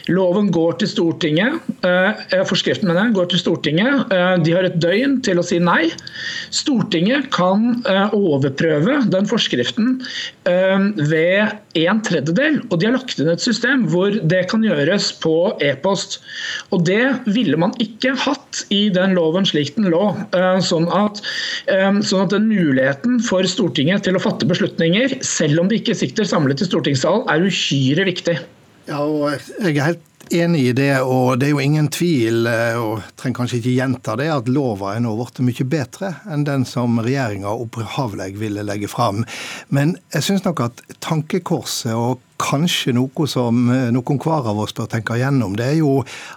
Loven 0.09 0.50
går 0.50 0.79
til 0.81 0.88
Stortinget. 0.88 1.61
Eh, 1.85 2.44
forskriften 2.48 2.88
mener 2.88 3.05
jeg, 3.05 3.14
går 3.14 3.26
til 3.31 3.38
Stortinget. 3.38 3.79
Eh, 3.86 4.34
de 4.44 4.54
har 4.56 4.66
et 4.66 4.78
døgn 4.82 5.18
til 5.26 5.40
å 5.40 5.44
si 5.46 5.60
nei. 5.62 5.90
Stortinget 6.54 7.30
kan 7.34 7.80
overprøve 8.16 9.00
den 9.10 9.28
forskriften 9.30 10.00
ved 10.44 11.52
en 11.78 12.00
tredjedel. 12.06 12.58
Og 12.68 12.80
de 12.80 12.88
har 12.88 12.96
lagt 12.96 13.20
inn 13.22 13.30
et 13.30 13.42
system 13.42 13.86
hvor 13.92 14.16
det 14.32 14.42
kan 14.50 14.64
gjøres 14.66 15.10
på 15.22 15.34
e-post. 15.64 16.18
Og 16.74 16.84
det 16.88 17.04
ville 17.30 17.58
man 17.60 17.74
ikke 17.82 18.16
hatt 18.18 18.64
i 18.74 18.82
den 18.92 19.14
loven 19.18 19.46
slik 19.48 19.76
den 19.76 19.90
lå. 19.92 20.02
Sånn 20.66 20.90
at, 20.94 21.22
sånn 21.70 22.26
at 22.26 22.34
den 22.34 22.50
muligheten 22.50 23.20
for 23.24 23.46
Stortinget 23.46 24.06
til 24.06 24.18
å 24.18 24.22
fatte 24.22 24.48
beslutninger, 24.50 25.20
selv 25.26 25.62
om 25.62 25.70
de 25.70 25.78
ikke 25.80 25.96
sitter 25.98 26.28
samlet 26.28 26.62
i 26.64 26.68
stortingssalen, 26.68 27.28
er 27.30 27.46
uhyre 27.46 28.10
viktig. 28.10 28.38
Ja, 28.90 29.04
og 29.04 29.30
jeg 29.62 29.76
er 29.76 29.92
helt 29.92 30.09
enig 30.32 30.62
i 30.68 30.72
det, 30.76 30.92
og 31.02 31.40
det 31.40 31.48
er 31.48 31.54
jo 31.54 31.62
ingen 31.62 31.88
tvil, 31.92 32.46
eh, 32.46 32.78
og 32.78 33.02
trenger 33.18 33.40
kanskje 33.40 33.60
ikke 33.60 33.74
gjenta 33.76 34.16
det, 34.20 34.28
at 34.32 34.50
lova 34.50 34.94
er 34.94 35.04
nå 35.04 35.14
blitt 35.18 35.42
mye 35.46 35.66
bedre 35.74 36.12
enn 36.30 36.46
den 36.48 36.66
som 36.68 37.00
regjeringa 37.02 37.52
opphavlig 37.64 38.32
ville 38.40 38.64
legge 38.66 38.90
fram. 38.90 39.24
Men 39.68 39.96
jeg 40.14 40.26
syns 40.26 40.46
nok 40.46 40.64
at 40.68 40.82
tankekorset 41.02 41.94
og 41.94 42.20
kanskje 42.40 42.94
noe 42.96 43.26
som 43.31 43.68
eh, 43.72 43.88
noen 43.94 44.20
hver 44.20 44.48
av 44.50 44.61
oss 44.62 44.74
bør 44.76 44.88
tenke 44.90 45.16
igjennom, 45.18 45.57
det 45.59 45.66
er 45.74 45.79
jo 45.81 45.92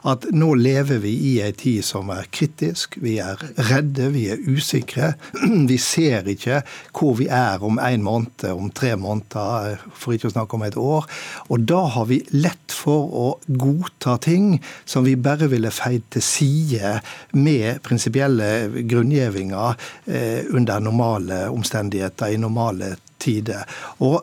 at 0.10 0.28
nå 0.36 0.54
lever 0.60 1.02
vi 1.04 1.13
i 1.32 1.34
ei 1.46 1.54
tid 1.58 1.86
som 1.86 2.12
er 2.13 2.28
kritisk. 2.34 2.98
Vi 3.04 3.18
er 3.24 3.39
redde, 3.70 4.10
vi 4.13 4.28
er 4.34 4.42
usikre. 4.44 5.13
Vi 5.74 5.78
ser 5.80 6.28
ikke 6.30 6.60
hvor 6.94 7.16
vi 7.18 7.26
er 7.32 7.62
om 7.66 7.80
en 7.82 8.04
måned, 8.06 8.44
om 8.52 8.70
tre 8.76 8.94
måneder, 9.00 9.80
for 9.98 10.16
ikke 10.16 10.30
å 10.30 10.34
snakke 10.34 10.58
om 10.58 10.66
et 10.68 10.78
år. 10.80 11.08
Og 11.54 11.63
da 11.70 11.80
har 11.96 12.08
vi 12.10 12.20
lett 12.36 12.74
for 12.74 13.08
å 13.10 13.28
godta 13.48 14.18
ting 14.22 14.58
som 14.86 15.06
vi 15.08 15.16
bare 15.20 15.50
ville 15.52 15.72
feid 15.74 16.06
til 16.13 16.26
side 16.26 16.98
med 17.38 17.82
prinsipielle 17.86 18.84
grunngjevinger 18.89 19.80
eh, 20.06 20.52
under 20.54 20.84
normale 20.84 21.46
omstendigheter, 21.54 22.34
i 22.34 22.42
normale 22.42 22.96
tider. 23.24 23.63
Og 24.04 24.22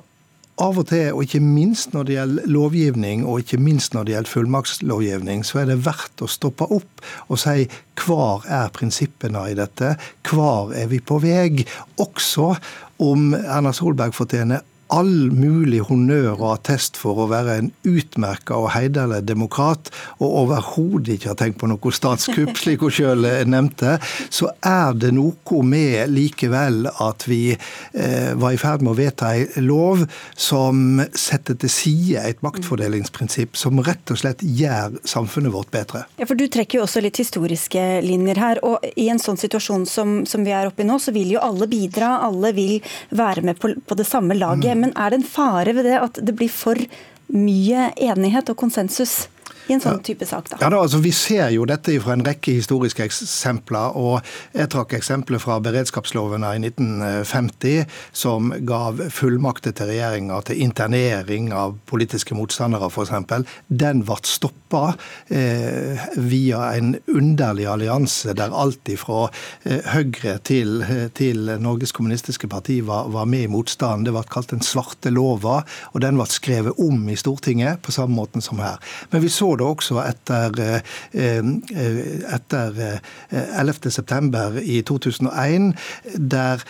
av 0.61 0.79
og 0.81 0.89
til, 0.91 1.11
og 1.15 1.25
ikke 1.25 1.41
minst 1.43 1.95
når 1.95 2.07
det 2.07 2.17
gjelder 2.17 2.51
lovgivning 2.53 3.25
og 3.29 3.43
ikke 3.43 3.61
minst 3.63 3.95
når 3.97 4.07
det 4.07 4.15
gjelder 4.15 4.35
fullmaktslovgivning, 4.35 5.45
så 5.47 5.63
er 5.63 5.71
det 5.71 5.81
verdt 5.87 6.25
å 6.25 6.31
stoppe 6.31 6.69
opp 6.69 7.05
og 7.29 7.41
si 7.41 7.67
hvor 8.01 8.47
er 8.49 8.73
prinsippene 8.73 9.43
i 9.51 9.57
dette? 9.59 9.95
Hvor 10.29 10.73
er 10.77 10.89
vi 10.93 11.01
på 11.05 11.19
vei? 11.23 11.65
Også 12.01 12.53
om 13.01 13.33
Erna 13.37 13.73
Solberg 13.77 14.17
fortjener 14.17 14.65
all 14.91 15.31
mulig 15.35 15.83
honnør 15.89 16.35
og 16.35 16.49
attest 16.55 16.99
for 17.01 17.23
å 17.23 17.29
være 17.31 17.57
en 17.61 17.71
utmerka 17.87 18.59
og 18.59 18.73
heiderlig 18.75 19.23
demokrat, 19.29 19.91
og 20.19 20.37
overhodet 20.45 21.17
ikke 21.17 21.33
har 21.33 21.39
tenkt 21.41 21.61
på 21.61 21.71
noe 21.71 21.95
statskupp, 21.95 22.57
slik 22.59 22.85
hun 22.85 22.95
sjøl 22.95 23.29
nevnte, 23.51 23.97
så 24.33 24.51
er 24.67 24.97
det 24.99 25.13
noe 25.17 25.63
med 25.67 26.11
likevel 26.11 26.89
at 26.91 27.27
vi 27.31 27.53
eh, 27.53 28.33
var 28.39 28.55
i 28.55 28.61
ferd 28.61 28.85
med 28.85 28.95
å 28.95 28.99
vedta 28.99 29.33
en 29.39 29.67
lov 29.67 30.05
som 30.39 31.01
setter 31.15 31.59
til 31.61 31.73
side 31.73 32.25
et 32.27 32.43
maktfordelingsprinsipp 32.45 33.59
som 33.59 33.81
rett 33.85 34.13
og 34.13 34.21
slett 34.21 34.43
gjør 34.43 34.99
samfunnet 35.09 35.55
vårt 35.55 35.71
bedre. 35.75 36.05
Ja, 36.21 36.27
for 36.27 36.39
Du 36.41 36.47
trekker 36.49 36.81
jo 36.81 36.85
også 36.87 37.03
litt 37.05 37.19
historiske 37.21 37.83
linjer 38.05 38.41
her. 38.41 38.61
og 38.65 38.85
I 38.97 39.11
en 39.13 39.21
sånn 39.23 39.39
situasjon 39.41 39.87
som, 39.87 40.21
som 40.27 40.45
vi 40.47 40.55
er 40.57 40.71
oppe 40.71 40.85
i 40.85 40.89
nå, 40.89 40.99
så 41.03 41.13
vil 41.13 41.35
jo 41.35 41.43
alle 41.45 41.69
bidra. 41.71 42.15
Alle 42.25 42.53
vil 42.57 42.79
være 43.11 43.45
med 43.47 43.61
på, 43.61 43.75
på 43.87 43.99
det 43.99 44.07
samme 44.09 44.37
laget. 44.39 44.73
Mm. 44.73 44.80
Men 44.81 44.95
er 44.97 45.13
det 45.13 45.21
en 45.21 45.29
fare 45.29 45.75
ved 45.77 45.87
det 45.89 45.99
at 46.01 46.21
det 46.25 46.37
blir 46.39 46.51
for 46.53 46.81
mye 47.31 47.91
enighet 48.01 48.51
og 48.51 48.59
konsensus? 48.63 49.29
I 49.69 49.75
en 49.77 49.83
sånn 49.83 50.01
type 50.07 50.27
sak? 50.27 50.49
da? 50.51 50.59
Ja, 50.61 50.71
da, 50.73 50.81
altså 50.83 51.01
Vi 51.03 51.13
ser 51.15 51.51
jo 51.55 51.67
dette 51.69 51.95
fra 52.03 52.15
en 52.17 52.25
rekke 52.27 52.55
historiske 52.59 53.05
eksempler. 53.07 53.97
og 53.97 54.21
Jeg 54.57 54.71
trakk 54.73 54.95
eksempler 54.99 55.43
fra 55.43 55.59
beredskapsloven 55.63 56.45
i 56.47 56.57
1950, 56.71 57.87
som 58.13 58.53
gav 58.67 59.01
fullmakter 59.15 59.75
til 59.77 59.93
regjeringa 59.93 60.41
til 60.47 60.63
internering 60.65 61.53
av 61.53 61.77
politiske 61.91 62.35
motstandere, 62.35 62.91
f.eks. 62.91 63.47
Den 63.69 64.05
ble 64.07 64.19
stoppa 64.27 64.95
eh, 65.29 66.01
via 66.17 66.73
en 66.77 66.95
underlig 67.11 67.69
allianse 67.71 68.35
der 68.37 68.55
alt 68.55 68.89
fra 69.01 69.27
eh, 69.65 69.85
Høyre 69.91 70.39
til, 70.47 70.81
til, 71.15 71.51
Norges 71.61 71.93
kommunistiske 71.97 72.49
parti 72.51 72.81
var, 72.87 73.11
var 73.13 73.29
med 73.31 73.47
i 73.47 73.51
motstanden. 73.51 74.07
Det 74.07 74.15
ble 74.15 74.25
kalt 74.31 74.53
den 74.55 74.65
svarte 74.65 75.13
lova, 75.13 75.61
og 75.93 76.03
den 76.05 76.19
ble 76.19 76.27
skrevet 76.31 76.79
om 76.81 77.03
i 77.11 77.19
Stortinget 77.19 77.83
på 77.85 77.95
samme 77.95 78.17
måte 78.17 78.43
som 78.45 78.61
her. 78.63 78.79
Men 79.13 79.25
vi 79.25 79.33
så 79.33 79.53
det 79.61 79.69
også 79.69 80.01
etter, 80.03 80.57
eh, 81.13 81.41
etter 82.35 82.81
11.9. 83.31 84.31
Eh, 84.57 84.63
i 84.77 84.83
2001, 84.83 85.75
der 86.31 86.65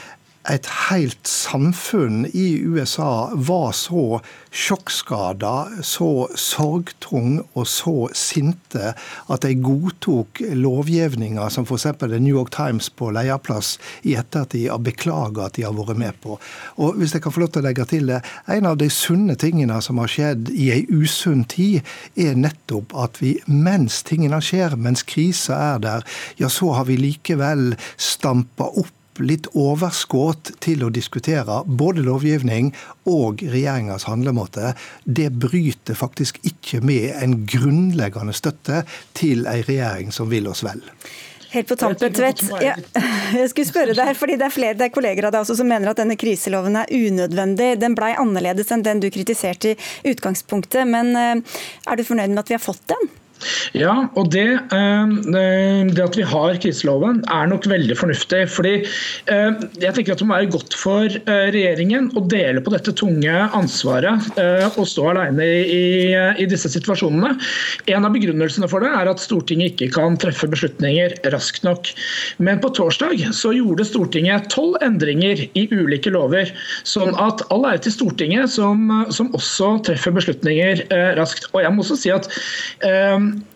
et 0.51 0.67
helt 0.91 1.27
samfunn 1.27 2.25
i 2.33 2.61
USA 2.67 3.31
var 3.35 3.73
så 3.77 4.21
sjokkskada, 4.51 5.83
så 5.87 6.29
sorgtung 6.35 7.39
og 7.55 7.67
så 7.71 7.95
sinte 8.17 8.93
at 9.31 9.45
de 9.47 9.55
godtok 9.63 10.43
lovgivninga 10.59 11.47
som 11.55 11.67
f.eks. 11.69 11.87
The 12.01 12.19
New 12.19 12.35
York 12.35 12.51
Times 12.55 12.91
på 12.91 13.13
lederplass 13.15 13.77
i 14.03 14.17
ettertid 14.19 14.69
har 14.73 14.83
beklaga 14.83 15.47
at 15.47 15.59
de 15.59 15.67
har 15.69 15.77
vært 15.77 16.01
med 16.01 16.19
på. 16.25 16.39
Og 16.83 16.99
hvis 16.99 17.15
jeg 17.15 17.25
kan 17.25 17.35
få 17.35 17.45
lov 17.45 17.53
til 17.55 17.63
å 17.63 17.69
legge 17.69 17.87
til 17.91 18.11
det, 18.11 18.23
En 18.51 18.67
av 18.67 18.77
de 18.81 18.89
sunne 18.91 19.37
tingene 19.39 19.79
som 19.83 19.99
har 20.03 20.11
skjedd 20.11 20.51
i 20.51 20.71
ei 20.75 20.81
usunn 20.91 21.45
tid, 21.49 21.87
er 22.19 22.35
nettopp 22.35 22.95
at 22.99 23.21
vi 23.23 23.37
mens 23.47 24.03
tingene 24.07 24.41
skjer, 24.43 24.75
mens 24.77 25.05
krisa 25.07 25.59
er 25.75 25.85
der, 25.85 26.07
ja, 26.41 26.49
så 26.51 26.73
har 26.75 26.89
vi 26.91 26.99
likevel 26.99 27.77
stampa 27.97 28.67
opp 28.75 28.95
litt 29.25 29.49
overskudd 29.59 30.55
til 30.65 30.85
å 30.87 30.93
diskutere 30.95 31.63
både 31.67 32.05
lovgivning 32.07 32.73
og 33.11 33.43
regjeringas 33.43 34.07
handlemåte, 34.11 34.75
det 35.05 35.31
bryter 35.43 35.99
faktisk 35.99 36.41
ikke 36.47 36.83
med 36.85 37.11
en 37.21 37.41
grunnleggende 37.49 38.37
støtte 38.37 38.85
til 39.19 39.47
ei 39.51 39.61
regjering 39.67 40.15
som 40.15 40.31
vil 40.31 40.49
oss 40.51 40.65
vel. 40.67 40.85
Helt 41.51 41.67
på 41.67 41.77
tampen, 41.77 42.13
Tvedt. 42.15 42.45
Ja, 42.63 42.77
jeg 43.41 43.51
skulle 43.51 43.67
spørre 43.67 43.95
deg, 43.99 44.13
fordi 44.15 44.37
Det 44.39 44.47
er 44.47 44.55
flere 44.55 44.79
det 44.79 44.87
er 44.87 44.93
kolleger 44.95 45.27
av 45.27 45.35
deg 45.35 45.43
også 45.43 45.57
som 45.59 45.67
mener 45.71 45.91
at 45.91 45.99
denne 45.99 46.15
kriseloven 46.19 46.79
er 46.79 46.93
unødvendig. 46.95 47.73
Den 47.83 47.97
blei 47.99 48.13
annerledes 48.19 48.71
enn 48.71 48.87
den 48.87 49.03
du 49.03 49.09
kritiserte 49.11 49.75
i 49.75 50.13
utgangspunktet. 50.13 50.87
Men 50.87 51.11
eh, 51.19 51.59
er 51.91 51.99
du 51.99 52.07
fornøyd 52.07 52.31
med 52.31 52.45
at 52.45 52.53
vi 52.53 52.59
har 52.59 52.63
fått 52.63 52.87
den? 52.93 53.11
Ja, 53.77 53.95
og 54.19 54.31
det, 54.35 54.49
eh, 54.75 55.13
det, 55.31 56.03
at 56.03 56.17
vi 56.19 56.27
har 56.27 56.59
kriseloven 56.63 57.23
er 57.31 57.49
nok 57.51 57.67
veldig 57.71 57.97
fornuftig. 57.97 58.43
fordi 58.51 58.75
eh, 59.31 59.61
jeg 59.81 59.95
tenker 59.95 60.13
at 60.13 60.21
Det 60.21 60.27
må 60.27 60.37
være 60.37 60.51
godt 60.53 60.77
for 60.77 61.07
eh, 61.07 61.47
regjeringen 61.55 62.11
å 62.19 62.25
dele 62.29 62.61
på 62.61 62.73
dette 62.75 62.93
tunge 62.97 63.33
ansvaret 63.57 64.29
og 64.77 64.87
stå 64.89 65.07
alene 65.13 65.45
i, 65.45 66.13
i 66.43 66.47
disse 66.49 66.69
situasjonene. 66.73 67.33
En 67.93 68.07
av 68.07 68.13
begrunnelsene 68.15 68.69
for 68.71 68.85
det 68.85 68.91
er 68.97 69.11
at 69.11 69.23
Stortinget 69.23 69.75
ikke 69.75 69.91
kan 69.97 70.19
treffe 70.21 70.49
beslutninger 70.51 71.15
raskt 71.33 71.65
nok. 71.67 71.91
Men 72.39 72.61
på 72.63 72.73
torsdag 72.77 73.23
så 73.37 73.53
gjorde 73.57 73.87
Stortinget 73.89 74.51
tolv 74.53 74.79
endringer 74.85 75.45
i 75.59 75.67
ulike 75.73 76.13
lover. 76.13 76.51
Sånn 76.89 77.15
at 77.21 77.45
all 77.55 77.67
ære 77.71 77.85
til 77.87 77.97
Stortinget 77.97 78.53
som, 78.53 78.91
som 79.15 79.33
også 79.37 79.73
treffer 79.89 80.15
beslutninger 80.17 80.85
raskt. 81.19 81.49
Og 81.55 81.65
jeg 81.65 81.75
må 81.75 81.85
også 81.85 81.99
si 82.01 82.13
at 82.15 82.29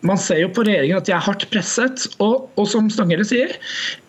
man 0.07 0.21
ser 0.21 0.43
jo 0.43 0.51
på 0.55 0.67
regjeringen 0.67 1.01
at 1.01 1.09
de 1.09 1.15
er 1.17 1.25
hardt 1.25 1.47
presset. 1.53 2.07
Og, 2.23 2.51
og 2.61 2.69
som 2.71 2.91
Stanghelle 2.93 3.27
sier, 3.29 3.57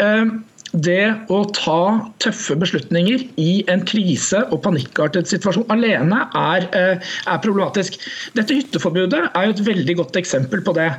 eh, 0.04 0.36
det 0.76 1.08
å 1.32 1.38
ta 1.56 1.80
tøffe 2.20 2.58
beslutninger 2.60 3.24
i 3.40 3.52
en 3.72 3.84
krise- 3.88 4.44
og 4.52 4.62
panikkartet 4.66 5.30
situasjon 5.32 5.70
alene 5.72 6.26
er, 6.36 6.68
eh, 6.76 7.14
er, 7.26 7.40
problematisk. 7.44 7.98
Dette 8.36 8.58
hytteforbudet 8.58 9.22
er 9.32 9.46
jo 9.46 9.56
et 9.56 9.64
veldig 9.70 9.96
godt 10.02 10.20
eksempel 10.20 10.64
på 10.66 10.76
det. 10.76 10.92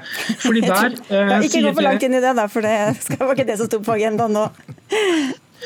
Fordi 0.44 0.60
der 0.64 0.96
ja, 1.10 1.40
Ikke 1.40 1.62
gå 1.66 1.74
for 1.74 1.82
langt 1.82 2.02
inn 2.02 2.16
i 2.16 2.24
det, 2.24 2.36
da, 2.36 2.46
for 2.48 2.64
det 2.64 3.20
var 3.20 3.34
ikke 3.34 3.48
det 3.48 3.58
som 3.60 3.68
sto 3.68 3.82
på 3.84 3.98
agendaen 3.98 4.32
nå. 4.32 4.48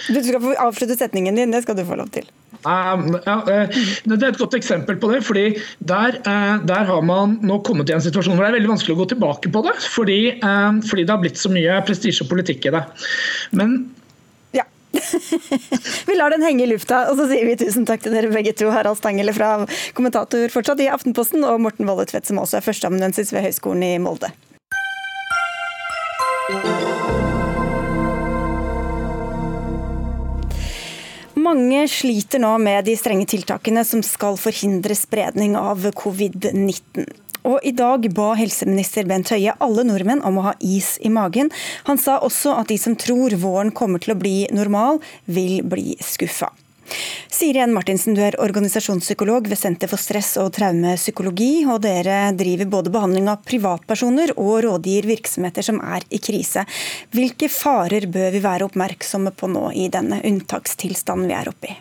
Du 0.09 0.19
skal 0.23 0.41
få 0.43 0.55
avslutte 0.59 0.97
setningen 0.99 1.37
din, 1.37 1.51
det 1.51 1.63
skal 1.63 1.77
du 1.79 1.85
få 1.85 1.99
lov 1.99 2.11
til. 2.15 2.27
Um, 2.61 3.15
ja, 3.25 3.37
uh, 3.41 3.79
det 4.05 4.19
er 4.19 4.33
et 4.33 4.41
godt 4.41 4.57
eksempel 4.59 4.99
på 5.01 5.13
det. 5.13 5.23
fordi 5.25 5.45
der, 5.79 6.19
uh, 6.27 6.57
der, 6.67 6.85
har 6.85 7.03
man 7.03 7.39
nå 7.43 7.61
kommet 7.65 7.89
i 7.89 7.95
en 7.97 8.05
situasjon 8.05 8.37
hvor 8.37 8.45
det 8.45 8.51
er 8.51 8.59
veldig 8.59 8.75
vanskelig 8.75 8.97
å 8.97 9.01
gå 9.01 9.09
tilbake 9.15 9.53
på 9.53 9.63
det. 9.65 9.77
Fordi, 9.95 10.19
uh, 10.45 10.83
fordi 10.85 11.07
det 11.07 11.15
har 11.15 11.23
blitt 11.23 11.41
så 11.41 11.53
mye 11.53 11.81
prestisje 11.87 12.27
og 12.27 12.33
politikk 12.35 12.69
i 12.69 12.75
det. 12.77 12.85
Men 13.57 13.79
ja. 14.57 14.67
vi 16.09 16.19
lar 16.19 16.35
den 16.35 16.45
henge 16.45 16.67
i 16.67 16.71
lufta, 16.71 17.07
og 17.11 17.17
så 17.21 17.31
sier 17.31 17.49
vi 17.49 17.57
tusen 17.61 17.89
takk 17.89 18.05
til 18.05 18.17
dere 18.17 18.33
begge 18.35 18.53
to. 18.59 18.69
Harald 18.75 19.01
Stangele 19.01 19.35
fra 19.37 19.55
kommentator 19.97 20.53
fortsatt 20.53 20.85
i 20.85 20.91
Aftenposten, 20.93 21.47
og 21.47 21.63
Morten 21.65 21.89
Wolle 21.89 22.09
Tvedt, 22.11 22.29
som 22.29 22.43
også 22.43 22.61
er 22.61 22.69
førsteamanuensis 22.69 23.33
ved 23.33 23.49
Høgskolen 23.49 23.87
i 23.87 23.97
Molde. 24.03 24.35
Mange 31.51 31.89
sliter 31.91 32.39
nå 32.39 32.53
med 32.63 32.85
de 32.87 32.93
strenge 32.95 33.25
tiltakene 33.27 33.83
som 33.83 34.05
skal 34.07 34.37
forhindre 34.39 34.95
spredning 34.95 35.57
av 35.59 35.83
covid-19. 35.99 37.09
Og 37.43 37.67
I 37.67 37.73
dag 37.75 38.07
ba 38.15 38.29
helseminister 38.39 39.09
Bent 39.11 39.33
Høie 39.35 39.57
alle 39.59 39.83
nordmenn 39.89 40.23
om 40.23 40.39
å 40.39 40.45
ha 40.47 40.55
is 40.63 40.93
i 41.03 41.11
magen. 41.11 41.51
Han 41.91 41.99
sa 41.99 42.21
også 42.23 42.55
at 42.61 42.71
de 42.71 42.79
som 42.79 42.95
tror 42.95 43.35
våren 43.43 43.75
kommer 43.75 43.99
til 43.99 44.15
å 44.15 44.21
bli 44.21 44.45
normal, 44.55 45.03
vil 45.27 45.65
bli 45.67 45.97
skuffa. 45.99 46.53
Siri 47.31 47.61
N. 47.63 47.73
Martinsen, 47.73 48.17
du 48.17 48.23
er 48.25 48.37
organisasjonspsykolog 48.43 49.49
ved 49.49 49.59
Senter 49.59 49.91
for 49.91 50.01
stress 50.01 50.35
og 50.43 50.51
traumepsykologi. 50.57 51.65
Og 51.71 51.81
dere 51.85 52.33
driver 52.37 52.71
både 52.75 52.93
behandling 52.95 53.31
av 53.33 53.45
privatpersoner 53.47 54.35
og 54.37 54.65
rådgir 54.67 55.09
virksomheter 55.09 55.65
som 55.67 55.81
er 55.81 56.05
i 56.11 56.21
krise. 56.23 56.67
Hvilke 57.15 57.51
farer 57.53 58.09
bør 58.11 58.35
vi 58.35 58.43
være 58.45 58.67
oppmerksomme 58.69 59.33
på 59.37 59.51
nå 59.51 59.71
i 59.79 59.87
denne 59.93 60.21
unntakstilstanden 60.27 61.31
vi 61.31 61.39
er 61.39 61.53
oppe 61.53 61.73
i? 61.73 61.79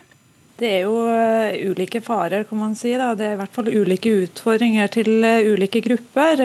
Det 0.60 0.68
er 0.68 0.82
jo 0.84 1.06
eh, 1.08 1.56
ulike 1.70 2.02
farer, 2.04 2.44
kan 2.44 2.60
man 2.60 2.74
si. 2.76 2.92
Da. 3.00 3.14
Det 3.16 3.30
er 3.30 3.38
i 3.38 3.40
hvert 3.40 3.54
fall 3.54 3.70
ulike 3.72 4.12
utfordringer 4.26 4.92
til 4.92 5.24
eh, 5.24 5.46
ulike 5.48 5.80
grupper. 5.86 6.44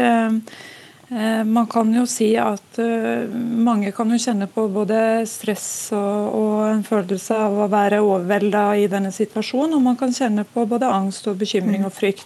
Eh, 1.09 1.43
man 1.43 1.67
kan 1.67 1.93
jo 1.93 2.05
si 2.09 2.31
at 2.41 2.79
eh, 2.81 3.29
mange 3.29 3.91
kan 3.93 4.09
jo 4.09 4.17
kjenne 4.17 4.47
på 4.49 4.63
både 4.73 4.97
stress 5.29 5.67
og, 5.93 6.63
en 6.65 6.81
følelse 6.85 7.37
av 7.45 7.59
å 7.61 7.67
være 7.69 8.01
overvelda 8.01 8.63
i 8.81 8.87
denne 8.89 9.11
situasjonen, 9.13 9.75
og 9.77 9.83
man 9.85 9.99
kan 9.99 10.15
kjenne 10.15 10.47
på 10.49 10.65
både 10.65 10.89
angst 10.89 11.29
og 11.29 11.37
bekymring 11.43 11.85
og 11.85 11.93
frykt. 11.93 12.25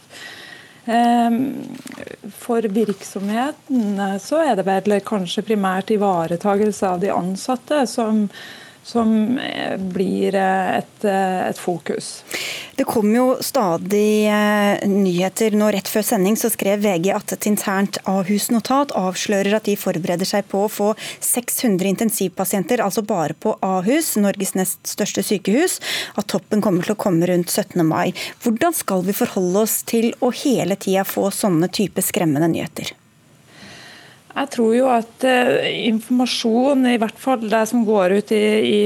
Eh, 0.87 1.35
for 2.39 2.63
virksomheten 2.79 3.99
så 4.23 4.45
er 4.45 4.55
det 4.55 4.67
vel 4.69 4.95
kanskje 5.03 5.43
primært 5.51 5.91
ivaretagelse 5.91 6.95
av 6.95 7.03
de 7.03 7.11
ansatte 7.11 7.83
som, 7.89 8.29
som 8.89 9.37
eh, 9.37 9.77
blir 9.77 10.35
eh, 10.35 10.77
et, 10.77 11.03
eh, 11.03 11.47
et, 11.49 11.59
fokus. 11.59 12.23
Det 12.75 12.85
kom 12.87 13.11
jo 13.15 13.25
stadig 13.43 14.31
nyheter. 14.87 15.55
Nå 15.59 15.67
Rett 15.75 15.89
før 15.91 16.05
sending 16.05 16.37
så 16.39 16.49
skrev 16.49 16.81
VG 16.83 17.09
at 17.13 17.33
et 17.35 17.47
internt 17.49 17.99
Ahus-notat 18.09 18.93
avslører 18.97 19.57
at 19.57 19.67
de 19.67 19.75
forbereder 19.77 20.27
seg 20.27 20.47
på 20.49 20.63
å 20.65 20.71
få 20.71 20.93
600 21.19 21.91
intensivpasienter, 21.91 22.81
altså 22.81 23.03
bare 23.05 23.35
på 23.35 23.57
Ahus, 23.65 24.13
Norges 24.21 24.55
nest 24.57 24.79
største 24.87 25.25
sykehus. 25.27 25.77
At 26.15 26.31
toppen 26.31 26.63
kommer 26.63 26.87
til 26.87 26.95
å 26.95 27.01
komme 27.03 27.27
rundt 27.29 27.51
17. 27.51 27.83
mai. 27.83 28.15
Hvordan 28.43 28.75
skal 28.77 29.03
vi 29.05 29.17
forholde 29.17 29.67
oss 29.67 29.81
til 29.83 30.13
å 30.23 30.31
hele 30.45 30.79
tida 30.79 31.05
få 31.07 31.27
sånne 31.35 31.69
type 31.75 32.01
skremmende 32.05 32.49
nyheter? 32.55 32.95
Jeg 34.29 34.49
tror 34.53 34.73
jo 34.75 34.89
at 34.93 35.25
uh, 35.25 35.65
informasjon, 35.89 36.85
i 36.91 36.99
hvert 37.01 37.17
fall 37.17 37.47
det 37.49 37.63
som 37.71 37.81
går 37.85 38.13
ut 38.19 38.33
i, 38.35 38.43
i, 38.61 38.81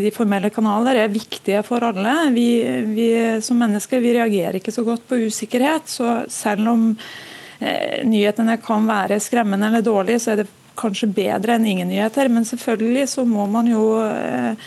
de 0.00 0.12
formelle 0.14 0.50
kanaler, 0.54 1.02
er 1.02 1.12
viktige 1.12 1.60
for 1.66 1.84
alle. 1.84 2.14
Vi, 2.34 2.48
vi, 2.96 3.10
som 3.44 3.60
mennesker 3.60 4.00
vi 4.02 4.14
reagerer 4.16 4.56
ikke 4.58 4.74
så 4.74 4.86
godt 4.86 5.04
på 5.08 5.20
usikkerhet. 5.28 5.92
Så 5.92 6.22
selv 6.32 6.72
om 6.72 6.88
uh, 6.96 7.98
nyhetene 8.08 8.56
kan 8.64 8.88
være 8.88 9.20
skremmende 9.22 9.68
eller 9.68 9.84
dårlige, 9.84 10.24
så 10.24 10.32
er 10.32 10.42
det 10.42 10.50
kanskje 10.76 11.12
bedre 11.12 11.56
enn 11.56 11.68
ingen 11.68 11.92
nyheter. 11.92 12.32
Men 12.32 12.48
selvfølgelig 12.48 13.06
så 13.12 13.28
må 13.28 13.44
man 13.52 13.68
jo 13.68 13.84
uh, 14.00 14.66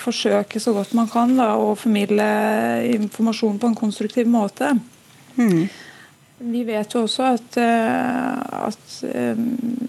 forsøke 0.00 0.60
så 0.60 0.72
godt 0.76 0.96
man 0.96 1.08
kan 1.12 1.36
da, 1.36 1.54
å 1.60 1.76
formidle 1.78 2.26
informasjon 2.96 3.60
på 3.60 3.70
en 3.70 3.78
konstruktiv 3.78 4.28
måte. 4.28 4.72
Mm. 5.36 5.68
Vi 6.44 6.60
vet 6.66 6.92
jo 6.92 7.04
også 7.06 7.24
at, 7.38 7.56
eh, 7.56 8.40
at 8.68 8.96
eh, 9.08 9.38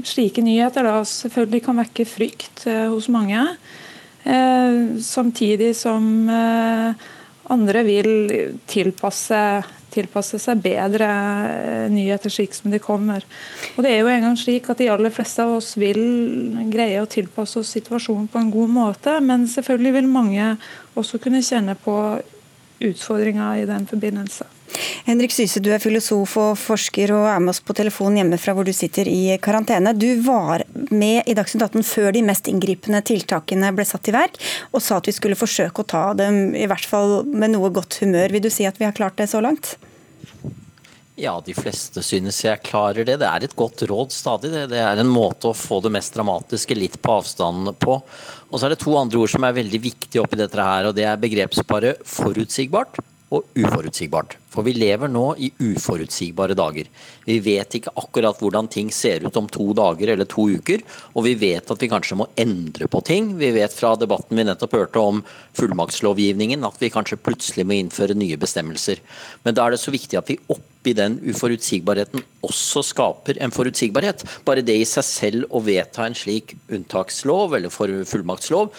slike 0.08 0.44
nyheter 0.46 0.88
da 0.88 1.02
selvfølgelig 1.04 1.64
kan 1.66 1.82
vekke 1.82 2.06
frykt 2.08 2.64
eh, 2.72 2.88
hos 2.92 3.10
mange. 3.12 3.44
Samtidig 5.06 5.76
som 5.78 6.06
andre 7.54 7.84
vil 7.86 8.08
tilpasse, 8.66 9.42
tilpasse 9.94 10.40
seg 10.42 10.64
bedre 10.64 11.10
nyheter 11.94 12.34
slik 12.34 12.58
som 12.58 12.74
de 12.74 12.80
kommer. 12.82 13.22
Og 13.76 13.86
det 13.86 13.92
er 13.92 14.02
jo 14.02 14.10
en 14.10 14.26
gang 14.26 14.40
slik 14.42 14.72
at 14.74 14.82
De 14.82 14.90
aller 14.90 15.14
fleste 15.14 15.46
av 15.46 15.54
oss 15.60 15.76
vil 15.78 16.02
greie 16.74 17.04
å 17.04 17.06
tilpasse 17.06 17.62
oss 17.62 17.76
situasjonen 17.78 18.26
på 18.34 18.42
en 18.42 18.50
god 18.56 18.74
måte, 18.80 19.14
men 19.22 19.46
selvfølgelig 19.46 19.94
vil 20.00 20.12
mange 20.18 20.52
også 20.98 21.22
kunne 21.22 21.46
kjenne 21.46 21.78
på 21.86 22.00
utfordringer 22.82 23.62
i 23.62 23.70
den 23.70 23.86
forbindelse. 23.86 24.55
Henrik 25.06 25.34
Syse, 25.36 25.62
du 25.62 25.70
er 25.74 25.82
filosof 25.82 26.36
og 26.42 26.56
forsker 26.58 27.14
og 27.14 27.28
er 27.30 27.42
med 27.44 27.54
oss 27.54 27.62
på 27.64 27.76
telefon 27.78 28.18
hjemmefra 28.18 28.56
hvor 28.58 28.66
du 28.66 28.74
sitter 28.74 29.08
i 29.10 29.38
karantene. 29.42 29.94
Du 29.94 30.08
var 30.26 30.66
med 30.90 31.30
i 31.30 31.36
Dagsnytt 31.38 31.68
18 31.68 31.86
før 31.86 32.12
de 32.16 32.24
mest 32.26 32.50
inngripende 32.52 33.04
tiltakene 33.06 33.70
ble 33.76 33.86
satt 33.88 34.10
i 34.10 34.16
verk, 34.16 34.40
og 34.74 34.82
sa 34.82 34.98
at 35.00 35.10
vi 35.10 35.16
skulle 35.16 35.38
forsøke 35.38 35.84
å 35.84 35.90
ta 35.94 36.06
dem 36.18 36.56
i 36.58 36.66
hvert 36.70 36.90
fall 36.90 37.22
med 37.30 37.54
noe 37.54 37.70
godt 37.74 38.00
humør. 38.02 38.34
Vil 38.34 38.48
du 38.48 38.52
si 38.54 38.66
at 38.66 38.82
vi 38.82 38.90
har 38.90 38.98
klart 38.98 39.20
det 39.22 39.30
så 39.32 39.44
langt? 39.46 39.76
Ja, 41.16 41.38
de 41.40 41.54
fleste 41.56 42.02
synes 42.04 42.42
jeg 42.44 42.66
klarer 42.66 43.06
det. 43.08 43.22
Det 43.22 43.28
er 43.30 43.46
et 43.46 43.56
godt 43.56 43.86
råd 43.88 44.12
stadig. 44.12 44.52
Det 44.52 44.82
er 44.82 45.00
en 45.00 45.12
måte 45.14 45.54
å 45.54 45.56
få 45.56 45.80
det 45.86 45.94
mest 45.96 46.18
dramatiske 46.18 46.76
litt 46.76 46.98
på 47.00 47.22
avstand 47.22 47.72
på. 47.80 48.02
Og 48.50 48.58
så 48.58 48.68
er 48.68 48.74
det 48.74 48.82
to 48.82 48.98
andre 49.00 49.22
ord 49.22 49.32
som 49.32 49.46
er 49.48 49.56
veldig 49.56 49.80
viktige 49.86 50.26
oppi 50.26 50.42
dette 50.42 50.60
her, 50.60 50.90
og 50.90 50.98
det 50.98 51.06
er 51.08 51.22
begrepsparet 51.22 52.02
forutsigbart 52.10 53.00
og 53.36 53.48
uforutsigbart. 53.60 54.38
For 54.56 54.64
vi 54.64 54.76
lever 54.78 55.12
nå 55.12 55.24
i 55.42 55.50
uforutsigbare 55.60 56.56
dager. 56.56 56.88
Vi 57.28 57.38
vet 57.44 57.76
ikke 57.76 57.94
akkurat 58.00 58.40
hvordan 58.40 58.70
ting 58.72 58.92
ser 58.94 59.26
ut 59.26 59.40
om 59.40 59.50
to 59.52 59.68
dager 59.76 60.14
eller 60.14 60.30
to 60.32 60.48
uker, 60.56 60.84
og 61.14 61.28
vi 61.28 61.36
vet 61.40 61.72
at 61.72 61.82
vi 61.82 61.92
kanskje 61.92 62.20
må 62.22 62.30
endre 62.40 62.88
på 62.92 63.02
ting. 63.06 63.34
Vi 63.42 63.52
vet 63.58 63.76
fra 63.76 63.96
debatten 64.00 64.40
vi 64.40 64.48
nettopp 64.48 64.78
hørte 64.78 65.04
om 65.04 65.24
fullmaktslovgivningen 65.60 66.64
at 66.68 66.80
vi 66.80 66.94
kanskje 66.94 67.20
plutselig 67.20 67.68
må 67.68 67.80
innføre 67.80 68.16
nye 68.18 68.40
bestemmelser. 68.40 69.04
Men 69.44 69.58
da 69.58 69.66
er 69.66 69.76
det 69.76 69.84
så 69.84 69.94
viktig 69.94 70.22
at 70.22 70.32
vi 70.32 70.40
oppi 70.48 70.96
den 70.96 71.18
uforutsigbarheten 71.26 72.24
også 72.46 72.84
skaper 72.86 73.42
en 73.42 73.54
forutsigbarhet. 73.56 74.24
Bare 74.48 74.64
det 74.64 74.78
i 74.80 74.88
seg 74.88 75.08
selv 75.08 75.56
å 75.56 75.64
vedta 75.66 76.06
en 76.06 76.16
slik 76.16 76.56
unntakslov 76.70 77.58
eller 77.58 77.74
fullmaktslov 77.74 78.72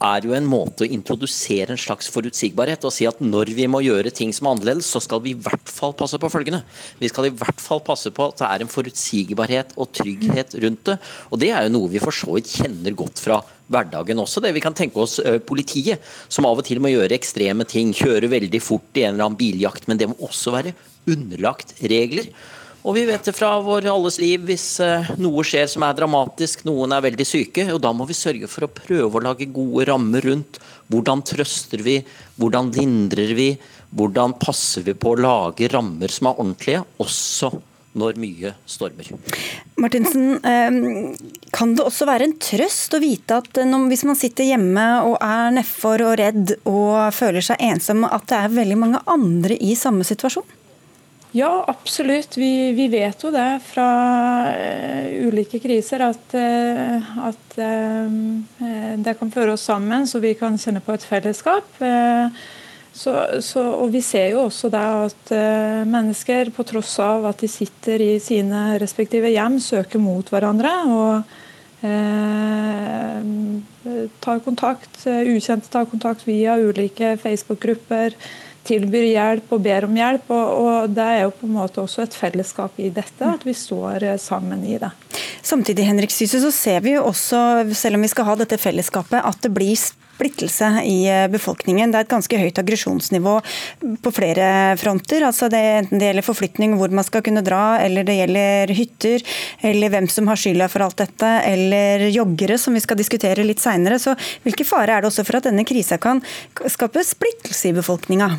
er 0.00 0.24
jo 0.24 0.32
en 0.32 0.46
måte 0.48 0.86
å 0.86 0.88
introdusere 0.88 1.74
en 1.74 1.80
slags 1.80 2.08
forutsigbarhet 2.12 2.84
og 2.88 2.92
si 2.94 3.06
at 3.08 3.20
når 3.20 3.52
vi 3.56 3.66
må 3.68 3.82
gjøre 3.84 4.12
ting 4.16 4.32
som 4.32 4.48
er 4.48 4.56
annerledes, 4.56 4.88
så 4.88 5.02
skal 5.04 5.20
vi 5.24 5.34
i 5.34 5.38
hvert 5.38 5.68
fall 5.68 5.92
passe 5.98 6.18
på 6.20 6.30
følgende. 6.32 6.62
Vi 7.00 7.10
skal 7.12 7.28
i 7.28 7.32
hvert 7.36 7.60
fall 7.60 7.82
passe 7.84 8.12
på 8.14 8.28
at 8.30 8.40
det 8.40 8.48
er 8.48 8.64
en 8.64 8.72
forutsigbarhet 8.72 9.74
og 9.76 9.92
trygghet 10.00 10.56
rundt 10.64 10.84
det. 10.88 10.96
Og 11.28 11.42
det 11.42 11.50
er 11.52 11.66
jo 11.66 11.74
noe 11.76 11.92
vi 11.92 12.02
for 12.02 12.16
så 12.16 12.36
vidt 12.38 12.52
kjenner 12.52 12.96
godt 12.96 13.20
fra 13.20 13.42
hverdagen 13.70 14.22
også. 14.22 14.42
Det 14.42 14.54
vi 14.56 14.62
kan 14.64 14.76
tenke 14.76 15.02
oss 15.04 15.18
politiet, 15.46 16.00
som 16.32 16.48
av 16.48 16.58
og 16.58 16.66
til 16.66 16.80
må 16.82 16.90
gjøre 16.92 17.14
ekstreme 17.18 17.66
ting. 17.68 17.92
Kjøre 17.94 18.32
veldig 18.32 18.62
fort 18.64 18.96
i 18.96 19.04
en 19.04 19.14
eller 19.14 19.28
annen 19.28 19.40
biljakt. 19.40 19.86
Men 19.90 20.00
det 20.00 20.08
må 20.10 20.16
også 20.26 20.56
være 20.56 20.74
underlagt 21.10 21.76
regler. 21.92 22.32
Og 22.80 22.96
vi 22.96 23.04
vet 23.08 23.26
det 23.28 23.34
fra 23.36 23.52
vår 23.60 23.90
alles 23.92 24.16
liv 24.22 24.46
hvis 24.48 24.66
eh, 24.84 25.10
noe 25.20 25.44
skjer 25.44 25.68
som 25.68 25.84
er 25.84 25.96
dramatisk, 25.98 26.64
noen 26.68 26.94
er 26.96 27.04
veldig 27.04 27.26
syke, 27.28 27.66
og 27.74 27.80
da 27.84 27.92
må 27.96 28.06
vi 28.08 28.16
sørge 28.16 28.48
for 28.48 28.64
å 28.64 28.72
prøve 28.72 29.20
å 29.20 29.24
lage 29.26 29.50
gode 29.52 29.84
rammer 29.90 30.24
rundt. 30.24 30.60
Hvordan 30.90 31.20
trøster 31.28 31.84
vi, 31.84 31.98
hvordan 32.40 32.72
lindrer 32.74 33.34
vi, 33.36 33.50
hvordan 33.92 34.38
passer 34.40 34.86
vi 34.86 34.96
på 34.96 35.12
å 35.12 35.20
lage 35.20 35.68
rammer 35.70 36.12
som 36.12 36.30
er 36.30 36.40
ordentlige, 36.40 36.86
også 37.02 37.52
når 38.00 38.18
mye 38.22 38.52
stormer. 38.70 39.08
Martinsen, 39.82 40.38
ehm, 40.46 41.16
kan 41.50 41.74
det 41.74 41.82
også 41.82 42.06
være 42.06 42.28
en 42.28 42.36
trøst 42.38 42.94
å 42.94 43.00
vite 43.02 43.40
at 43.42 43.58
eh, 43.58 43.74
hvis 43.90 44.06
man 44.06 44.18
sitter 44.18 44.46
hjemme 44.46 44.86
og 45.08 45.16
er 45.18 45.50
nedfor 45.56 46.04
og 46.06 46.14
redd 46.22 46.54
og 46.70 47.10
føler 47.16 47.44
seg 47.44 47.58
ensom, 47.66 48.06
at 48.06 48.28
det 48.30 48.38
er 48.38 48.56
veldig 48.60 48.78
mange 48.78 49.02
andre 49.10 49.58
i 49.58 49.74
samme 49.78 50.06
situasjon? 50.06 50.46
Ja, 51.32 51.64
absolutt. 51.68 52.36
Vi, 52.36 52.72
vi, 52.72 52.88
vet 52.90 53.22
jo 53.22 53.30
det 53.30 53.60
fra 53.62 53.90
uh, 54.50 55.26
ulike 55.28 55.60
kriser 55.62 56.02
at, 56.02 56.32
uh, 56.34 57.10
at 57.28 57.58
uh, 57.60 58.96
det 58.98 59.14
kan 59.20 59.30
føre 59.30 59.54
oss 59.54 59.68
sammen, 59.70 60.08
så 60.10 60.18
vi 60.18 60.34
kan 60.38 60.58
kjenne 60.58 60.82
på 60.82 60.96
et 60.96 61.06
fellesskap. 61.06 61.70
Så, 62.90 63.12
så, 63.46 63.62
og 63.78 63.92
Vi 63.94 64.00
ser 64.02 64.32
jo 64.32 64.48
også 64.48 64.68
det 64.68 64.80
at 64.82 65.30
mennesker, 65.86 66.50
på 66.50 66.64
tross 66.66 66.96
av 67.00 67.28
at 67.30 67.38
de 67.38 67.48
sitter 67.48 68.02
i 68.02 68.18
sine 68.20 68.74
respektive 68.82 69.30
hjem, 69.30 69.60
søker 69.62 70.02
mot 70.02 70.26
hverandre. 70.28 70.72
og 70.90 71.22
tar 74.20 74.42
kontakt, 74.44 75.06
Ukjente 75.06 75.70
tar 75.72 75.86
kontakt 75.88 76.26
via 76.28 76.58
ulike 76.58 77.14
Facebook-grupper 77.22 78.18
tilbyr 78.70 79.06
hjelp 79.10 79.54
og 79.56 79.62
ber 79.66 79.86
om 79.88 80.00
hjelp. 80.00 80.32
Og, 80.32 80.50
og, 80.64 80.96
Det 80.96 81.06
er 81.06 81.22
jo 81.24 81.34
på 81.36 81.48
en 81.48 81.56
måte 81.58 81.84
også 81.84 82.06
et 82.06 82.16
fellesskap 82.16 82.78
i 82.80 82.90
dette, 82.94 83.34
at 83.36 83.46
vi 83.46 83.56
står 83.56 84.06
eh, 84.12 84.20
sammen 84.20 84.64
i 84.66 84.78
det. 84.80 84.92
Samtidig 85.42 85.86
Henrik 85.88 86.12
Syse, 86.12 86.40
så 86.42 86.52
ser 86.54 86.82
vi 86.84 86.94
jo 86.96 87.06
også, 87.08 87.40
selv 87.76 87.98
om 87.98 88.04
vi 88.04 88.12
skal 88.12 88.28
ha 88.28 88.36
dette 88.38 88.60
fellesskapet, 88.60 89.22
at 89.24 89.40
det 89.44 89.52
blir 89.56 89.78
splittelse 90.20 90.68
i 90.84 90.98
eh, 91.08 91.28
befolkningen. 91.32 91.92
Det 91.92 92.00
er 92.00 92.06
et 92.06 92.12
ganske 92.12 92.40
høyt 92.42 92.60
aggresjonsnivå 92.60 93.38
på 94.04 94.12
flere 94.12 94.76
fronter. 94.80 95.24
altså 95.24 95.48
det, 95.52 95.62
Enten 95.80 96.00
det 96.00 96.10
gjelder 96.10 96.26
forflytning, 96.26 96.76
hvor 96.76 96.92
man 96.92 97.06
skal 97.06 97.24
kunne 97.24 97.44
dra, 97.46 97.80
eller 97.80 98.04
det 98.04 98.18
gjelder 98.18 98.74
hytter, 98.76 99.24
eller 99.72 99.94
hvem 99.94 100.08
som 100.12 100.28
har 100.28 100.40
skylda 100.40 100.68
for 100.68 100.84
alt 100.84 101.00
dette, 101.00 101.32
eller 101.48 102.08
joggere, 102.12 102.60
som 102.60 102.76
vi 102.76 102.84
skal 102.84 103.00
diskutere 103.00 103.46
litt 103.46 103.64
seinere. 103.64 104.00
Så 104.02 104.16
hvilke 104.44 104.68
fare 104.68 104.98
er 104.98 105.00
det 105.02 105.12
også 105.12 105.24
for 105.24 105.40
at 105.40 105.48
denne 105.48 105.64
krisa 105.68 106.00
kan 106.00 106.20
skape 106.68 107.04
splittelse 107.06 107.70
i 107.70 107.76
befolkninga? 107.80 108.34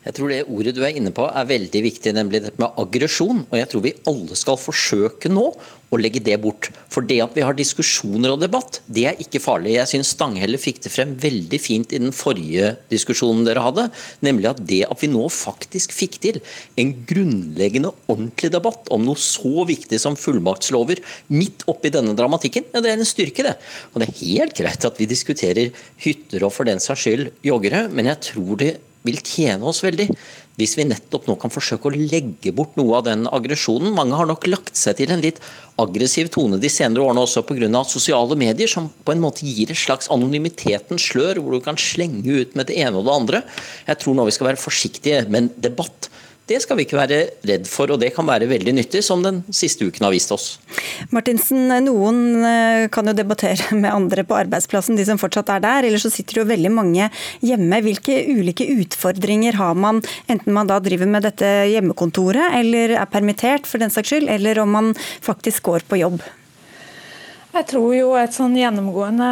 Jeg 0.00 0.16
tror 0.16 0.30
det 0.32 0.46
ordet 0.48 0.72
du 0.72 0.80
er 0.80 0.96
inne 0.96 1.12
på 1.12 1.26
er 1.28 1.48
veldig 1.48 1.80
viktig, 1.84 2.14
nemlig 2.16 2.40
dette 2.46 2.60
med 2.60 2.78
aggresjon. 2.80 3.42
Og 3.50 3.56
jeg 3.58 3.68
tror 3.68 3.84
vi 3.84 3.98
alle 4.08 4.38
skal 4.38 4.56
forsøke 4.56 5.28
nå 5.28 5.50
å 5.90 5.98
legge 6.00 6.22
det 6.24 6.38
bort. 6.40 6.70
For 6.88 7.04
det 7.04 7.18
at 7.20 7.34
vi 7.36 7.44
har 7.44 7.56
diskusjoner 7.58 8.32
og 8.32 8.40
debatt, 8.40 8.78
det 8.88 9.04
er 9.10 9.20
ikke 9.20 9.42
farlig. 9.42 9.74
Jeg 9.76 9.90
syns 9.90 10.14
Stanghelle 10.14 10.60
fikk 10.62 10.80
det 10.86 10.94
frem 10.94 11.12
veldig 11.20 11.60
fint 11.60 11.92
i 11.92 12.00
den 12.00 12.14
forrige 12.16 12.72
diskusjonen 12.92 13.44
dere 13.44 13.66
hadde. 13.66 13.88
Nemlig 14.24 14.50
at 14.54 14.64
det 14.70 14.82
at 14.88 15.04
vi 15.04 15.12
nå 15.12 15.26
faktisk 15.34 15.92
fikk 15.92 16.20
til 16.24 16.40
en 16.80 16.94
grunnleggende 17.10 17.92
ordentlig 18.06 18.54
debatt 18.56 18.88
om 18.94 19.04
noe 19.04 19.20
så 19.20 19.66
viktig 19.68 20.00
som 20.00 20.16
fullmaktslover 20.16 21.02
midt 21.34 21.66
oppi 21.68 21.92
denne 21.92 22.16
dramatikken, 22.16 22.70
ja, 22.72 22.80
det 22.80 22.94
er 22.94 23.02
en 23.02 23.08
styrke, 23.08 23.44
det. 23.44 23.58
Og 23.92 24.00
det 24.00 24.08
er 24.08 24.20
helt 24.24 24.56
greit 24.56 24.86
at 24.86 25.00
vi 25.00 25.10
diskuterer 25.10 25.74
hytter 26.06 26.46
og 26.46 26.54
for 26.56 26.68
den 26.68 26.80
saks 26.80 27.04
skyld 27.04 27.28
joggere, 27.44 27.88
men 27.92 28.08
jeg 28.08 28.30
tror 28.32 28.56
det 28.60 28.78
vil 29.06 29.20
tjene 29.24 29.66
oss 29.66 29.82
veldig 29.84 30.08
hvis 30.60 30.76
vi 30.76 30.84
nettopp 30.84 31.24
nå 31.28 31.36
kan 31.40 31.52
forsøke 31.52 31.88
å 31.88 31.94
legge 31.94 32.52
bort 32.52 32.74
noe 32.76 32.98
av 32.98 33.06
den 33.06 33.24
aggresjonen. 33.32 33.94
Mange 33.96 34.18
har 34.18 34.28
nok 34.28 34.44
lagt 34.50 34.76
seg 34.76 34.98
til 34.98 35.12
en 35.14 35.22
litt 35.24 35.40
aggressiv 35.80 36.28
tone 36.34 36.58
de 36.60 36.68
senere 36.68 37.06
årene 37.06 37.24
også 37.24 37.46
pga. 37.48 37.84
sosiale 37.88 38.36
medier, 38.36 38.68
som 38.68 38.90
på 38.90 39.14
en 39.14 39.22
måte 39.24 39.46
gir 39.46 39.70
et 39.72 39.80
slags 39.80 40.10
anonymitetens 40.12 41.08
slør, 41.12 41.40
hvor 41.40 41.56
du 41.56 41.64
kan 41.64 41.80
slenge 41.80 42.28
ut 42.28 42.56
med 42.56 42.68
det 42.68 42.76
ene 42.76 43.00
og 43.00 43.08
det 43.08 43.14
andre. 43.14 43.42
Jeg 43.88 44.02
tror 44.02 44.18
nå 44.18 44.28
vi 44.28 44.36
skal 44.36 44.50
være 44.50 44.60
forsiktige 44.60 45.24
med 45.28 45.42
en 45.42 45.52
debatt 45.56 46.10
det 46.50 46.58
skal 46.64 46.78
vi 46.78 46.86
ikke 46.86 46.98
være 46.98 47.18
redd 47.46 47.68
for, 47.70 47.92
og 47.94 48.00
det 48.02 48.10
kan 48.16 48.26
være 48.26 48.48
veldig 48.50 48.74
nyttig, 48.74 49.04
som 49.06 49.22
den 49.22 49.42
siste 49.54 49.86
uken 49.86 50.06
har 50.06 50.14
vist 50.14 50.32
oss. 50.34 50.46
Martinsen, 51.14 51.70
noen 51.86 52.42
eh, 52.46 52.86
kan 52.92 53.06
jo 53.06 53.14
debattere 53.14 53.76
med 53.82 53.92
andre 53.92 54.24
på 54.26 54.38
arbeidsplassen, 54.38 54.98
de 54.98 55.06
som 55.06 55.20
fortsatt 55.20 55.52
er 55.54 55.62
der. 55.62 55.86
Eller 55.86 56.02
så 56.02 56.10
sitter 56.12 56.42
jo 56.42 56.48
veldig 56.50 56.72
mange 56.74 57.06
hjemme. 57.46 57.82
Hvilke 57.86 58.18
ulike 58.32 58.66
utfordringer 58.80 59.60
har 59.60 59.78
man, 59.78 60.02
enten 60.30 60.56
man 60.56 60.70
da 60.70 60.80
driver 60.82 61.10
med 61.10 61.28
dette 61.28 61.52
hjemmekontoret, 61.70 62.58
eller 62.58 62.96
er 62.98 63.10
permittert 63.10 63.70
for 63.70 63.82
den 63.82 63.94
saks 63.94 64.10
skyld, 64.10 64.30
eller 64.32 64.64
om 64.64 64.74
man 64.74 64.92
faktisk 65.22 65.70
går 65.70 65.86
på 65.86 66.02
jobb? 66.02 66.20
Jeg 67.50 67.66
tror 67.66 67.90
jo 67.96 68.10
sånn 68.30 68.54
gjennomgående, 68.54 69.28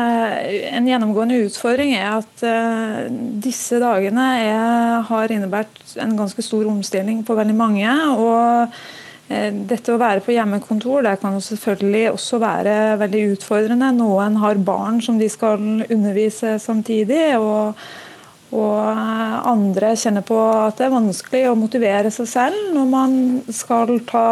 En 0.75 0.87
gjennomgående 0.91 1.39
utfordring 1.47 1.93
er 1.95 2.17
at 2.17 2.43
uh, 2.43 3.07
disse 3.39 3.79
dagene 3.79 4.25
er, 4.43 5.05
har 5.07 5.35
innebært 5.35 5.79
en 6.03 6.17
ganske 6.19 6.43
stor 6.43 6.67
omstilling 6.67 7.23
for 7.27 7.39
veldig 7.39 7.55
mange. 7.59 7.93
og 8.19 8.75
uh, 8.75 9.53
dette 9.69 9.93
å 9.93 10.01
være 10.01 10.25
på 10.25 10.33
hjemmekontor 10.33 11.05
det 11.05 11.19
kan 11.23 11.37
jo 11.37 11.45
selvfølgelig 11.45 12.05
også 12.15 12.41
være 12.43 12.75
veldig 13.05 13.25
utfordrende. 13.37 13.93
Noen 13.95 14.39
har 14.43 14.67
barn 14.67 15.03
som 15.05 15.21
de 15.21 15.29
skal 15.31 15.85
undervise 15.87 16.57
samtidig. 16.59 17.37
og, 17.39 17.79
og 18.49 18.81
andre 19.53 19.93
kjenner 20.01 20.25
på 20.25 20.39
at 20.41 20.79
det 20.79 20.87
er 20.87 20.95
vanskelig 20.95 21.43
å 21.51 21.59
motivere 21.61 22.11
seg 22.11 22.31
selv 22.31 22.71
når 22.73 22.87
man 22.89 23.17
skal 23.53 23.99
ta 24.09 24.29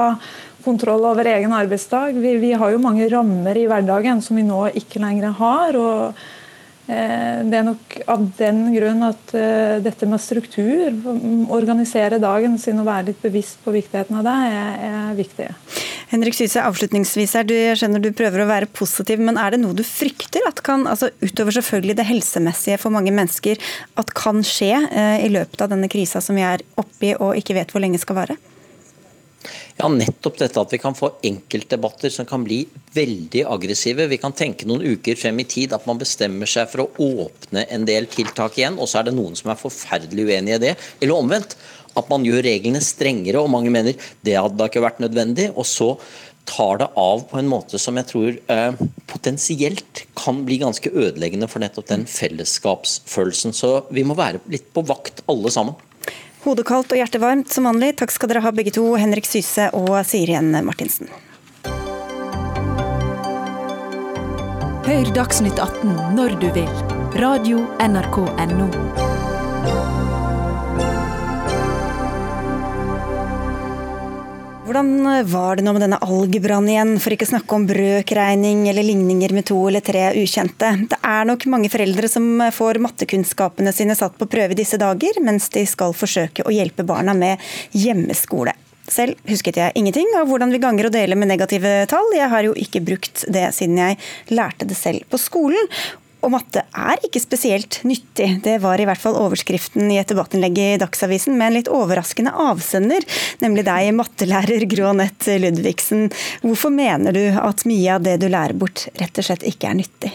kontroll 0.67 1.07
over 1.09 1.29
egen 1.31 1.55
arbeidsdag. 1.55 2.19
Vi, 2.23 2.37
vi, 2.43 2.55
har 2.59 2.73
jo 2.75 2.83
mange 2.83 3.07
rammer 3.13 3.59
i 3.59 3.69
hverdagen 3.71 4.23
som 4.25 4.39
vi 4.39 4.47
nå 4.47 4.67
ikke 4.81 5.03
lenger 5.03 5.37
har. 5.39 5.79
og 5.79 6.19
eh, 6.91 7.43
Det 7.47 7.59
er 7.59 7.67
nok 7.67 7.99
av 8.15 8.25
den 8.39 8.63
grunn 8.75 9.07
at 9.07 9.35
eh, 9.39 9.77
dette 9.85 10.09
med 10.11 10.23
struktur, 10.23 10.97
organisere 11.55 12.21
dagen 12.23 12.59
sin 12.63 12.83
og 12.83 12.89
være 12.89 13.13
litt 13.13 13.23
bevisst 13.23 13.63
på 13.65 13.75
viktigheten 13.77 14.19
av 14.21 14.27
det, 14.27 14.39
er, 14.57 15.13
viktig. 15.17 15.51
Henrik 16.11 16.37
Syse, 16.39 16.63
avslutningsvis 16.63 17.33
her, 17.35 17.47
du, 17.47 17.55
jeg 17.55 17.79
skjønner 17.81 18.03
du 18.03 18.13
prøver 18.15 18.45
å 18.45 18.49
være 18.51 18.71
positiv, 18.71 19.23
men 19.27 19.39
er 19.43 19.55
det 19.55 19.63
noe 19.63 19.75
du 19.75 19.83
frykter 19.87 20.45
at 20.47 20.63
kan, 20.67 20.87
altså 20.87 21.11
utover 21.23 21.57
selvfølgelig 21.59 21.97
det 21.99 22.07
helsemessige 22.07 22.79
for 22.83 22.95
mange 22.95 23.15
mennesker, 23.15 23.59
at 23.99 24.13
kan 24.15 24.45
skje 24.47 24.75
eh, 24.87 25.25
i 25.27 25.33
løpet 25.35 25.67
av 25.67 25.75
denne 25.75 25.91
krisa 25.91 26.23
som 26.23 26.39
vi 26.39 26.47
er 26.47 26.63
oppi 26.79 27.17
og 27.17 27.35
ikke 27.41 27.59
vet 27.59 27.75
hvor 27.75 27.83
lenge 27.83 28.03
skal 28.03 28.23
vare? 28.23 28.39
Ja, 29.77 29.91
nettopp 29.93 30.39
dette 30.41 30.63
at 30.63 30.71
vi 30.73 30.79
kan 30.81 30.95
få 30.97 31.11
enkeltdebatter 31.29 32.13
som 32.13 32.25
kan 32.29 32.45
bli 32.47 32.63
veldig 32.97 33.43
aggressive. 33.53 34.07
Vi 34.09 34.19
kan 34.21 34.33
tenke 34.33 34.65
noen 34.69 34.87
uker 34.97 35.19
frem 35.21 35.43
i 35.43 35.45
tid 35.45 35.75
at 35.77 35.85
man 35.89 36.01
bestemmer 36.01 36.49
seg 36.49 36.71
for 36.73 36.87
å 36.87 37.09
åpne 37.27 37.67
en 37.75 37.85
del 37.89 38.09
tiltak 38.09 38.57
igjen, 38.57 38.79
og 38.81 38.89
så 38.89 39.03
er 39.03 39.11
det 39.11 39.17
noen 39.19 39.37
som 39.37 39.53
er 39.53 39.61
forferdelig 39.61 40.31
uenig 40.31 40.57
i 40.57 40.63
det. 40.63 40.73
Eller 41.03 41.19
omvendt, 41.19 41.59
at 41.97 42.09
man 42.09 42.25
gjør 42.25 42.45
reglene 42.49 42.81
strengere, 42.85 43.43
og 43.43 43.53
mange 43.53 43.73
mener 43.73 44.09
det 44.25 44.39
hadde 44.39 44.71
ikke 44.71 44.85
vært 44.85 45.03
nødvendig. 45.05 45.51
og 45.53 45.69
så 45.69 45.93
tar 46.47 46.79
det 46.79 46.87
av 46.95 47.25
på 47.27 47.41
en 47.41 47.49
måte 47.51 47.79
som 47.83 47.97
jeg 47.99 48.07
tror 48.07 48.37
eh, 48.55 48.83
potensielt 49.11 50.05
kan 50.15 50.45
bli 50.47 50.61
ganske 50.63 50.93
ødeleggende 50.95 51.49
for 51.51 51.59
nettopp 51.59 51.89
den 51.91 52.07
fellesskapsfølelsen. 52.07 53.53
Så 53.57 53.73
vi 53.91 54.07
må 54.07 54.15
være 54.15 54.41
litt 54.53 54.71
på 54.73 54.85
vakt 54.87 55.25
alle 55.27 55.51
sammen. 55.51 55.75
Hodekaldt 56.45 56.93
og 56.93 57.01
hjertevarmt 57.01 57.53
som 57.53 57.69
vanlig. 57.71 57.95
Takk 58.01 58.13
skal 58.15 58.31
dere 58.31 58.45
ha 58.45 58.53
begge 58.55 58.75
to, 58.77 58.85
Henrik 59.01 59.27
Syse 59.29 59.71
og 59.77 59.97
Sirien 60.07 60.53
Martinsen. 60.67 61.09
Hør 64.87 65.09
Dagsnytt 65.17 65.59
18 65.59 66.15
når 66.15 66.37
du 66.43 66.51
vil. 66.55 66.71
Radio 67.17 67.65
NRK 67.83 68.21
Radio.nrk.no. 68.39 70.06
Hvordan 74.67 75.27
var 75.31 75.57
det 75.57 75.63
nå 75.63 75.77
med 75.77 75.85
denne 75.85 75.99
algebraen 76.03 76.67
igjen, 76.67 76.97
for 76.99 77.15
ikke 77.15 77.23
å 77.29 77.31
snakke 77.31 77.55
om 77.55 77.69
brøkregning 77.69 78.65
eller 78.67 78.83
ligninger 78.83 79.31
med 79.37 79.47
to 79.47 79.61
eller 79.69 79.85
tre 79.87 80.09
ukjente. 80.19 80.73
Det 80.91 80.99
er 81.07 81.29
nok 81.29 81.45
mange 81.53 81.71
foreldre 81.71 82.09
som 82.11 82.43
får 82.51 82.81
mattekunnskapene 82.83 83.71
sine 83.71 83.95
satt 83.95 84.17
på 84.19 84.27
prøve 84.27 84.57
i 84.57 84.59
disse 84.59 84.81
dager, 84.83 85.21
mens 85.23 85.47
de 85.55 85.63
skal 85.71 85.95
forsøke 85.95 86.43
å 86.43 86.51
hjelpe 86.51 86.83
barna 86.89 87.15
med 87.15 87.45
hjemmeskole. 87.79 88.57
Selv 88.91 89.15
husket 89.31 89.61
jeg 89.63 89.77
ingenting 89.79 90.11
av 90.19 90.27
hvordan 90.33 90.51
vi 90.51 90.63
ganger 90.63 90.91
og 90.91 90.97
deler 90.99 91.19
med 91.19 91.31
negative 91.31 91.77
tall. 91.91 92.11
Jeg 92.19 92.27
har 92.35 92.49
jo 92.49 92.59
ikke 92.59 92.83
brukt 92.91 93.23
det 93.31 93.47
siden 93.55 93.79
jeg 93.79 94.01
lærte 94.35 94.67
det 94.67 94.79
selv 94.79 95.07
på 95.15 95.23
skolen. 95.23 95.71
Og 96.27 96.33
matte 96.35 96.65
er 96.75 96.99
ikke 97.07 97.21
spesielt 97.23 97.79
nyttig. 97.87 98.41
Det 98.43 98.57
var 98.59 98.81
i 98.83 98.87
hvert 98.89 98.99
fall 98.99 99.15
overskriften 99.21 99.93
i 99.95 100.01
et 100.01 100.11
debattinnlegg 100.11 100.59
i 100.59 100.79
Dagsavisen 100.83 101.37
med 101.39 101.53
en 101.53 101.57
litt 101.61 101.71
overraskende 101.71 102.33
avsender, 102.35 103.07
nemlig 103.45 103.63
deg, 103.69 103.93
mattelærer 103.95 104.67
Gro 104.67 104.89
Anette 104.91 105.37
Ludvigsen. 105.39 106.09
Hvorfor 106.43 106.75
mener 106.75 107.15
du 107.15 107.23
at 107.39 107.63
mye 107.71 107.95
av 107.95 108.03
det 108.09 108.17
du 108.25 108.27
lærer 108.27 108.59
bort, 108.59 108.89
rett 108.99 109.23
og 109.23 109.29
slett 109.29 109.47
ikke 109.47 109.71
er 109.71 109.79
nyttig? 109.79 110.11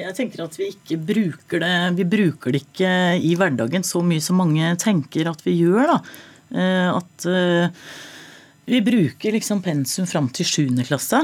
Jeg 0.00 0.16
tenker 0.16 0.46
at 0.46 0.56
vi 0.56 0.70
ikke 0.72 0.96
bruker 0.96 1.60
det 1.60 1.72
Vi 1.98 2.06
bruker 2.08 2.54
det 2.54 2.62
ikke 2.62 2.92
i 3.20 3.34
hverdagen 3.36 3.84
så 3.84 4.00
mye 4.00 4.24
som 4.24 4.40
mange 4.40 4.72
tenker 4.80 5.28
at 5.28 5.44
vi 5.44 5.58
gjør. 5.58 5.92
da. 5.92 5.98
Eh, 6.56 6.88
at 6.96 7.28
eh, 7.28 7.84
vi 8.72 8.80
bruker 8.80 9.36
liksom 9.36 9.60
pensum 9.60 10.08
fram 10.08 10.32
til 10.32 10.48
7. 10.48 10.84
klasse. 10.88 11.20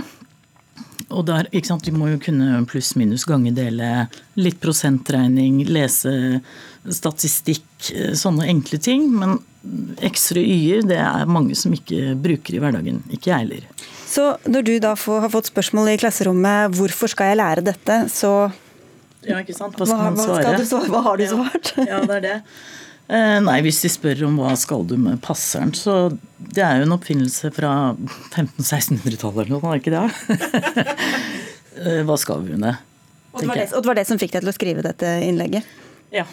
Og 1.08 1.24
der, 1.24 1.48
ikke 1.52 1.70
sant, 1.70 1.86
Vi 1.88 1.94
må 1.96 2.10
jo 2.10 2.18
kunne 2.20 2.64
pluss-minus 2.68 3.24
gange 3.28 3.52
dele, 3.56 4.08
litt 4.36 4.58
prosentregning, 4.60 5.62
lese 5.68 6.42
statistikk, 6.88 7.64
eh, 7.94 8.12
sånne 8.16 8.48
enkle 8.48 8.78
ting. 8.78 9.08
Men 9.16 9.38
x-er 10.04 10.40
og 10.42 10.48
y-er 10.48 10.86
det 10.88 10.98
er 11.00 11.28
mange 11.28 11.56
som 11.58 11.72
ikke 11.74 12.14
bruker 12.20 12.56
i 12.56 12.62
hverdagen. 12.62 13.02
Ikke 13.12 13.32
jeg 13.32 13.46
heller. 13.46 13.66
Så 14.08 14.30
når 14.48 14.64
du 14.64 14.74
da 14.80 14.94
får, 14.96 15.20
har 15.26 15.32
fått 15.32 15.50
spørsmål 15.50 15.92
i 15.92 15.98
klasserommet 16.00 16.76
hvorfor 16.76 17.10
skal 17.12 17.32
jeg 17.32 17.40
lære 17.42 17.64
dette, 17.72 18.00
så 18.12 18.50
Ja, 19.26 19.40
ikke 19.42 19.56
sant. 19.56 19.74
Hva 19.76 19.84
skal 19.84 19.98
man 19.98 20.16
svare? 20.16 20.44
Hva, 20.46 20.84
du, 20.86 20.92
hva 20.92 21.00
har 21.08 21.18
du 21.18 21.24
svart? 21.26 21.72
Ja, 21.76 21.88
ja, 21.90 22.04
det 22.06 22.16
er 22.20 22.24
det. 22.28 22.36
Eh, 23.08 23.38
nei, 23.40 23.60
hvis 23.64 23.80
de 23.80 23.88
spør 23.88 24.26
om 24.26 24.34
hva 24.42 24.50
skal 24.60 24.82
du 24.88 24.98
med 25.00 25.20
passeren, 25.24 25.72
så 25.72 26.10
det 26.36 26.60
er 26.60 26.82
jo 26.82 26.88
en 26.88 26.96
oppfinnelse 26.98 27.48
fra 27.56 27.70
1500-1600-tallet 27.96 29.46
eller 29.46 29.54
noe, 29.54 29.72
er 29.72 29.82
ikke 29.82 29.96
det? 29.96 30.06
Eh, 31.78 32.00
hva 32.02 32.16
skal 32.18 32.40
vi 32.42 32.56
med 32.56 32.64
det? 32.66 32.72
Og 33.30 33.44
det, 33.44 33.54
det, 33.54 33.64
og 33.70 33.84
det 33.84 33.86
var 33.86 33.96
det 34.00 34.02
som 34.08 34.18
fikk 34.18 34.32
deg 34.34 34.42
til 34.42 34.50
å 34.50 34.54
skrive 34.56 34.82
dette 34.82 35.12
innlegget? 35.22 35.68
Ja. 36.10 36.24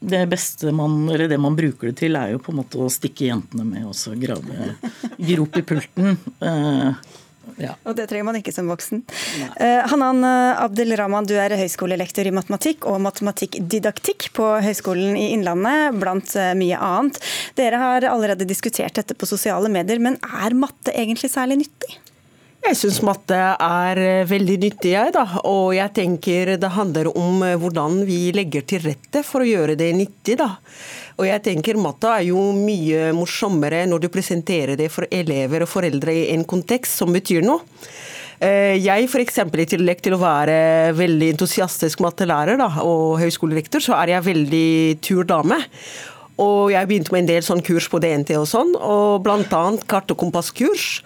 Det 0.00 0.22
beste 0.32 0.72
man, 0.72 0.94
eller 1.12 1.28
det 1.28 1.36
man 1.36 1.58
bruker 1.58 1.90
det 1.90 1.98
til, 2.00 2.16
er 2.16 2.32
jo 2.32 2.40
på 2.40 2.54
en 2.54 2.62
måte 2.62 2.80
å 2.80 2.88
stikke 2.88 3.26
jentene 3.28 3.66
med 3.68 3.84
og 3.90 3.92
så 3.98 4.14
grave 4.16 4.70
grop 5.28 5.60
i 5.60 5.64
pulten. 5.68 6.16
Uh, 6.40 6.96
ja. 7.60 7.74
Og 7.86 7.96
det 7.98 8.08
trenger 8.10 8.26
man 8.28 8.38
ikke 8.40 8.54
som 8.54 8.70
voksen. 8.70 9.02
Uh, 9.56 9.82
Hanan 9.90 10.24
Abdelrahman, 10.26 11.28
du 11.28 11.34
er 11.40 11.54
høyskolelektor 11.58 12.28
i 12.28 12.34
matematikk 12.34 12.88
og 12.90 12.98
matematikkdidaktikk 13.04 14.30
på 14.36 14.48
Høgskolen 14.64 15.16
i 15.18 15.30
Innlandet, 15.36 15.96
blant 16.00 16.34
uh, 16.38 16.50
mye 16.58 16.80
annet. 16.80 17.20
Dere 17.58 17.80
har 17.82 18.08
allerede 18.10 18.48
diskutert 18.48 18.98
dette 18.98 19.16
på 19.16 19.28
sosiale 19.28 19.70
medier, 19.72 20.02
men 20.02 20.18
er 20.26 20.58
matte 20.58 20.94
egentlig 20.94 21.32
særlig 21.32 21.62
nyttig? 21.64 22.00
Jeg 22.66 22.78
syns 22.80 22.96
matte 23.06 23.36
er 23.36 23.98
veldig 24.26 24.56
nyttig, 24.58 24.90
jeg, 24.96 25.12
da. 25.14 25.22
Og 25.46 25.76
jeg 25.76 25.92
tenker 25.94 26.56
det 26.58 26.70
handler 26.74 27.12
om 27.14 27.44
hvordan 27.62 28.00
vi 28.08 28.32
legger 28.34 28.64
til 28.66 28.82
rette 28.88 29.22
for 29.26 29.44
å 29.44 29.46
gjøre 29.46 29.76
det 29.78 29.92
nyttig, 29.94 30.34
da. 30.40 30.56
Og 31.16 31.24
jeg 31.24 31.42
tenker 31.46 31.78
Matta 31.80 32.18
er 32.18 32.26
jo 32.28 32.40
mye 32.52 33.08
morsommere 33.16 33.86
når 33.88 34.04
du 34.04 34.10
presenterer 34.12 34.76
det 34.76 34.90
for 34.92 35.08
elever 35.08 35.64
og 35.64 35.70
foreldre 35.70 36.12
i 36.12 36.26
en 36.34 36.44
kontekst 36.48 37.00
som 37.00 37.14
betyr 37.14 37.46
noe. 37.46 37.64
Jeg 38.36 39.06
f.eks. 39.08 39.38
i 39.40 39.64
tillegg 39.64 40.02
til 40.04 40.12
å 40.12 40.20
være 40.20 40.92
veldig 40.92 41.30
entusiastisk 41.32 42.02
mattelærer 42.04 42.60
da, 42.60 42.68
og 42.84 43.16
høyskolerektor, 43.22 43.80
så 43.80 43.96
er 43.96 44.12
jeg 44.12 44.26
veldig 44.26 44.68
turdame. 45.00 45.56
Og 46.36 46.68
jeg 46.74 46.88
begynte 46.90 47.14
med 47.14 47.24
en 47.24 47.30
del 47.30 47.46
sånn 47.46 47.64
kurs 47.64 47.88
på 47.88 48.00
DNT 48.02 48.34
og 48.36 48.44
sånn, 48.50 48.74
og 48.76 49.24
bl.a. 49.24 49.62
kart- 49.88 50.12
og 50.12 50.20
kompasskurs. 50.20 51.00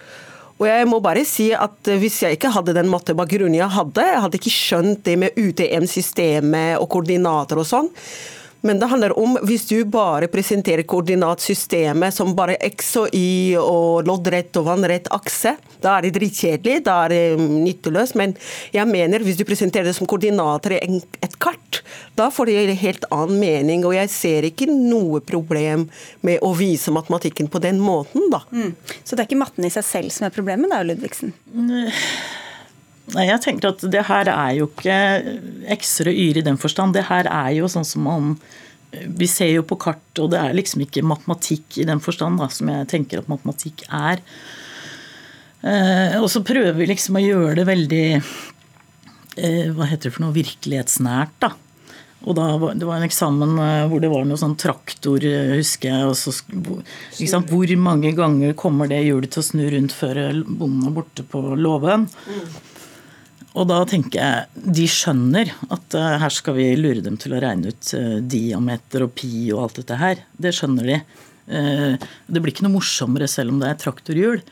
Og 0.59 0.67
jeg 0.67 0.89
må 0.91 0.99
bare 1.01 1.23
si 1.25 1.47
at 1.57 1.87
Hvis 1.87 2.19
jeg 2.21 2.35
ikke 2.35 2.51
hadde 2.53 2.75
den 2.77 2.91
mattebakgrunnen 2.91 3.55
jeg 3.57 3.73
hadde, 3.73 4.03
jeg 4.05 4.21
hadde 4.25 4.37
ikke 4.37 4.53
skjønt 4.53 5.01
det 5.07 5.15
med 5.23 5.39
UTM-systemet 5.39 6.83
og 6.83 6.91
koordinater 6.91 7.63
og 7.63 7.65
sånn. 7.65 7.89
Men 8.61 8.79
det 8.79 8.89
handler 8.91 9.13
om 9.19 9.37
hvis 9.47 9.65
du 9.69 9.79
bare 9.89 10.29
presenterer 10.31 10.85
koordinatsystemet 10.87 12.13
som 12.13 12.35
bare 12.37 12.57
X 12.69 12.93
og 13.01 13.15
Y 13.17 13.57
og 13.57 14.05
loddrett 14.07 14.57
og 14.61 14.67
vannrett 14.67 15.09
akse, 15.13 15.55
da 15.81 15.95
er 15.97 16.05
det 16.05 16.13
dritkjedelig, 16.19 16.83
da 16.85 16.97
er 17.05 17.15
det 17.15 17.23
nytteløst. 17.41 18.17
Men 18.19 18.35
jeg 18.73 18.85
mener 18.89 19.25
hvis 19.25 19.39
du 19.39 19.45
presenterer 19.49 19.89
det 19.89 19.95
som 19.97 20.09
koordinater 20.09 20.77
i 20.77 21.01
et 21.25 21.37
kart, 21.41 21.81
da 22.19 22.29
får 22.33 22.51
det 22.51 22.59
en 22.61 22.81
helt 22.83 23.09
annen 23.09 23.41
mening. 23.41 23.87
Og 23.87 23.97
jeg 23.97 24.13
ser 24.13 24.49
ikke 24.51 24.69
noe 24.69 25.23
problem 25.25 25.87
med 26.25 26.43
å 26.45 26.53
vise 26.57 26.93
matematikken 26.93 27.49
på 27.51 27.63
den 27.63 27.81
måten, 27.81 28.29
da. 28.33 28.43
Mm. 28.53 28.75
Så 29.01 29.15
det 29.15 29.23
er 29.23 29.31
ikke 29.31 29.41
matten 29.41 29.65
i 29.65 29.73
seg 29.73 29.87
selv 29.87 30.13
som 30.13 30.29
er 30.29 30.35
problemet 30.35 30.69
da, 30.71 30.83
Ludvigsen? 30.85 31.33
Nei, 31.57 31.87
jeg 33.11 33.41
tenker 33.43 33.71
at 33.71 33.83
det 33.91 34.05
her 34.07 34.29
er 34.31 34.55
jo 34.59 34.67
ikke 34.69 34.97
x-er 35.75 36.11
og 36.11 36.19
y-er 36.19 36.41
i 36.41 36.45
den 36.45 36.59
forstand. 36.61 36.95
Det 36.95 37.07
her 37.09 37.27
er 37.27 37.51
jo 37.57 37.69
sånn 37.71 37.87
som 37.87 38.05
man 38.07 38.35
Vi 38.91 39.27
ser 39.27 39.53
jo 39.53 39.63
på 39.63 39.77
kart, 39.79 40.19
og 40.19 40.33
det 40.33 40.39
er 40.41 40.55
liksom 40.55 40.81
ikke 40.83 41.03
matematikk 41.07 41.77
i 41.79 41.85
den 41.87 42.01
forstand 42.03 42.41
da, 42.41 42.49
som 42.51 42.67
jeg 42.67 42.89
tenker 42.91 43.21
at 43.21 43.29
matematikk 43.31 43.85
er. 43.87 44.19
Eh, 45.63 46.17
og 46.19 46.27
så 46.33 46.41
prøver 46.43 46.75
vi 46.75 46.89
liksom 46.89 47.15
å 47.15 47.21
gjøre 47.23 47.59
det 47.59 47.65
veldig 47.69 48.05
eh, 48.17 49.67
Hva 49.71 49.85
heter 49.87 50.09
det 50.09 50.15
for 50.15 50.25
noe? 50.25 50.35
Virkelighetsnært, 50.35 51.35
da. 51.43 51.53
Og 52.27 52.35
da, 52.37 52.47
Det 52.75 52.87
var 52.89 52.99
en 52.99 53.07
eksamen 53.07 53.53
eh, 53.61 53.85
hvor 53.87 54.01
det 54.03 54.09
var 54.11 54.25
noe 54.27 54.41
sånn 54.41 54.57
traktor, 54.59 55.23
husker 55.55 55.93
jeg. 55.93 56.09
og 56.09 56.17
så, 56.19 56.33
liksom, 57.21 57.47
Hvor 57.47 57.75
mange 57.79 58.11
ganger 58.17 58.57
kommer 58.59 58.91
det 58.91 59.03
hjulet 59.05 59.31
til 59.31 59.43
å 59.43 59.49
snu 59.53 59.63
rundt 59.71 59.95
før 59.95 60.19
bonden 60.49 60.89
er 60.89 60.97
borte 60.99 61.25
på 61.31 61.45
låven? 61.55 62.09
Mm. 62.27 62.51
Og 63.51 63.67
da 63.67 63.81
tenker 63.87 64.21
jeg 64.21 64.67
de 64.77 64.85
skjønner 64.87 65.51
at 65.73 65.97
uh, 65.97 66.17
her 66.21 66.33
skal 66.33 66.55
vi 66.55 66.69
lure 66.79 67.03
dem 67.03 67.17
til 67.19 67.35
å 67.35 67.41
regne 67.43 67.73
ut 67.73 67.93
uh, 67.97 68.19
diameter 68.23 69.05
og 69.05 69.15
pi 69.17 69.49
og 69.51 69.65
alt 69.65 69.81
dette 69.81 69.97
her. 69.99 70.21
Det 70.31 70.53
skjønner 70.55 70.87
de. 70.87 70.99
Uh, 71.51 71.95
det 72.31 72.39
blir 72.39 72.53
ikke 72.53 72.67
noe 72.67 72.77
morsommere 72.77 73.27
selv 73.31 73.51
om 73.53 73.59
det 73.59 73.71
er 73.71 73.81
traktorhjul. 73.81 74.45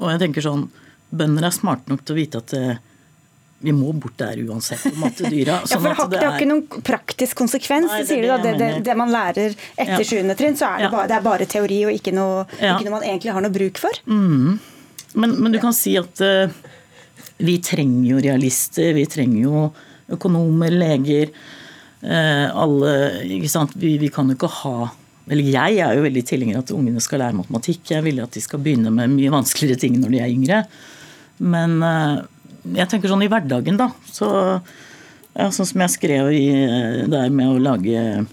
Og 0.00 0.06
jeg 0.08 0.22
tenker 0.22 0.46
sånn, 0.46 0.70
bønder 1.12 1.50
er 1.50 1.52
smarte 1.52 1.92
nok 1.92 2.06
til 2.06 2.16
å 2.16 2.20
vite 2.20 2.40
at 2.40 2.56
vi 3.60 3.72
må 3.76 3.92
bort 3.92 4.16
der 4.16 4.40
uansett 4.48 4.86
og 4.88 4.96
mate 5.02 5.28
dyra. 5.28 5.58
Sånn 5.68 5.84
ja, 5.84 5.92
for 5.92 5.92
det 5.92 5.98
har, 5.98 6.08
det, 6.14 6.20
er... 6.24 6.36
ikke 6.38 6.48
noen 6.48 6.84
praktisk 6.86 7.36
konsekvens, 7.42 7.90
Nei, 7.90 8.00
det 8.00 8.08
sier 8.08 8.24
du 8.24 8.30
da. 8.30 8.38
Det, 8.40 8.54
det, 8.56 8.70
det, 8.86 8.94
man 8.96 9.12
lærer 9.12 9.52
etter 9.52 10.00
sjuende 10.06 10.32
ja. 10.32 10.38
trinn, 10.40 10.56
så 10.56 10.70
er 10.70 10.78
det, 10.78 10.86
ja. 10.86 10.92
bare, 10.94 11.08
det 11.10 11.16
er 11.18 11.26
bare 11.26 11.48
teori 11.50 11.80
og 11.90 11.98
ikke 11.98 12.14
noe, 12.16 12.46
ja. 12.56 12.72
ikke 12.72 12.88
noe, 12.88 12.94
man 12.96 13.04
egentlig 13.04 13.34
har 13.36 13.44
noe 13.44 13.52
bruk 13.52 13.80
for. 13.82 14.00
Mm. 14.08 14.56
Men, 15.12 15.36
men, 15.36 15.52
du 15.52 15.60
kan 15.60 15.76
si 15.76 15.92
at 16.00 16.24
vi 17.40 17.56
trenger 17.64 18.06
jo 18.12 18.22
realister, 18.24 18.92
vi 18.96 19.06
trenger 19.10 19.42
jo 19.44 19.66
økonomer, 20.16 20.74
leger. 20.74 21.32
Eh, 22.00 22.46
alle, 22.48 22.94
ikke 23.38 23.50
sant? 23.52 23.76
Vi, 23.78 23.96
vi 24.00 24.10
kan 24.12 24.30
jo 24.30 24.38
ikke 24.38 24.54
ha 24.62 24.90
eller 25.30 25.46
Jeg 25.46 25.78
er 25.84 25.94
jo 25.94 26.02
veldig 26.02 26.22
tilhenger 26.26 26.58
av 26.58 26.64
at 26.64 26.72
ungene 26.74 27.02
skal 27.04 27.20
lære 27.22 27.38
matematikk. 27.38 27.84
Jeg 27.92 28.02
vil 28.02 28.18
at 28.22 28.34
de 28.34 28.42
skal 28.42 28.62
begynne 28.64 28.90
med 28.90 29.12
mye 29.12 29.30
vanskeligere 29.30 29.78
ting 29.78 29.98
når 30.00 30.14
de 30.14 30.22
er 30.24 30.32
yngre. 30.32 30.60
Men 31.54 31.76
eh, 31.86 32.16
jeg 32.80 32.90
tenker 32.90 33.12
sånn 33.12 33.22
i 33.22 33.30
hverdagen, 33.30 33.78
da. 33.78 33.90
Så, 34.10 34.26
ja, 35.36 35.46
sånn 35.54 35.68
som 35.70 35.84
jeg 35.84 35.94
skrev 35.94 36.32
i, 36.34 36.44
eh, 36.50 37.04
der 37.10 37.30
med 37.34 37.52
å 37.52 37.62
lage 37.62 38.24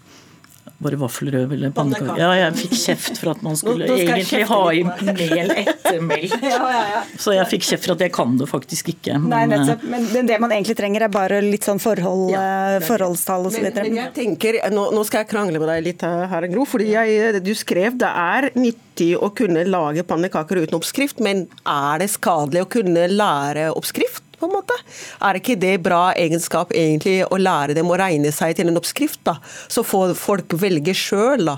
var 0.78 0.94
det 0.94 0.98
vaffelrøv 1.02 1.54
eller 1.56 1.72
pannekaker? 1.74 2.20
Ja, 2.22 2.30
jeg 2.38 2.54
fikk 2.60 2.74
kjeft 2.78 3.18
for 3.18 3.32
at 3.32 3.40
man 3.46 3.56
skulle 3.58 3.88
egentlig 3.96 4.44
ha 4.46 4.60
i 4.70 4.84
mel 4.86 5.54
etter 5.64 5.98
melk. 6.06 6.36
ja, 6.38 6.60
ja, 6.60 6.84
ja. 6.92 7.00
Så 7.18 7.34
jeg 7.34 7.50
fikk 7.50 7.66
kjeft 7.66 7.88
for 7.88 7.96
at 7.96 8.04
jeg 8.06 8.14
kan 8.14 8.36
det 8.38 8.46
faktisk 8.52 8.92
ikke. 8.94 9.16
Men, 9.24 9.32
Nei, 9.34 9.42
nettopp. 9.56 9.88
Men 9.90 10.30
det 10.30 10.38
man 10.44 10.54
egentlig 10.54 10.78
trenger 10.78 11.08
er 11.08 11.14
bare 11.14 11.42
litt 11.42 11.66
sånn 11.66 11.82
forhold, 11.82 12.30
eh, 12.38 12.78
forholdstall 12.86 13.50
osv. 13.50 13.66
Men, 13.66 13.80
men 13.80 14.00
jeg 14.04 14.14
tenker, 14.20 14.60
nå, 14.74 14.86
nå, 14.94 15.06
skal 15.08 15.24
jeg 15.24 15.32
krangle 15.34 15.64
med 15.64 15.72
deg 15.74 15.88
litt 15.90 16.06
her, 16.06 16.48
Gro. 16.54 16.68
fordi 16.70 16.92
jeg, 16.94 17.42
du 17.42 17.54
skrev 17.58 17.98
det 17.98 18.14
er 18.14 18.52
nyttig 18.54 19.16
å 19.18 19.32
kunne 19.34 19.66
lage 19.66 20.06
pannekaker 20.06 20.62
uten 20.62 20.78
oppskrift, 20.78 21.26
men 21.26 21.48
er 21.66 22.06
det 22.06 22.12
skadelig 22.14 22.68
å 22.68 22.72
kunne 22.78 23.10
lære 23.10 23.72
oppskrift? 23.74 24.27
På 24.40 24.50
en 24.50 24.56
måte. 24.56 24.78
Er 25.24 25.40
ikke 25.40 25.58
det 25.60 25.76
bra 25.86 26.12
egenskap 26.18 26.74
egentlig 26.76 27.20
å 27.28 27.40
lære 27.42 27.78
dem 27.78 27.90
å 27.92 28.00
regne 28.00 28.32
seg 28.36 28.58
til 28.58 28.72
en 28.72 28.80
oppskrift? 28.80 29.22
da? 29.28 29.38
Så 29.68 29.86
får 29.88 30.16
folk 30.20 30.58
velge 30.62 30.96
sjøl 30.98 31.52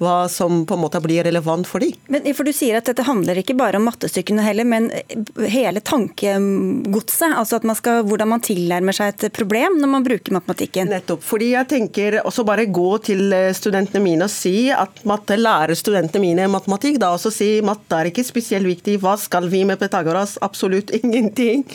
hva 0.00 0.28
som 0.32 0.62
på 0.66 0.76
en 0.76 0.80
måte 0.80 1.00
blir 1.04 1.24
relevant 1.26 1.68
for 1.68 1.82
dem. 1.84 1.92
Men 2.08 2.24
for 2.34 2.48
Du 2.48 2.54
sier 2.56 2.78
at 2.78 2.88
dette 2.88 3.04
handler 3.04 3.38
ikke 3.42 3.56
bare 3.58 3.76
om 3.78 3.84
mattestykkene 3.86 4.42
heller, 4.42 4.64
men 4.64 4.88
hele 5.52 5.82
tankegodset. 5.84 7.36
altså 7.36 7.60
at 7.60 7.66
man 7.68 7.76
skal, 7.76 8.02
Hvordan 8.08 8.28
man 8.32 8.40
tilnærmer 8.40 8.96
seg 8.96 9.12
et 9.12 9.32
problem 9.36 9.76
når 9.80 9.92
man 9.92 10.06
bruker 10.06 10.32
matematikken. 10.32 10.88
Nettopp. 10.90 11.22
fordi 11.22 11.52
jeg 11.52 11.68
tenker 11.68 12.20
også 12.24 12.44
bare 12.48 12.64
gå 12.66 12.98
til 13.04 13.32
eh, 13.32 13.52
studentene 13.52 14.02
mine 14.02 14.24
og 14.24 14.32
si 14.32 14.70
at 14.72 15.04
matte 15.04 15.36
lærer 15.36 15.76
studentene 15.76 16.22
mine 16.24 16.48
matematikk. 16.48 16.98
Da 16.98 17.12
også 17.12 17.30
si 17.34 17.50
matte 17.60 18.00
er 18.00 18.10
ikke 18.10 18.24
spesielt 18.24 18.66
viktig. 18.66 18.98
Hva 19.00 19.18
skal 19.20 19.48
vi 19.52 19.64
med 19.64 19.78
Pythagoras? 19.78 20.38
Absolutt 20.40 20.90
ingenting. 21.02 21.66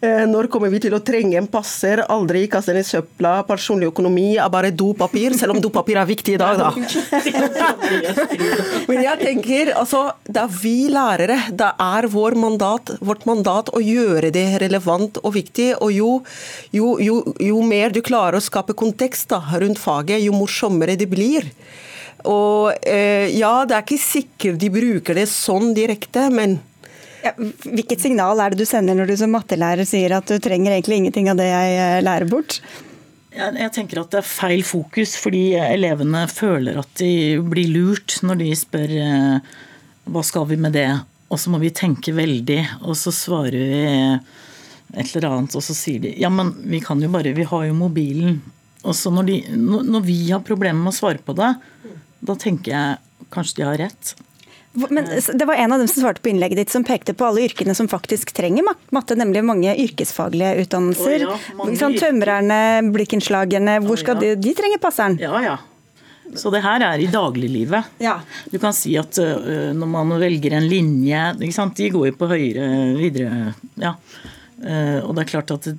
Eh, 0.00 0.24
når 0.30 0.46
kommer 0.52 0.70
vi 0.70 0.78
til 0.84 0.94
å 0.94 1.00
trenge 1.02 1.38
en 1.40 1.48
passer? 1.50 2.04
Aldri 2.06 2.44
kaste 2.50 2.70
den 2.70 2.84
i 2.84 2.86
søpla. 2.86 3.40
Personlig 3.48 3.88
økonomi 3.90 4.36
er 4.38 4.50
bare 4.52 4.70
dopapir, 4.70 5.34
selv 5.38 5.56
om 5.56 5.62
dopapir 5.62 5.98
er 5.98 6.06
viktig 6.06 6.36
i 6.36 6.38
dag, 6.38 6.60
da. 6.60 6.70
Men 8.90 9.02
jeg 9.02 9.18
tenker, 9.24 9.72
altså, 9.74 10.04
det 10.28 10.44
er 10.44 10.54
vi 10.62 10.76
lærere. 10.94 11.40
Det 11.50 11.72
er 11.82 12.08
vår 12.12 12.38
mandat, 12.38 12.94
vårt 13.02 13.26
mandat 13.26 13.72
å 13.74 13.82
gjøre 13.82 14.30
det 14.34 14.46
relevant 14.62 15.18
og 15.24 15.34
viktig. 15.34 15.72
Og 15.82 15.90
jo, 15.96 16.12
jo, 16.76 16.94
jo, 17.02 17.18
jo 17.42 17.66
mer 17.66 17.90
du 17.94 17.98
klarer 18.06 18.38
å 18.38 18.44
skape 18.44 18.78
kontekst 18.78 19.34
da, 19.34 19.42
rundt 19.58 19.82
faget, 19.82 20.22
jo 20.22 20.36
morsommere 20.36 20.94
det 21.00 21.10
blir. 21.10 21.50
Og 22.28 22.70
eh, 22.86 23.34
ja, 23.34 23.64
det 23.66 23.76
er 23.76 23.84
ikke 23.84 24.02
sikkert 24.02 24.62
de 24.62 24.70
bruker 24.74 25.18
det 25.18 25.28
sånn 25.30 25.72
direkte, 25.74 26.28
men 26.34 26.58
ja, 27.24 27.32
hvilket 27.38 28.02
signal 28.02 28.40
er 28.42 28.52
det 28.52 28.62
du 28.62 28.68
sender 28.68 28.96
når 28.98 29.10
du 29.10 29.16
som 29.20 29.32
mattelærer 29.34 29.86
sier 29.88 30.14
at 30.18 30.28
du 30.30 30.38
trenger 30.42 30.74
egentlig 30.74 31.00
ingenting 31.02 31.30
av 31.32 31.40
det 31.40 31.48
jeg 31.50 31.78
eh, 31.78 32.02
lærer 32.04 32.30
bort? 32.30 32.60
Jeg 33.38 33.70
tenker 33.74 34.00
at 34.00 34.10
det 34.10 34.22
er 34.22 34.26
feil 34.26 34.64
fokus, 34.66 35.14
fordi 35.20 35.52
elevene 35.60 36.24
føler 36.30 36.80
at 36.80 36.90
de 36.98 37.38
blir 37.46 37.70
lurt 37.70 38.16
når 38.26 38.40
de 38.40 38.50
spør 38.58 38.94
eh, 38.98 39.54
hva 40.08 40.24
skal 40.26 40.48
vi 40.50 40.58
med 40.58 40.74
det, 40.74 40.88
og 41.28 41.40
så 41.40 41.52
må 41.52 41.60
vi 41.62 41.74
tenke 41.74 42.14
veldig, 42.16 42.60
og 42.88 42.96
så 42.98 43.12
svarer 43.14 43.58
vi 43.58 43.82
et 44.96 45.10
eller 45.12 45.28
annet, 45.28 45.56
og 45.58 45.64
så 45.64 45.76
sier 45.76 46.00
de 46.02 46.14
ja, 46.16 46.30
men 46.32 46.54
vi 46.72 46.80
kan 46.84 47.02
jo 47.02 47.10
bare, 47.12 47.34
vi 47.36 47.46
har 47.46 47.66
jo 47.68 47.76
mobilen. 47.76 48.40
Og 48.86 48.96
så 48.96 49.12
når, 49.12 49.28
de, 49.28 49.36
når 49.58 50.06
vi 50.06 50.20
har 50.30 50.44
problemer 50.46 50.80
med 50.80 50.94
å 50.94 50.96
svare 50.96 51.20
på 51.22 51.34
det, 51.36 51.50
da 52.24 52.36
tenker 52.40 52.72
jeg 52.72 53.28
kanskje 53.34 53.60
de 53.60 53.66
har 53.68 53.80
rett. 53.82 54.14
Men 54.90 55.08
Det 55.38 55.46
var 55.48 55.54
en 55.54 55.72
av 55.72 55.80
dem 55.82 55.88
som 55.90 56.02
svarte 56.02 56.22
på 56.22 56.30
innlegget 56.32 56.62
ditt 56.62 56.74
som 56.74 56.84
pekte 56.86 57.14
på 57.14 57.26
alle 57.28 57.46
yrkene 57.48 57.74
som 57.74 57.88
faktisk 57.90 58.32
trenger 58.36 58.66
matte, 58.94 59.16
nemlig 59.18 59.44
mange 59.46 59.74
yrkesfaglige 59.74 60.64
utdannelser. 60.64 61.26
Oh 61.28 61.48
ja, 61.48 61.72
sånn, 61.80 61.96
tømrerne, 61.98 62.60
blikkenslagerne, 62.94 63.80
hvor 63.86 64.00
skal 64.00 64.18
oh 64.18 64.26
ja. 64.26 64.36
de, 64.36 64.48
de 64.48 64.54
trenger 64.58 64.82
passeren? 64.82 65.18
Ja, 65.22 65.42
ja. 65.44 65.58
Så 66.36 66.50
det 66.52 66.60
her 66.64 66.82
er 66.84 67.00
i 67.00 67.08
dagliglivet. 67.08 67.94
Ja. 68.02 68.18
Du 68.52 68.58
kan 68.60 68.74
si 68.76 68.92
at 69.00 69.16
uh, 69.20 69.70
når 69.76 69.88
man 69.94 70.12
velger 70.20 70.58
en 70.58 70.68
linje? 70.68 71.22
De 71.40 71.88
går 71.94 72.10
jo 72.10 72.18
på 72.18 72.28
høyere 72.28 72.68
videre 72.98 73.54
ja. 73.80 73.94
Uh, 74.58 75.00
og 75.06 75.14
det 75.14 75.24
er 75.24 75.30
klart 75.30 75.54
at 75.54 75.70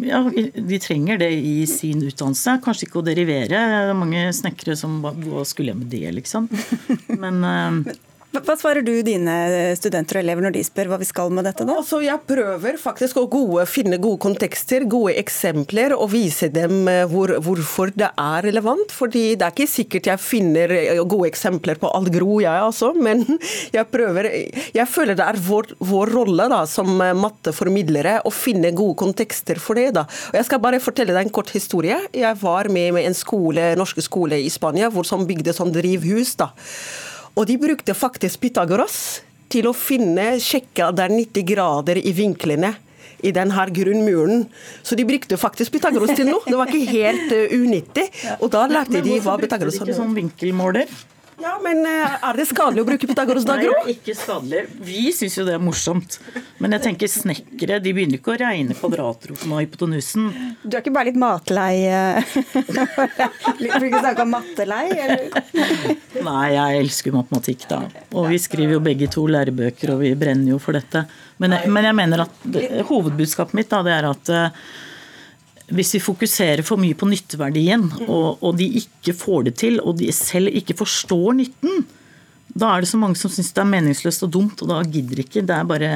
ja, 0.00 0.22
de 0.24 0.78
trenger 0.80 1.18
det 1.20 1.30
i 1.36 1.66
sin 1.68 2.00
utdannelse. 2.06 2.56
Kanskje 2.64 2.86
ikke 2.88 3.02
å 3.02 3.04
derivere. 3.04 3.50
Det 3.52 3.80
er 3.82 3.98
mange 3.98 4.24
snekkere 4.32 4.76
som 4.78 5.02
Hva 5.02 5.44
skulle 5.48 5.74
jeg 5.74 5.80
med 5.82 5.92
det, 5.92 6.06
liksom? 6.16 6.48
Men 7.22 7.42
uh, 7.44 7.92
hva 8.32 8.54
svarer 8.56 8.80
du 8.80 8.94
dine 9.04 9.34
studenter 9.76 10.16
og 10.16 10.22
elever 10.22 10.46
når 10.46 10.54
de 10.54 10.62
spør 10.64 10.88
hva 10.88 10.98
vi 11.02 11.08
skal 11.08 11.32
med 11.36 11.44
dette? 11.44 11.66
da? 11.68 11.74
Altså, 11.82 11.98
jeg 12.00 12.16
prøver 12.24 12.78
faktisk 12.80 13.18
å 13.20 13.26
gode, 13.28 13.66
finne 13.68 13.98
gode 14.00 14.22
kontekster, 14.24 14.86
gode 14.88 15.12
eksempler, 15.20 15.92
og 15.92 16.08
vise 16.14 16.48
dem 16.52 16.88
eh, 16.88 17.02
hvor, 17.10 17.34
hvorfor 17.44 17.92
det 17.92 18.08
er 18.08 18.46
relevant. 18.48 18.94
fordi 18.96 19.34
det 19.36 19.44
er 19.44 19.52
ikke 19.52 19.68
sikkert 19.68 20.08
jeg 20.08 20.22
finner 20.24 20.72
eh, 20.78 21.02
gode 21.04 21.28
eksempler 21.28 21.80
på 21.82 21.92
alt 21.92 22.08
gro, 22.14 22.40
jeg 22.40 22.64
også, 22.70 22.94
men 23.06 23.26
jeg 23.74 23.84
prøver 23.92 24.30
Jeg 24.72 24.88
føler 24.88 25.18
det 25.18 25.28
er 25.28 25.40
vår, 25.44 25.74
vår 25.84 26.14
rolle 26.16 26.48
da, 26.48 26.64
som 26.64 26.96
eh, 27.04 27.12
matteformidlere 27.12 28.22
å 28.24 28.32
finne 28.32 28.72
gode 28.72 28.96
kontekster 29.04 29.60
for 29.60 29.76
det. 29.76 29.90
da. 30.00 30.06
Og 30.32 30.40
Jeg 30.40 30.48
skal 30.48 30.64
bare 30.64 30.80
fortelle 30.80 31.12
deg 31.12 31.28
en 31.28 31.36
kort 31.36 31.52
historie. 31.52 32.00
Jeg 32.16 32.40
var 32.40 32.72
med 32.72 32.94
med 32.96 33.06
en 33.06 33.16
skole, 33.16 33.74
norske 33.76 34.02
skole 34.04 34.40
i 34.40 34.48
Spania 34.52 34.88
hvor 34.92 35.04
som 35.04 35.28
bygde 35.28 35.52
sånn 35.56 35.72
drivhus. 35.74 36.38
da. 36.40 36.52
Og 37.32 37.46
de 37.48 37.56
brukte 37.60 37.94
faktisk 37.96 38.42
Pythagoras 38.42 39.22
til 39.52 39.68
å 39.68 39.76
finne 39.76 40.34
sjekke 40.40 40.88
at 40.88 40.98
det 40.98 41.06
er 41.06 41.14
90 41.16 41.46
grader 41.48 42.00
i 42.00 42.12
vinklene 42.16 42.74
i 43.22 43.30
denne 43.34 43.66
grunnmuren. 43.76 44.46
Så 44.82 44.98
de 44.98 45.06
brukte 45.08 45.38
faktisk 45.40 45.72
Pythagoras 45.76 46.12
til 46.18 46.28
noe. 46.28 46.42
Det 46.46 46.58
var 46.58 46.68
ikke 46.68 46.90
helt 46.90 47.32
uh, 47.36 47.56
unyttig. 47.56 48.08
Og 48.40 48.50
da 48.52 48.66
lærte 48.70 49.00
de 49.04 49.18
hva 49.22 49.38
Pythagoras 49.40 49.78
hadde. 49.80 49.92
Hvorfor 49.92 49.92
brukte 49.92 49.92
de 49.92 49.94
Ikke 49.94 50.00
sånn 50.02 50.16
vinkelmåler? 50.18 51.00
Ja, 51.42 51.56
men 51.62 51.80
eh, 51.86 52.12
er 52.28 52.36
det 52.38 52.44
skadelig 52.46 52.84
å 52.84 52.86
bruke 52.86 53.08
Pythagoras 53.10 53.44
da, 53.46 53.56
Gro? 53.58 53.72
Nei, 53.82 53.96
ikke 53.96 54.14
skadelig. 54.14 54.60
Vi 54.86 55.08
syns 55.16 55.34
jo 55.40 55.46
det 55.48 55.56
er 55.56 55.62
morsomt. 55.62 56.18
Men 56.62 56.76
jeg 56.76 56.84
tenker 56.84 57.10
snekkere 57.10 57.80
de 57.82 57.94
begynner 57.96 58.20
ikke 58.20 58.36
å 58.36 58.38
regne 58.38 58.76
kvadratroten 58.78 59.50
av 59.50 59.62
hypotenusen. 59.64 60.28
Du 60.62 60.76
er 60.76 60.84
ikke 60.84 60.94
bare 60.94 61.10
litt 61.10 61.18
matlei? 61.18 61.72
Eh? 61.90 62.36
Vil 63.58 63.74
du 63.74 63.88
ikke 63.88 64.04
snakke 64.04 64.22
om 64.22 64.32
mattelei, 64.36 64.84
eller? 64.94 65.42
Nei, 66.22 66.46
jeg 66.54 66.84
elsker 66.84 67.18
matematikk, 67.18 67.66
da. 67.72 67.82
Og 68.14 68.30
vi 68.30 68.38
skriver 68.42 68.76
jo 68.78 68.84
begge 68.84 69.10
to 69.10 69.26
lærebøker, 69.26 69.96
og 69.96 70.04
vi 70.04 70.14
brenner 70.18 70.54
jo 70.54 70.62
for 70.62 70.78
dette. 70.78 71.04
Men 71.42 71.58
jeg, 71.58 71.74
men 71.74 71.90
jeg 71.90 71.98
mener 71.98 72.26
at 72.28 72.48
hovedbudskapet 72.86 73.58
mitt 73.58 73.72
da, 73.72 73.82
det 73.82 73.98
er 73.98 74.10
at 74.12 74.30
uh, 74.30 74.64
hvis 75.72 75.94
vi 75.96 76.02
fokuserer 76.04 76.62
for 76.66 76.80
mye 76.80 76.96
på 76.98 77.08
nytteverdien, 77.10 77.88
og, 78.06 78.42
og, 78.42 78.56
de 78.58 78.68
ikke 78.82 79.14
får 79.16 79.48
det 79.48 79.56
til, 79.62 79.80
og 79.80 79.98
de 80.00 80.10
selv 80.14 80.52
ikke 80.52 80.76
forstår 80.78 81.38
nytten, 81.40 81.86
da 82.52 82.74
er 82.74 82.84
det 82.84 82.90
så 82.90 83.00
mange 83.00 83.16
som 83.16 83.32
syns 83.32 83.52
det 83.54 83.62
er 83.62 83.70
meningsløst 83.70 84.26
og 84.26 84.32
dumt, 84.34 84.60
og 84.64 84.68
da 84.68 84.82
gidder 84.84 85.22
ikke. 85.24 85.44
Det 85.48 85.56
er 85.56 85.68
bare 85.68 85.92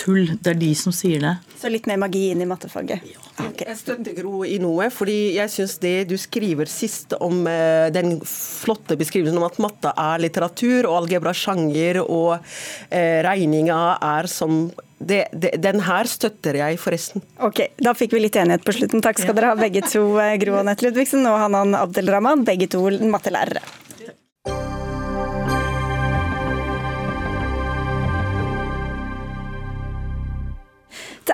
tull. 0.00 0.30
Det 0.40 0.54
er 0.54 0.60
de 0.60 0.70
som 0.78 0.94
sier 0.94 1.20
det. 1.22 1.34
Så 1.60 1.68
litt 1.68 1.88
mer 1.90 1.98
magi 2.00 2.30
inn 2.32 2.40
i 2.40 2.48
mattefaget? 2.48 3.04
Ja. 3.04 3.24
Okay. 3.40 3.66
Jeg 3.70 3.78
støtter 3.80 4.16
Gro 4.16 4.42
i 4.44 4.58
noe, 4.60 4.90
fordi 4.92 5.34
jeg 5.36 5.52
syns 5.52 5.78
det 5.80 5.94
du 6.10 6.16
skriver 6.20 6.68
sist 6.70 7.14
om 7.20 7.42
uh, 7.48 7.88
den 7.92 8.18
flotte 8.24 8.98
beskrivelsen 9.00 9.40
om 9.40 9.48
at 9.48 9.60
matte 9.62 9.92
er 9.92 10.22
litteratur, 10.24 10.88
og 10.88 11.02
algebra 11.02 11.34
sjanger, 11.36 12.02
og 12.04 12.36
uh, 12.36 13.18
regninga 13.26 13.80
er 14.14 14.30
som 14.30 14.66
det, 15.00 15.20
det, 15.32 15.54
den 15.64 15.80
her 15.86 16.08
støtter 16.08 16.58
jeg, 16.60 16.78
forresten. 16.80 17.24
Ok, 17.40 17.62
Da 17.80 17.94
fikk 17.96 18.12
vi 18.16 18.20
litt 18.26 18.36
enighet 18.36 18.64
på 18.66 18.74
slutten. 18.76 19.00
Takk 19.04 19.22
skal 19.22 19.36
dere 19.36 19.54
ha 19.54 19.58
begge 19.58 19.80
to, 19.88 20.02
eh, 20.20 20.36
Gro 20.42 20.58
Anette 20.60 20.84
Ludvigsen 20.84 21.24
og 21.30 21.38
Hanan 21.40 21.72
Abdelrahman, 21.78 22.44
begge 22.44 22.68
to 22.70 22.84
mattelærere. 23.08 23.64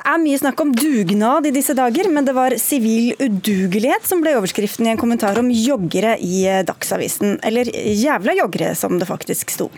Er 0.07 0.21
mye 0.23 0.39
snakk 0.39 0.61
om 0.63 0.73
dugnad 0.77 1.47
i 1.49 1.53
disse 1.55 1.75
dager, 1.77 2.09
men 2.13 2.27
det 2.27 2.35
var 2.37 2.55
sivil 2.61 3.13
udugelighet 3.19 4.07
som 4.07 4.23
ble 4.23 4.37
overskriften 4.39 4.87
i 4.87 4.93
en 4.93 5.01
kommentar 5.01 5.39
om 5.41 5.51
joggere 5.51 6.15
i 6.23 6.45
Dagsavisen. 6.67 7.39
Eller 7.47 7.69
jævla 7.75 8.37
joggere, 8.39 8.75
som 8.79 8.99
det 9.01 9.09
faktisk 9.11 9.53
sto. 9.55 9.69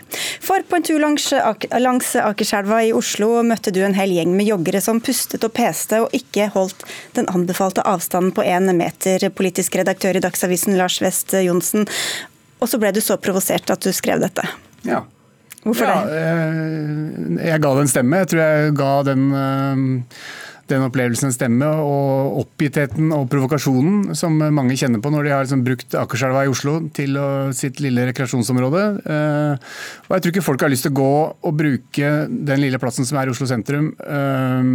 For 0.45 0.63
på 0.65 0.79
en 0.79 0.85
tur 0.85 1.01
langs, 1.01 1.29
langs 1.81 2.13
Akerselva 2.21 2.81
i 2.85 2.93
Oslo 2.95 3.41
møtte 3.45 3.73
du 3.75 3.81
en 3.85 3.97
hel 3.97 4.13
gjeng 4.15 4.33
med 4.37 4.49
joggere 4.49 4.81
som 4.83 5.01
pustet 5.03 5.45
og 5.45 5.53
peste 5.57 6.03
og 6.05 6.15
ikke 6.15 6.49
holdt 6.53 6.85
den 7.17 7.29
anbefalte 7.31 7.85
avstanden 7.87 8.33
på 8.35 8.45
én 8.45 8.69
meter. 8.77 9.29
Politisk 9.33 9.79
redaktør 9.79 10.19
i 10.19 10.23
Dagsavisen, 10.23 10.77
Lars 10.79 11.01
West 11.03 11.33
Johnsen. 11.33 11.87
Og 12.59 12.69
så 12.69 12.79
ble 12.81 12.91
du 12.93 13.01
så 13.03 13.17
provosert 13.21 13.71
at 13.71 13.85
du 13.85 13.93
skrev 13.95 14.21
dette. 14.21 14.45
Ja. 14.87 15.05
Hvorfor 15.63 15.89
det? 15.89 16.19
Eh, 16.19 17.47
jeg 17.49 17.61
ga 17.63 17.73
den 17.79 17.89
stemme. 17.91 18.21
Jeg 18.21 18.31
tror 18.31 18.41
jeg 18.43 18.75
ga 18.79 18.91
den 19.09 19.25
eh, 19.35 19.81
den 20.69 20.85
opplevelsen 20.85 21.33
stemme, 21.33 21.67
og 21.67 22.39
oppgittheten 22.43 23.11
og 23.15 23.27
provokasjonen 23.31 24.15
som 24.17 24.37
mange 24.39 24.77
kjenner 24.79 25.01
på 25.03 25.11
når 25.13 25.25
de 25.25 25.33
har 25.33 25.45
liksom 25.45 25.63
brukt 25.65 25.95
Akerselva 25.97 26.45
i 26.45 26.51
Oslo 26.51 26.77
til 26.95 27.17
sitt 27.57 27.81
lille 27.83 28.05
rekreasjonsområde. 28.09 28.83
Eh, 29.03 29.69
og 30.07 30.15
Jeg 30.15 30.23
tror 30.23 30.33
ikke 30.33 30.45
folk 30.45 30.65
har 30.65 30.71
lyst 30.71 30.87
til 30.87 30.93
å 30.93 30.99
gå 30.99 31.13
og 31.49 31.57
bruke 31.59 32.11
den 32.29 32.63
lille 32.63 32.79
plassen 32.81 33.07
som 33.07 33.19
er 33.19 33.29
i 33.29 33.33
Oslo 33.33 33.47
sentrum 33.49 33.91
eh, 33.99 34.69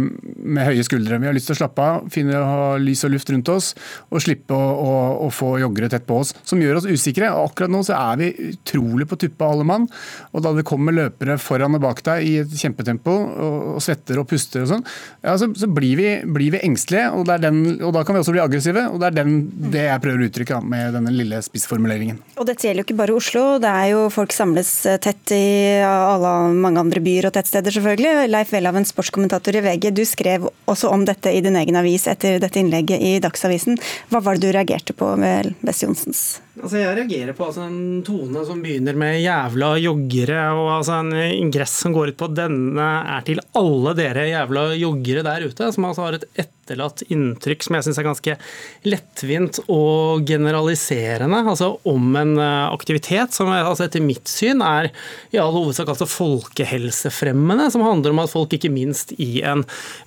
med 0.55 0.69
høye 0.69 0.85
skuldre. 0.87 1.19
Vi 1.21 1.29
har 1.29 1.35
lyst 1.35 1.49
til 1.51 1.57
å 1.57 1.61
slappe 1.63 1.85
av, 1.85 2.09
finne 2.13 2.39
å 2.39 2.49
ha 2.49 2.67
lys 2.81 3.05
og 3.07 3.15
luft 3.15 3.31
rundt 3.33 3.51
oss 3.53 3.71
og 4.09 4.23
slippe 4.23 4.55
å, 4.55 4.71
å, 4.85 4.93
å 5.25 5.31
få 5.33 5.55
joggere 5.61 5.89
tett 5.91 6.07
på 6.07 6.19
oss, 6.21 6.33
som 6.47 6.61
gjør 6.61 6.81
oss 6.81 6.89
usikre. 6.89 7.31
Og 7.33 7.51
akkurat 7.51 7.73
nå 7.73 7.83
så 7.87 7.97
er 7.97 8.21
vi 8.21 8.31
utrolig 8.51 9.09
på 9.09 9.19
tuppa 9.21 9.51
alle 9.51 9.67
mann. 9.67 9.87
Og 10.33 10.45
da 10.45 10.53
det 10.55 10.67
kommer 10.67 10.95
løpere 10.95 11.39
foran 11.41 11.77
og 11.77 11.83
bak 11.85 12.03
deg 12.05 12.27
i 12.27 12.35
et 12.43 12.57
kjempetempo 12.59 13.15
og, 13.15 13.57
og 13.75 13.83
svetter 13.83 14.21
og 14.21 14.29
puster 14.29 14.65
og 14.65 14.71
sånn, 14.73 14.85
ja, 15.25 15.35
så, 15.39 15.49
så 15.57 15.69
blir 15.71 15.84
blir 15.85 15.97
vi, 15.97 16.33
blir 16.33 16.51
vi 16.51 16.61
engstelige, 16.65 17.09
og, 17.13 17.27
den, 17.41 17.61
og, 17.81 17.91
da 17.93 18.03
kan 18.05 18.15
vi 18.15 18.21
også 18.21 18.33
bli 18.35 18.43
aggressive. 18.43 18.87
og 18.89 18.99
Det 19.01 19.09
er 19.09 19.17
den, 19.19 19.35
det 19.73 19.85
jeg 19.85 20.01
prøver 20.03 20.23
å 20.23 20.29
uttrykke 20.29 20.61
med 20.65 20.95
denne 20.97 21.13
lille 21.13 21.41
spissformuleringen. 21.45 22.19
Og 22.39 22.47
Dette 22.49 22.67
gjelder 22.67 22.83
jo 22.83 22.87
ikke 22.87 22.99
bare 23.01 23.17
Oslo, 23.17 23.43
det 23.61 23.71
er 23.71 23.91
jo 23.93 24.05
folk 24.13 24.33
samles 24.35 24.71
eh, 24.89 24.99
tett 25.01 25.35
i 25.35 25.43
alle, 25.85 26.33
mange 26.53 26.81
andre 26.81 27.03
byer 27.05 27.29
og 27.29 27.35
tettsteder, 27.37 27.75
selvfølgelig. 27.75 28.29
Leif 28.31 28.53
Welhaven, 28.55 28.87
sportskommentator 28.87 29.59
i 29.59 29.65
VG, 29.65 29.91
du 29.95 30.05
skrev 30.07 30.49
også 30.71 30.91
om 30.93 31.05
dette 31.07 31.33
i 31.33 31.43
din 31.45 31.59
egen 31.59 31.77
avis 31.79 32.07
etter 32.11 32.39
dette 32.43 32.61
innlegget 32.61 33.03
i 33.03 33.17
Dagsavisen. 33.23 33.79
Hva 34.09 34.23
var 34.25 34.39
det 34.39 34.47
du 34.47 34.55
reagerte 34.55 34.97
på 34.97 35.13
med 35.19 35.53
Bess 35.65 35.85
Johnsens 35.85 36.25
Altså, 36.55 36.79
jeg 36.79 36.95
reagerer 36.95 37.35
på 37.35 37.49
altså, 37.49 37.65
en 37.67 38.03
tone 38.07 38.45
som 38.47 38.61
begynner 38.63 38.95
med 38.95 39.19
'jævla 39.19 39.73
joggere', 39.83 40.53
og 40.55 40.69
altså, 40.77 41.01
en 41.03 41.11
ingress 41.13 41.81
som 41.83 41.93
går 41.93 42.13
ut 42.13 42.17
på 42.17 42.29
at 42.31 42.37
denne 42.39 42.89
er 43.15 43.25
til 43.27 43.41
alle 43.59 43.95
dere 43.97 44.29
jævla 44.29 44.67
joggere 44.79 45.25
der 45.27 45.47
ute, 45.49 45.71
som 45.75 45.89
altså 45.89 46.07
har 46.07 46.19
et 46.21 46.54
etterlatt 46.65 47.03
inntrykk 47.13 47.63
som 47.63 47.77
jeg 47.77 47.85
syns 47.85 47.99
er 48.01 48.07
ganske 48.07 48.35
lettvint 48.89 49.59
og 49.69 50.25
generaliserende. 50.25 51.43
Altså 51.45 51.75
om 51.85 52.15
en 52.17 52.33
eh, 52.41 52.73
aktivitet 52.73 53.35
som 53.35 53.51
altså 53.53 53.85
etter 53.85 54.01
mitt 54.01 54.25
syn 54.29 54.63
er 54.65 54.89
i 55.33 55.39
all 55.41 55.53
hovedsak 55.53 55.91
altså 55.93 56.07
folkehelsefremmende, 56.09 57.69
som 57.73 57.85
handler 57.85 58.15
om 58.15 58.23
at 58.23 58.33
folk 58.33 58.55
ikke 58.57 58.73
minst 58.73 59.13
i 59.21 59.43
en 59.45 59.61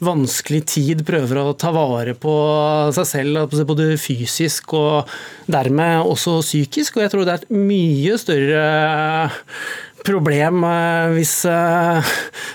vanskelig 0.04 0.64
tid 0.74 1.04
prøver 1.06 1.40
å 1.42 1.54
ta 1.58 1.70
vare 1.74 2.16
på 2.18 2.34
seg 2.96 3.06
selv, 3.06 3.58
både 3.68 3.92
fysisk 4.00 4.74
og 4.78 5.10
dermed 5.50 6.02
også 6.08 6.40
psykisk. 6.42 6.98
Og 6.98 7.06
jeg 7.06 7.14
tror 7.14 7.26
det 7.26 7.36
er 7.36 7.44
et 7.44 7.54
mye 7.54 8.18
større 8.18 8.64
problem 10.08 10.64
eh, 10.64 11.10
hvis 11.14 11.34
eh, 11.48 12.08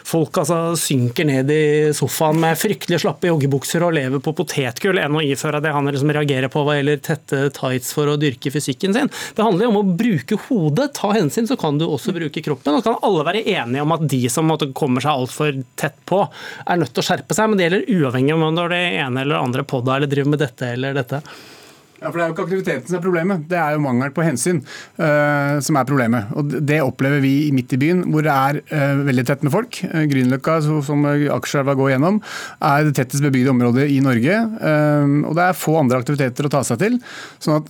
folk 0.08 0.40
altså 0.42 0.74
synker 0.80 1.28
ned 1.30 1.52
i 1.54 1.64
sofaen 1.96 2.40
med 2.42 2.58
fryktelig 2.60 3.04
slappe 3.04 3.30
joggebukser 3.30 3.86
og 3.86 3.94
lever 3.98 4.24
på 4.24 4.34
potetgull, 4.38 5.00
enn 5.02 5.18
å 5.18 5.24
iføre 5.24 5.62
det 5.64 5.74
han 5.76 5.90
liksom 5.90 6.12
reagerer 6.16 6.52
på 6.54 6.66
hva 6.66 6.78
gjelder 6.80 7.04
tette 7.06 7.42
tights 7.56 7.94
for 7.96 8.10
å 8.10 8.18
dyrke 8.20 8.52
fysikken 8.54 8.98
sin. 8.98 9.12
Det 9.36 9.46
handler 9.46 9.68
jo 9.68 9.72
om 9.74 9.80
å 9.82 9.96
bruke 10.04 10.40
hodet. 10.48 10.92
Ta 10.98 11.14
hensyn, 11.16 11.48
så 11.50 11.58
kan 11.60 11.80
du 11.80 11.86
også 11.88 12.16
bruke 12.16 12.44
kroppen. 12.46 12.76
Og 12.76 12.84
så 12.84 12.92
kan 12.92 13.08
alle 13.08 13.28
være 13.30 13.46
enige 13.46 13.86
om 13.86 13.96
at 13.96 14.06
de 14.10 14.22
som 14.34 14.50
måtte, 14.50 14.72
kommer 14.76 15.04
seg 15.04 15.24
altfor 15.24 15.64
tett 15.80 16.00
på, 16.10 16.24
er 16.66 16.80
nødt 16.82 16.94
til 16.96 17.04
å 17.04 17.08
skjerpe 17.08 17.38
seg. 17.38 17.50
Men 17.50 17.60
det 17.60 17.70
gjelder 17.70 17.90
uavhengig 18.00 18.38
om 18.38 18.48
det 18.54 18.68
er 18.68 18.74
det 18.76 18.86
ene 19.04 19.26
eller 19.26 19.42
andre 19.42 19.68
på 19.68 19.84
deg 19.86 20.00
eller 20.00 20.16
driver 20.16 20.34
med 20.34 20.44
dette 20.48 20.72
eller 20.76 20.98
dette. 20.98 21.24
Ja, 22.04 22.12
for 22.12 22.20
Det 22.20 22.24
er 22.24 22.32
jo 22.32 22.36
ikke 22.36 22.46
aktiviteten 22.50 22.90
som 22.90 22.98
er 22.98 23.04
problemet, 23.04 23.44
det 23.48 23.60
er 23.60 23.76
jo 23.78 23.84
mangel 23.84 24.12
på 24.12 24.26
hensyn 24.26 24.60
uh, 25.00 25.60
som 25.64 25.78
er 25.80 25.88
problemet. 25.88 26.32
Og 26.36 26.52
Det 26.68 26.82
opplever 26.84 27.24
vi 27.24 27.52
midt 27.56 27.72
i 27.76 27.80
byen, 27.80 28.04
hvor 28.12 28.26
det 28.26 28.34
er 28.34 28.60
uh, 28.74 29.04
veldig 29.08 29.26
tett 29.30 29.46
med 29.46 29.54
folk. 29.56 29.80
Uh, 29.88 30.04
Grünerløkka, 30.12 30.58
som 30.84 31.08
Akerselva 31.08 31.78
går 31.80 31.94
gjennom, 31.94 32.20
er 32.60 32.90
det 32.90 32.96
tettest 33.00 33.24
bebygde 33.24 33.54
området 33.54 33.88
i 33.94 34.02
Norge. 34.04 34.34
og 34.34 35.36
det 35.38 35.44
er 35.44 35.58
få 35.58 35.78
andre 35.80 36.00
aktiviteter 36.02 36.48
å 36.48 36.52
ta 36.52 36.64
seg 36.68 36.80
til. 36.82 36.98
sånn 37.42 37.62
at 37.62 37.70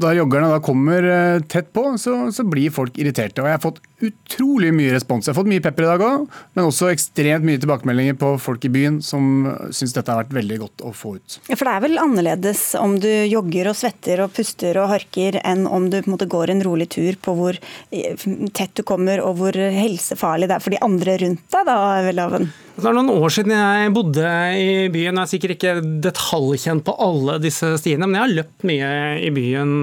da 0.00 0.14
joggerne 0.16 0.50
da 0.52 0.60
kommer 0.64 1.06
tett 1.50 1.72
på, 1.76 1.84
så, 2.00 2.30
så 2.32 2.46
blir 2.48 2.72
folk 2.72 2.96
irriterte. 3.00 3.42
Og 3.42 3.50
jeg 3.50 3.58
har 3.58 3.64
fått 3.64 3.82
utrolig 4.04 4.70
mye 4.74 4.92
respons. 4.94 5.26
Jeg 5.26 5.32
har 5.32 5.38
fått 5.38 5.50
mye 5.50 5.62
pepper 5.64 5.86
i 5.86 5.90
dag 5.92 6.04
òg, 6.04 6.26
men 6.56 6.68
også 6.68 6.90
ekstremt 6.92 7.46
mye 7.46 7.60
tilbakemeldinger 7.62 8.18
på 8.20 8.34
folk 8.42 8.64
i 8.66 8.72
byen 8.72 9.00
som 9.04 9.46
syns 9.74 9.94
dette 9.96 10.10
har 10.10 10.24
vært 10.24 10.34
veldig 10.36 10.58
godt 10.64 10.84
å 10.84 10.92
få 10.96 11.16
ut. 11.18 11.38
Ja, 11.48 11.56
For 11.56 11.68
det 11.68 11.74
er 11.74 11.84
vel 11.86 12.00
annerledes 12.02 12.64
om 12.80 12.98
du 13.02 13.10
jogger 13.10 13.70
og 13.72 13.73
og 13.74 13.80
svetter 13.80 14.22
og 14.24 14.32
puster 14.36 14.78
og 14.80 14.92
harker, 14.94 15.40
enn 15.42 15.66
om 15.66 15.90
du 15.90 15.98
på 15.98 16.06
en 16.06 16.14
måte 16.14 16.30
går 16.30 16.54
en 16.54 16.62
rolig 16.64 16.88
tur 16.94 17.18
på 17.20 17.34
hvor 17.38 17.58
eh, 17.90 18.26
tett 18.54 18.74
du 18.78 18.84
kommer 18.86 19.22
og 19.24 19.40
hvor 19.40 19.58
helsefarlig 19.58 20.48
det 20.50 20.58
er 20.58 20.64
for 20.64 20.74
de 20.74 20.82
andre 20.86 21.18
rundt 21.24 21.42
deg, 21.50 21.66
da, 21.68 21.78
Welhaven? 22.06 22.52
Det 22.74 22.88
er 22.90 22.94
noen 22.96 23.12
år 23.14 23.30
siden 23.30 23.52
jeg 23.54 23.90
bodde 23.94 24.30
i 24.58 24.70
byen. 24.90 25.14
Jeg 25.14 25.22
er 25.22 25.30
sikkert 25.30 25.52
ikke 25.54 25.74
detaljkjent 26.02 26.82
på 26.82 26.94
alle 27.04 27.36
disse 27.38 27.68
stiene, 27.78 28.08
men 28.08 28.16
jeg 28.18 28.24
har 28.24 28.32
løpt 28.40 28.64
mye 28.66 28.88
i 29.22 29.28
byen 29.30 29.74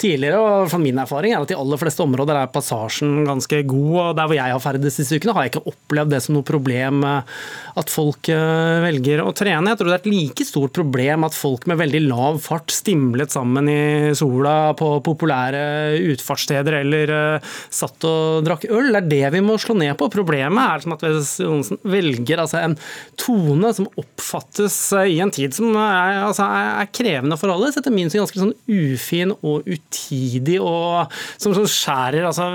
tidligere. 0.00 0.38
og 0.40 0.70
fra 0.72 0.80
Min 0.80 1.02
erfaring 1.02 1.34
er 1.34 1.44
at 1.44 1.52
i 1.52 1.58
aller 1.58 1.80
fleste 1.82 2.00
områder 2.00 2.40
er 2.40 2.52
passasjen 2.54 3.26
ganske 3.28 3.60
god. 3.68 3.92
og 4.00 4.16
Der 4.16 4.30
hvor 4.30 4.38
jeg 4.38 4.54
har 4.54 4.62
ferdes 4.64 4.96
disse 4.96 5.18
ukene, 5.20 5.34
har 5.36 5.44
jeg 5.44 5.52
ikke 5.52 5.74
opplevd 5.74 6.14
det 6.14 6.22
som 6.24 6.38
noe 6.38 6.46
problem 6.48 7.04
at 7.04 7.92
folk 7.92 8.32
eh, 8.32 8.80
velger 8.86 9.20
å 9.20 9.36
trene. 9.36 9.74
Jeg 9.74 9.82
tror 9.82 9.92
det 9.92 9.98
er 9.98 10.02
et 10.06 10.10
like 10.14 10.48
stort 10.48 10.72
problem 10.80 11.28
at 11.28 11.36
folk 11.36 11.68
med 11.68 11.82
veldig 11.82 12.02
lav 12.06 12.40
fart 12.40 12.72
stimlet 12.72 13.36
sammen 13.36 13.68
i 13.68 14.14
sola 14.16 14.72
på 14.78 14.88
populære 15.04 16.00
utfartssteder 16.14 16.80
eller 16.80 17.14
eh, 17.20 17.54
satt 17.68 18.08
og 18.08 18.48
drakk 18.48 18.70
øl. 18.72 18.88
Det 18.94 19.04
er 19.04 19.12
det 19.12 19.36
vi 19.36 19.44
må 19.44 19.60
slå 19.60 19.76
ned 19.76 19.98
på. 20.00 20.08
Problemet 20.16 20.64
er 20.64 20.86
som 20.86 20.96
at 20.96 21.04
Johnsen 21.04 21.73
velger 21.82 22.42
altså 22.42 22.60
en 22.62 22.76
tone 23.20 23.70
som 23.76 23.88
oppfattes 24.00 24.76
eh, 24.98 25.14
i 25.16 25.20
en 25.24 25.32
tid 25.34 25.54
som 25.56 25.74
er, 25.78 26.20
altså 26.28 26.46
er 26.46 26.90
krevende 26.94 27.38
for 27.40 27.52
alle, 27.52 27.72
setter 27.74 27.94
min 27.94 28.12
syn 28.12 28.24
ganske 28.24 28.40
sånn 28.40 28.54
ufin 28.70 29.34
og 29.40 29.68
utidig 29.68 30.58
og 30.62 31.12
som, 31.40 31.54
som 31.56 31.66
skjærer 31.68 32.26
altså, 32.28 32.48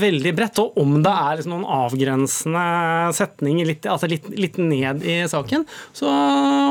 veldig 0.00 0.34
bredt. 0.36 0.60
Og 0.62 0.78
om 0.82 0.98
det 1.04 1.12
er 1.12 1.38
liksom 1.38 1.54
noen 1.54 1.68
avgrensende 1.82 2.64
setninger 3.16 3.68
litt, 3.68 3.88
altså 3.90 4.10
litt, 4.10 4.28
litt, 4.36 4.60
ned 4.62 5.02
i 5.08 5.16
saken, 5.30 5.64
så 5.96 6.10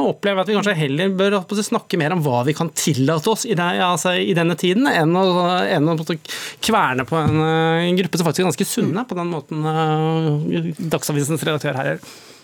opplever 0.08 0.41
jeg 0.41 0.45
at 0.45 0.52
vi 0.52 0.58
kanskje 0.60 0.78
heller 0.78 1.16
bør 1.18 1.39
snakke 1.62 1.99
mer 1.99 2.16
om 2.16 2.22
hva 2.26 2.43
vi 2.47 2.56
kan 2.58 2.72
tillate 2.78 3.32
oss 3.32 3.45
i, 3.45 3.56
det, 3.58 3.68
altså, 3.84 4.14
i 4.16 4.36
denne 4.38 4.56
tiden, 4.60 4.88
enn 4.89 5.16
å, 5.18 5.26
enn 5.66 5.91
å 5.91 5.97
kverne 6.64 7.06
på 7.08 7.20
en, 7.20 7.41
en, 7.41 7.99
gruppe 7.99 8.20
som 8.20 8.28
faktisk 8.28 8.43
er 8.43 8.49
ganske 8.49 8.70
sunne, 8.70 9.06
på 9.08 9.18
den 9.18 9.32
måten 9.32 9.66
uh, 9.66 10.72
Dagsavisens 10.91 11.43
redaktør 11.45 11.78
her 11.78 11.91
gjør. 11.92 12.41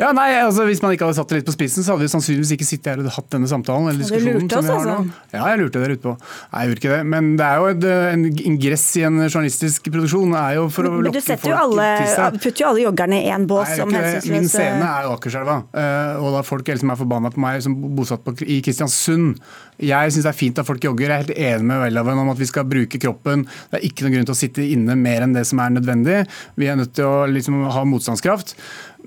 Ja, 0.00 0.10
nei, 0.16 0.30
altså 0.40 0.64
Hvis 0.64 0.80
man 0.80 0.94
ikke 0.94 1.04
hadde 1.04 1.16
satt 1.18 1.28
det 1.28 1.38
litt 1.42 1.48
på 1.50 1.52
spissen, 1.52 1.84
så 1.84 1.92
hadde 1.92 2.06
vi 2.06 2.10
sannsynligvis 2.12 2.52
ikke 2.56 2.66
sittet 2.66 2.88
her 2.94 3.02
og 3.02 3.10
hatt 3.12 3.26
denne 3.34 3.48
samtalen. 3.50 3.90
eller 3.90 4.00
diskusjonen 4.00 4.46
lurte 4.46 4.56
oss, 4.58 4.66
som 4.66 4.72
vi 4.72 4.78
har 4.80 4.86
nå. 4.88 4.94
altså. 4.96 5.34
Ja, 5.36 5.42
jeg 5.52 5.60
lurte 5.60 5.82
dere 5.82 5.96
utpå. 5.98 6.14
Nei, 6.16 6.62
jeg 6.64 6.70
gjorde 6.70 6.80
ikke 6.80 6.92
det. 6.94 7.00
Men 7.12 7.28
det 7.36 7.46
er 7.50 7.56
jo 7.60 7.66
et, 7.74 7.86
en 8.14 8.24
ingress 8.50 8.86
i 8.96 9.04
en 9.10 9.18
journalistisk 9.26 9.90
produksjon. 9.92 10.32
er 10.40 10.54
jo 10.56 10.64
for 10.72 10.88
å 10.88 10.94
Men 10.96 11.06
lokke 11.10 11.22
folk 11.28 11.58
alle, 11.60 11.88
til 12.00 12.10
seg. 12.14 12.38
putter 12.46 12.64
jo 12.64 12.68
alle 12.70 12.84
joggerne 12.86 13.20
i 13.20 13.30
én 13.36 13.46
bås 13.50 13.68
Nei, 13.68 13.76
jeg 13.76 14.22
som. 14.24 14.32
Min 14.32 14.48
scene 14.48 14.88
er 14.90 15.06
jo 15.08 15.14
Akerselva. 15.18 15.58
eh, 15.84 16.12
Og 16.24 16.32
da 16.38 16.42
folk 16.48 16.64
liksom 16.72 16.90
er 16.96 17.00
forbanna 17.04 17.30
på 17.36 17.44
meg 17.44 17.60
som 17.68 17.76
bosatt 18.00 18.24
på, 18.24 18.34
i 18.48 18.60
Kristiansund. 18.64 19.38
Jeg 19.80 20.12
syns 20.16 20.24
det 20.24 20.32
er 20.32 20.40
fint 20.40 20.58
at 20.58 20.66
folk 20.68 20.80
jogger. 20.84 21.08
Jeg 21.08 21.12
er 21.12 21.24
helt 21.26 21.36
enig 21.60 21.68
med 21.70 21.80
Welhaven 21.84 22.18
om 22.24 22.32
at 22.32 22.38
vi 22.40 22.48
skal 22.48 22.64
bruke 22.64 22.98
kroppen. 23.00 23.44
Det 23.70 23.80
er 23.82 23.86
ikke 23.88 24.04
noen 24.08 24.16
grunn 24.18 24.28
til 24.32 24.36
å 24.36 24.42
sitte 24.42 24.64
inne 24.64 24.96
mer 24.96 25.22
enn 25.28 25.36
det 25.36 25.44
som 25.48 25.60
er 25.60 25.70
nødvendig. 25.76 26.22
Vi 26.56 26.68
er 26.72 26.76
nødt 26.80 26.94
til 26.96 27.04
å 27.04 27.26
liksom 27.28 27.66
ha 27.72 27.84
motstandskraft. 27.84 28.56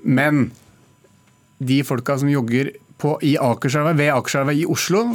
Men 0.04 0.50
de 1.58 1.82
folka 1.86 2.18
som 2.18 2.30
jogger 2.30 2.72
på, 2.98 3.16
i 3.22 3.36
Akerselva, 3.40 3.94
ved 3.96 4.12
Akerselva 4.14 4.54
i 4.54 4.66
Oslo 4.66 5.06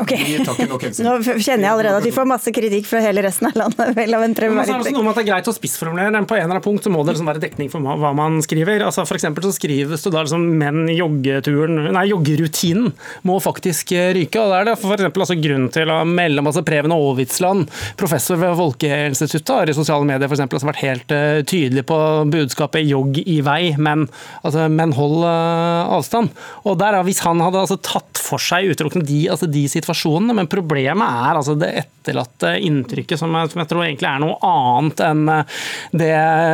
Ok. 0.00 0.14
de 0.16 0.38
tar 0.44 0.56
ikke 0.56 0.68
nok 0.70 0.86
hensyn. 0.86 1.06
Nå 1.08 1.14
kjenner 1.20 1.66
jeg 1.66 1.72
allerede 1.72 2.00
at 2.00 2.08
vi 2.08 2.14
får 2.14 2.28
masse 2.28 2.54
kritikk 2.54 2.88
fra 2.88 3.02
hele 3.04 3.24
resten 3.26 3.50
av 3.50 3.58
landet. 3.58 3.92
Vel, 3.98 4.16
av 4.16 4.24
en 4.24 4.36
prøve 4.36 4.56
Men 4.56 4.66
så 4.66 4.74
er 4.74 4.80
det 4.80 4.86
også 4.88 4.96
noe 4.96 5.06
med 5.06 5.12
at 5.12 5.20
det 5.20 5.24
er 5.24 5.30
greit 5.32 5.50
å 5.50 5.56
spissformulere, 5.56 6.14
men 6.14 6.28
på 6.30 6.36
en 6.36 6.44
eller 6.44 6.56
annen 6.56 6.64
punkt 6.64 6.86
så 6.86 6.92
må 6.92 7.04
det 7.04 7.14
liksom 7.14 7.30
være 7.30 7.42
dekning 7.44 7.70
for 7.72 7.84
hva 7.84 8.12
man 8.16 8.40
skriver. 8.44 8.84
Altså 8.86 9.04
for 9.08 9.20
så 9.20 9.52
skrives 9.54 10.04
det 10.06 10.12
da 10.14 10.24
liksom 10.24 10.46
menn 10.60 10.88
joggeturen, 10.92 11.78
nei 11.94 12.06
joggerutinen 12.10 12.90
må 13.28 13.38
faktisk 13.42 13.92
eh, 13.96 14.10
ryke. 14.16 14.40
og 14.40 14.52
Da 14.52 14.60
er 14.60 14.70
det 14.70 14.76
eksempel 14.78 15.24
altså 15.24 15.36
grunn 15.40 15.68
til 15.74 15.92
å 15.92 16.00
melde 16.08 16.42
om 16.42 16.50
altså 16.50 16.64
Preben 16.66 16.94
Aavitsland, 16.94 17.68
professor 18.00 18.40
ved 18.40 18.56
Folkehelseinstituttet, 18.58 19.54
har 19.54 19.70
i 19.70 19.76
sosiale 19.76 20.06
medier 20.08 20.28
for 20.28 20.36
eksempel, 20.36 20.58
altså 20.58 20.70
vært 20.70 20.84
helt 20.84 21.14
eh, 21.16 21.40
tydelig 21.44 21.86
på 21.88 21.98
budskapet 22.32 22.86
'jogg 22.86 23.20
i 23.24 23.40
vei', 23.44 23.76
men, 23.78 24.06
altså, 24.44 24.68
men 24.72 24.94
hold 24.96 25.24
eh, 25.24 25.94
avstand. 25.98 26.30
Og 26.64 26.78
der, 26.80 27.00
Hvis 27.00 27.22
han 27.24 27.40
hadde 27.40 27.62
altså 27.62 27.78
tatt 27.80 28.20
for 28.20 28.38
seg 28.42 28.70
utelukkende 28.70 29.06
de, 29.08 29.20
altså 29.32 29.48
de 29.50 29.64
situasjonene, 29.68 29.89
men 30.36 30.48
problemet 30.50 31.06
er 31.06 31.38
altså 31.38 31.56
det 31.58 31.70
etterlatte 31.82 32.54
inntrykket, 32.64 33.18
som 33.20 33.34
jeg, 33.36 33.50
som 33.52 33.60
jeg 33.62 33.70
tror 33.70 33.84
egentlig 33.84 34.08
er 34.08 34.22
noe 34.22 34.36
annet 34.46 35.02
enn 35.04 35.22
eh, 35.32 35.58
det 36.02 36.10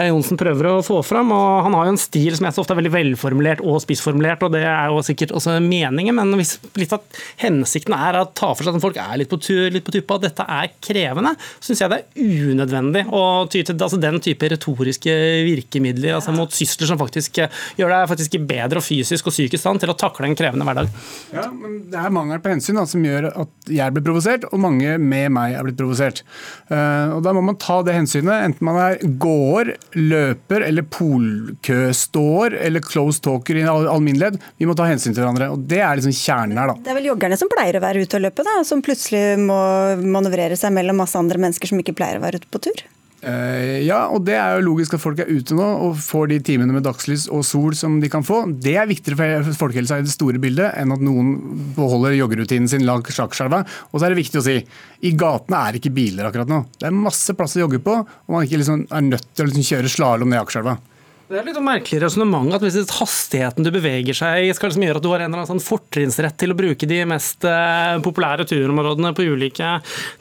Johnsen 0.08 0.40
prøver 0.40 0.70
å 0.70 0.74
få 0.84 1.00
fram. 1.06 1.32
og 1.34 1.66
Han 1.66 1.76
har 1.76 1.88
jo 1.88 1.94
en 1.94 2.00
stil 2.00 2.36
som 2.36 2.48
jeg 2.48 2.56
så 2.56 2.62
ofte 2.62 2.74
er 2.74 2.80
veldig 2.80 2.94
velformulert 2.94 3.62
og 3.64 3.80
spissformulert, 3.84 4.42
og 4.46 4.54
det 4.56 4.64
er 4.66 4.90
jo 4.90 5.02
sikkert 5.06 5.34
også 5.36 5.58
meningen, 5.64 6.16
men 6.18 6.34
hvis 6.38 6.56
litt 6.78 6.94
at 6.96 7.20
hensikten 7.42 7.94
er 7.96 8.20
å 8.20 8.26
ta 8.36 8.52
for 8.52 8.66
seg 8.66 8.76
at 8.78 8.84
folk 8.84 9.00
er 9.00 9.20
litt 9.20 9.30
på, 9.32 9.40
tur, 9.42 9.70
på 9.86 9.94
tuppa, 9.94 10.18
at 10.18 10.28
dette 10.28 10.48
er 10.58 10.72
krevende, 10.82 11.34
syns 11.64 11.82
jeg 11.82 11.92
det 11.92 12.00
er 12.02 12.50
unødvendig 12.50 13.06
å 13.14 13.22
ty 13.52 13.62
til 13.66 13.76
altså 13.76 14.00
den 14.00 14.18
type 14.24 14.50
retoriske 14.50 15.14
virkemidler 15.46 16.16
altså 16.16 16.34
mot 16.34 16.52
sysler 16.54 16.90
som 16.90 17.00
faktisk 17.00 17.42
eh, 17.44 17.62
gjør 17.78 17.92
deg 17.92 18.10
faktisk 18.10 18.36
i 18.38 18.42
bedre 18.52 18.80
og 18.80 18.86
fysisk 18.86 19.28
og 19.30 19.34
psykisk 19.34 19.62
stand 19.62 19.82
til 19.82 19.92
å 19.92 19.98
takle 19.98 20.28
en 20.28 20.36
krevende 20.38 20.66
hverdag. 20.66 20.90
Ja, 21.34 21.46
men 21.52 21.78
Det 21.90 22.00
er 22.00 22.12
mangel 22.14 22.40
på 22.42 22.52
hensyn 22.52 22.78
da, 22.78 22.86
som 22.88 23.04
gjør 23.04 23.15
at 23.24 23.70
jeg 23.72 23.92
blir 23.94 24.04
provosert, 24.04 24.44
og 24.52 24.60
mange 24.60 24.98
med 24.98 25.32
meg 25.32 25.54
er 25.56 25.64
blitt 25.64 25.78
provosert. 25.78 26.22
Eh, 26.68 27.14
og 27.16 27.22
Da 27.22 27.32
må 27.32 27.42
man 27.42 27.56
ta 27.56 27.82
det 27.82 27.94
hensynet, 27.96 28.44
enten 28.44 28.64
man 28.68 28.76
er 28.76 28.98
gåer, 29.18 29.74
løper 29.94 30.62
eller 30.66 30.82
polkøståer 30.82 32.58
eller 32.60 32.80
close 32.80 33.20
talker 33.20 33.56
i 33.56 33.64
alminnelighet. 33.66 34.40
Vi 34.58 34.66
må 34.68 34.76
ta 34.76 34.84
hensyn 34.90 35.14
til 35.14 35.22
hverandre. 35.24 35.50
og 35.52 35.66
Det 35.68 35.80
er 35.80 35.96
liksom 35.96 36.12
kjernen 36.12 36.58
her. 36.58 36.66
da. 36.66 36.74
Det 36.82 36.90
er 36.90 37.00
vel 37.00 37.10
joggerne 37.12 37.38
som 37.38 37.48
pleier 37.48 37.78
å 37.78 37.84
være 37.84 38.02
ute 38.02 38.16
og 38.16 38.22
løpe, 38.22 38.44
da, 38.44 38.62
som 38.64 38.82
plutselig 38.82 39.38
må 39.38 39.60
manøvrere 40.02 40.56
seg 40.56 40.72
mellom 40.72 40.96
masse 41.00 41.16
andre 41.18 41.38
mennesker 41.38 41.68
som 41.68 41.80
ikke 41.80 41.96
pleier 41.96 42.18
å 42.20 42.24
være 42.24 42.42
ute 42.42 42.50
på 42.52 42.62
tur? 42.68 42.84
Eh, 43.26 43.82
ja, 43.82 44.04
og 44.14 44.22
det 44.26 44.36
er 44.38 44.54
jo 44.54 44.68
logisk 44.68 44.94
at 44.94 45.02
folk 45.02 45.18
er 45.18 45.30
ute 45.32 45.56
nå 45.58 45.66
og 45.82 45.96
får 45.98 46.28
de 46.30 46.38
timene 46.46 46.76
med 46.76 46.84
dagslys 46.86 47.24
og 47.34 47.42
sol 47.46 47.74
som 47.74 47.98
de 48.02 48.10
kan 48.12 48.22
få. 48.26 48.44
Det 48.62 48.76
er 48.78 48.86
viktigere 48.86 49.42
for 49.48 49.58
folkehelsa 49.64 49.98
i 49.98 50.06
det 50.06 50.14
store 50.14 50.38
bildet 50.42 50.76
enn 50.78 50.94
at 50.94 51.02
noen 51.02 51.32
beholder 51.74 52.14
joggerutinen 52.14 52.70
sin 52.70 52.86
langs 52.86 53.16
sjakkskjelva. 53.16 53.64
Og 53.90 53.98
så 53.98 54.06
er 54.06 54.14
det 54.14 54.20
viktig 54.20 54.38
å 54.38 54.46
si, 54.46 54.60
i 55.02 55.14
gatene 55.18 55.58
er 55.58 55.74
det 55.74 55.82
ikke 55.82 55.96
biler 55.96 56.28
akkurat 56.28 56.52
nå. 56.52 56.62
Det 56.78 56.86
er 56.86 56.94
masse 56.94 57.34
plass 57.34 57.58
å 57.58 57.64
jogge 57.64 57.82
på, 57.82 57.98
og 58.06 58.36
man 58.36 58.46
ikke 58.46 58.62
liksom 58.62 58.86
er 58.86 59.08
nødt 59.08 59.32
til 59.32 59.46
å 59.46 59.50
liksom 59.50 59.70
kjøre 59.72 59.90
slalåm 59.96 60.30
ned 60.30 60.44
Akerselva. 60.44 60.78
Det 61.26 61.40
er 61.40 61.46
litt 61.48 61.56
merkelig 61.58 61.98
resonnement 62.04 62.52
at 62.54 62.62
hvis 62.62 62.76
hastigheten 63.00 63.64
du 63.66 63.72
beveger 63.74 64.14
seg 64.14 64.44
i 64.46 64.50
skal 64.54 64.70
liksom 64.70 64.84
gjøre 64.86 65.00
at 65.00 65.02
du 65.02 65.08
har 65.10 65.22
en 65.24 65.32
eller 65.32 65.40
annen 65.42 65.48
sånn 65.56 65.62
fortrinnsrett 65.64 66.36
til 66.38 66.52
å 66.54 66.56
bruke 66.58 66.86
de 66.86 67.00
mest 67.10 67.42
eh, 67.50 67.96
populære 68.04 68.44
turområdene 68.46 69.10
på 69.16 69.24
ulike 69.26 69.72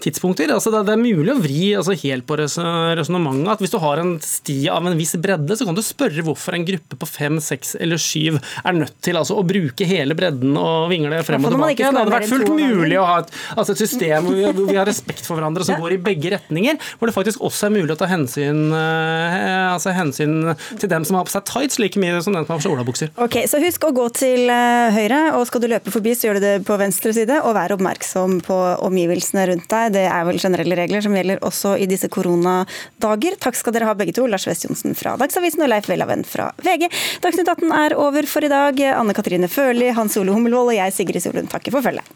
tidspunkter. 0.02 0.50
Altså 0.56 0.72
det, 0.74 0.82
det 0.88 0.96
er 0.96 1.04
mulig 1.04 1.36
å 1.36 1.38
vri 1.44 1.68
altså 1.78 1.94
helt 2.02 2.26
på 2.26 2.40
res- 2.40 2.58
resonnementet 2.98 3.52
at 3.54 3.62
hvis 3.62 3.76
du 3.76 3.78
har 3.84 4.02
en 4.02 4.16
sti 4.26 4.56
av 4.74 4.88
en 4.90 4.98
viss 4.98 5.14
bredde, 5.22 5.54
så 5.60 5.68
kan 5.70 5.78
du 5.78 5.84
spørre 5.86 6.26
hvorfor 6.26 6.58
en 6.58 6.66
gruppe 6.72 6.98
på 7.04 7.10
fem, 7.12 7.38
seks 7.38 7.76
eller 7.78 8.02
syv 8.02 8.40
er 8.66 8.80
nødt 8.80 8.98
til 9.06 9.22
altså, 9.22 9.38
å 9.38 9.46
bruke 9.46 9.86
hele 9.86 10.18
bredden 10.18 10.58
og 10.58 10.90
vingle 10.90 11.22
frem 11.28 11.46
og 11.46 11.54
tilbake. 11.54 11.78
Det 11.86 11.92
hadde 12.02 12.16
vært 12.16 12.34
fullt 12.34 12.50
mulig 12.56 12.98
å 12.98 13.06
ha 13.12 13.20
et, 13.22 13.30
altså 13.54 13.76
et 13.78 13.84
system 13.86 14.26
hvor 14.32 14.40
vi, 14.42 14.48
hvor 14.58 14.72
vi 14.74 14.82
har 14.82 14.90
respekt 14.90 15.22
for 15.30 15.38
hverandre 15.38 15.70
som 15.70 15.78
går 15.86 16.00
i 16.00 16.02
begge 16.10 16.34
retninger, 16.34 16.82
hvor 16.98 17.14
det 17.14 17.18
faktisk 17.22 17.46
også 17.46 17.70
er 17.70 17.78
mulig 17.78 17.94
å 17.94 18.02
ta 18.02 18.10
hensyn, 18.10 18.66
eh, 18.74 19.70
altså 19.76 19.94
hensyn 20.02 20.36
til 20.74 20.95
dem 20.96 21.06
som 21.08 21.20
har 21.20 21.28
på 21.28 21.34
seg 21.34 21.46
tights 21.50 21.80
like 21.82 22.00
mye 22.02 22.22
som 22.24 22.36
den 22.36 22.46
som 22.46 22.56
har 22.56 22.62
på 22.62 22.66
seg 22.66 22.76
olabukser. 22.76 23.12
Ok, 23.22 23.42
Så 23.52 23.60
husk 23.62 23.88
å 23.88 23.94
gå 23.96 24.08
til 24.16 24.50
eh, 24.52 24.96
høyre, 24.96 25.22
og 25.38 25.46
skal 25.50 25.64
du 25.64 25.70
løpe 25.72 25.94
forbi, 25.94 26.16
så 26.16 26.30
gjør 26.30 26.40
du 26.40 26.46
det 26.46 26.56
på 26.68 26.80
venstre 26.82 27.14
side. 27.16 27.42
Og 27.46 27.56
vær 27.58 27.76
oppmerksom 27.76 28.40
på 28.46 28.60
omgivelsene 28.88 29.48
rundt 29.52 29.70
deg. 29.72 29.96
Det 29.96 30.06
er 30.10 30.28
vel 30.28 30.42
generelle 30.42 30.80
regler 30.80 31.06
som 31.06 31.16
gjelder 31.16 31.44
også 31.46 31.76
i 31.82 31.90
disse 31.92 32.10
koronadager. 32.12 33.40
Takk 33.42 33.60
skal 33.60 33.76
dere 33.76 33.90
ha 33.90 33.98
begge 33.98 34.16
to, 34.18 34.28
Lars 34.32 34.48
West 34.50 34.68
Johnsen 34.68 34.98
fra 34.98 35.16
Dagsavisen 35.22 35.66
og 35.66 35.72
Leif 35.72 35.90
Welhaven 35.92 36.26
fra 36.28 36.52
VG. 36.66 36.90
Dagsnytt 37.26 37.52
18 37.58 37.76
er 37.86 37.98
over 38.00 38.30
for 38.30 38.46
i 38.46 38.52
dag. 38.52 38.86
Anne 38.96 39.18
Katrine 39.18 39.52
Førli, 39.52 39.92
Hans 39.96 40.18
Ole 40.22 40.36
Hummelvold 40.36 40.74
og 40.74 40.80
jeg, 40.80 40.96
Sigrid 40.96 41.26
Solund, 41.26 41.52
takker 41.52 41.76
for 41.76 41.86
følget. 41.86 42.16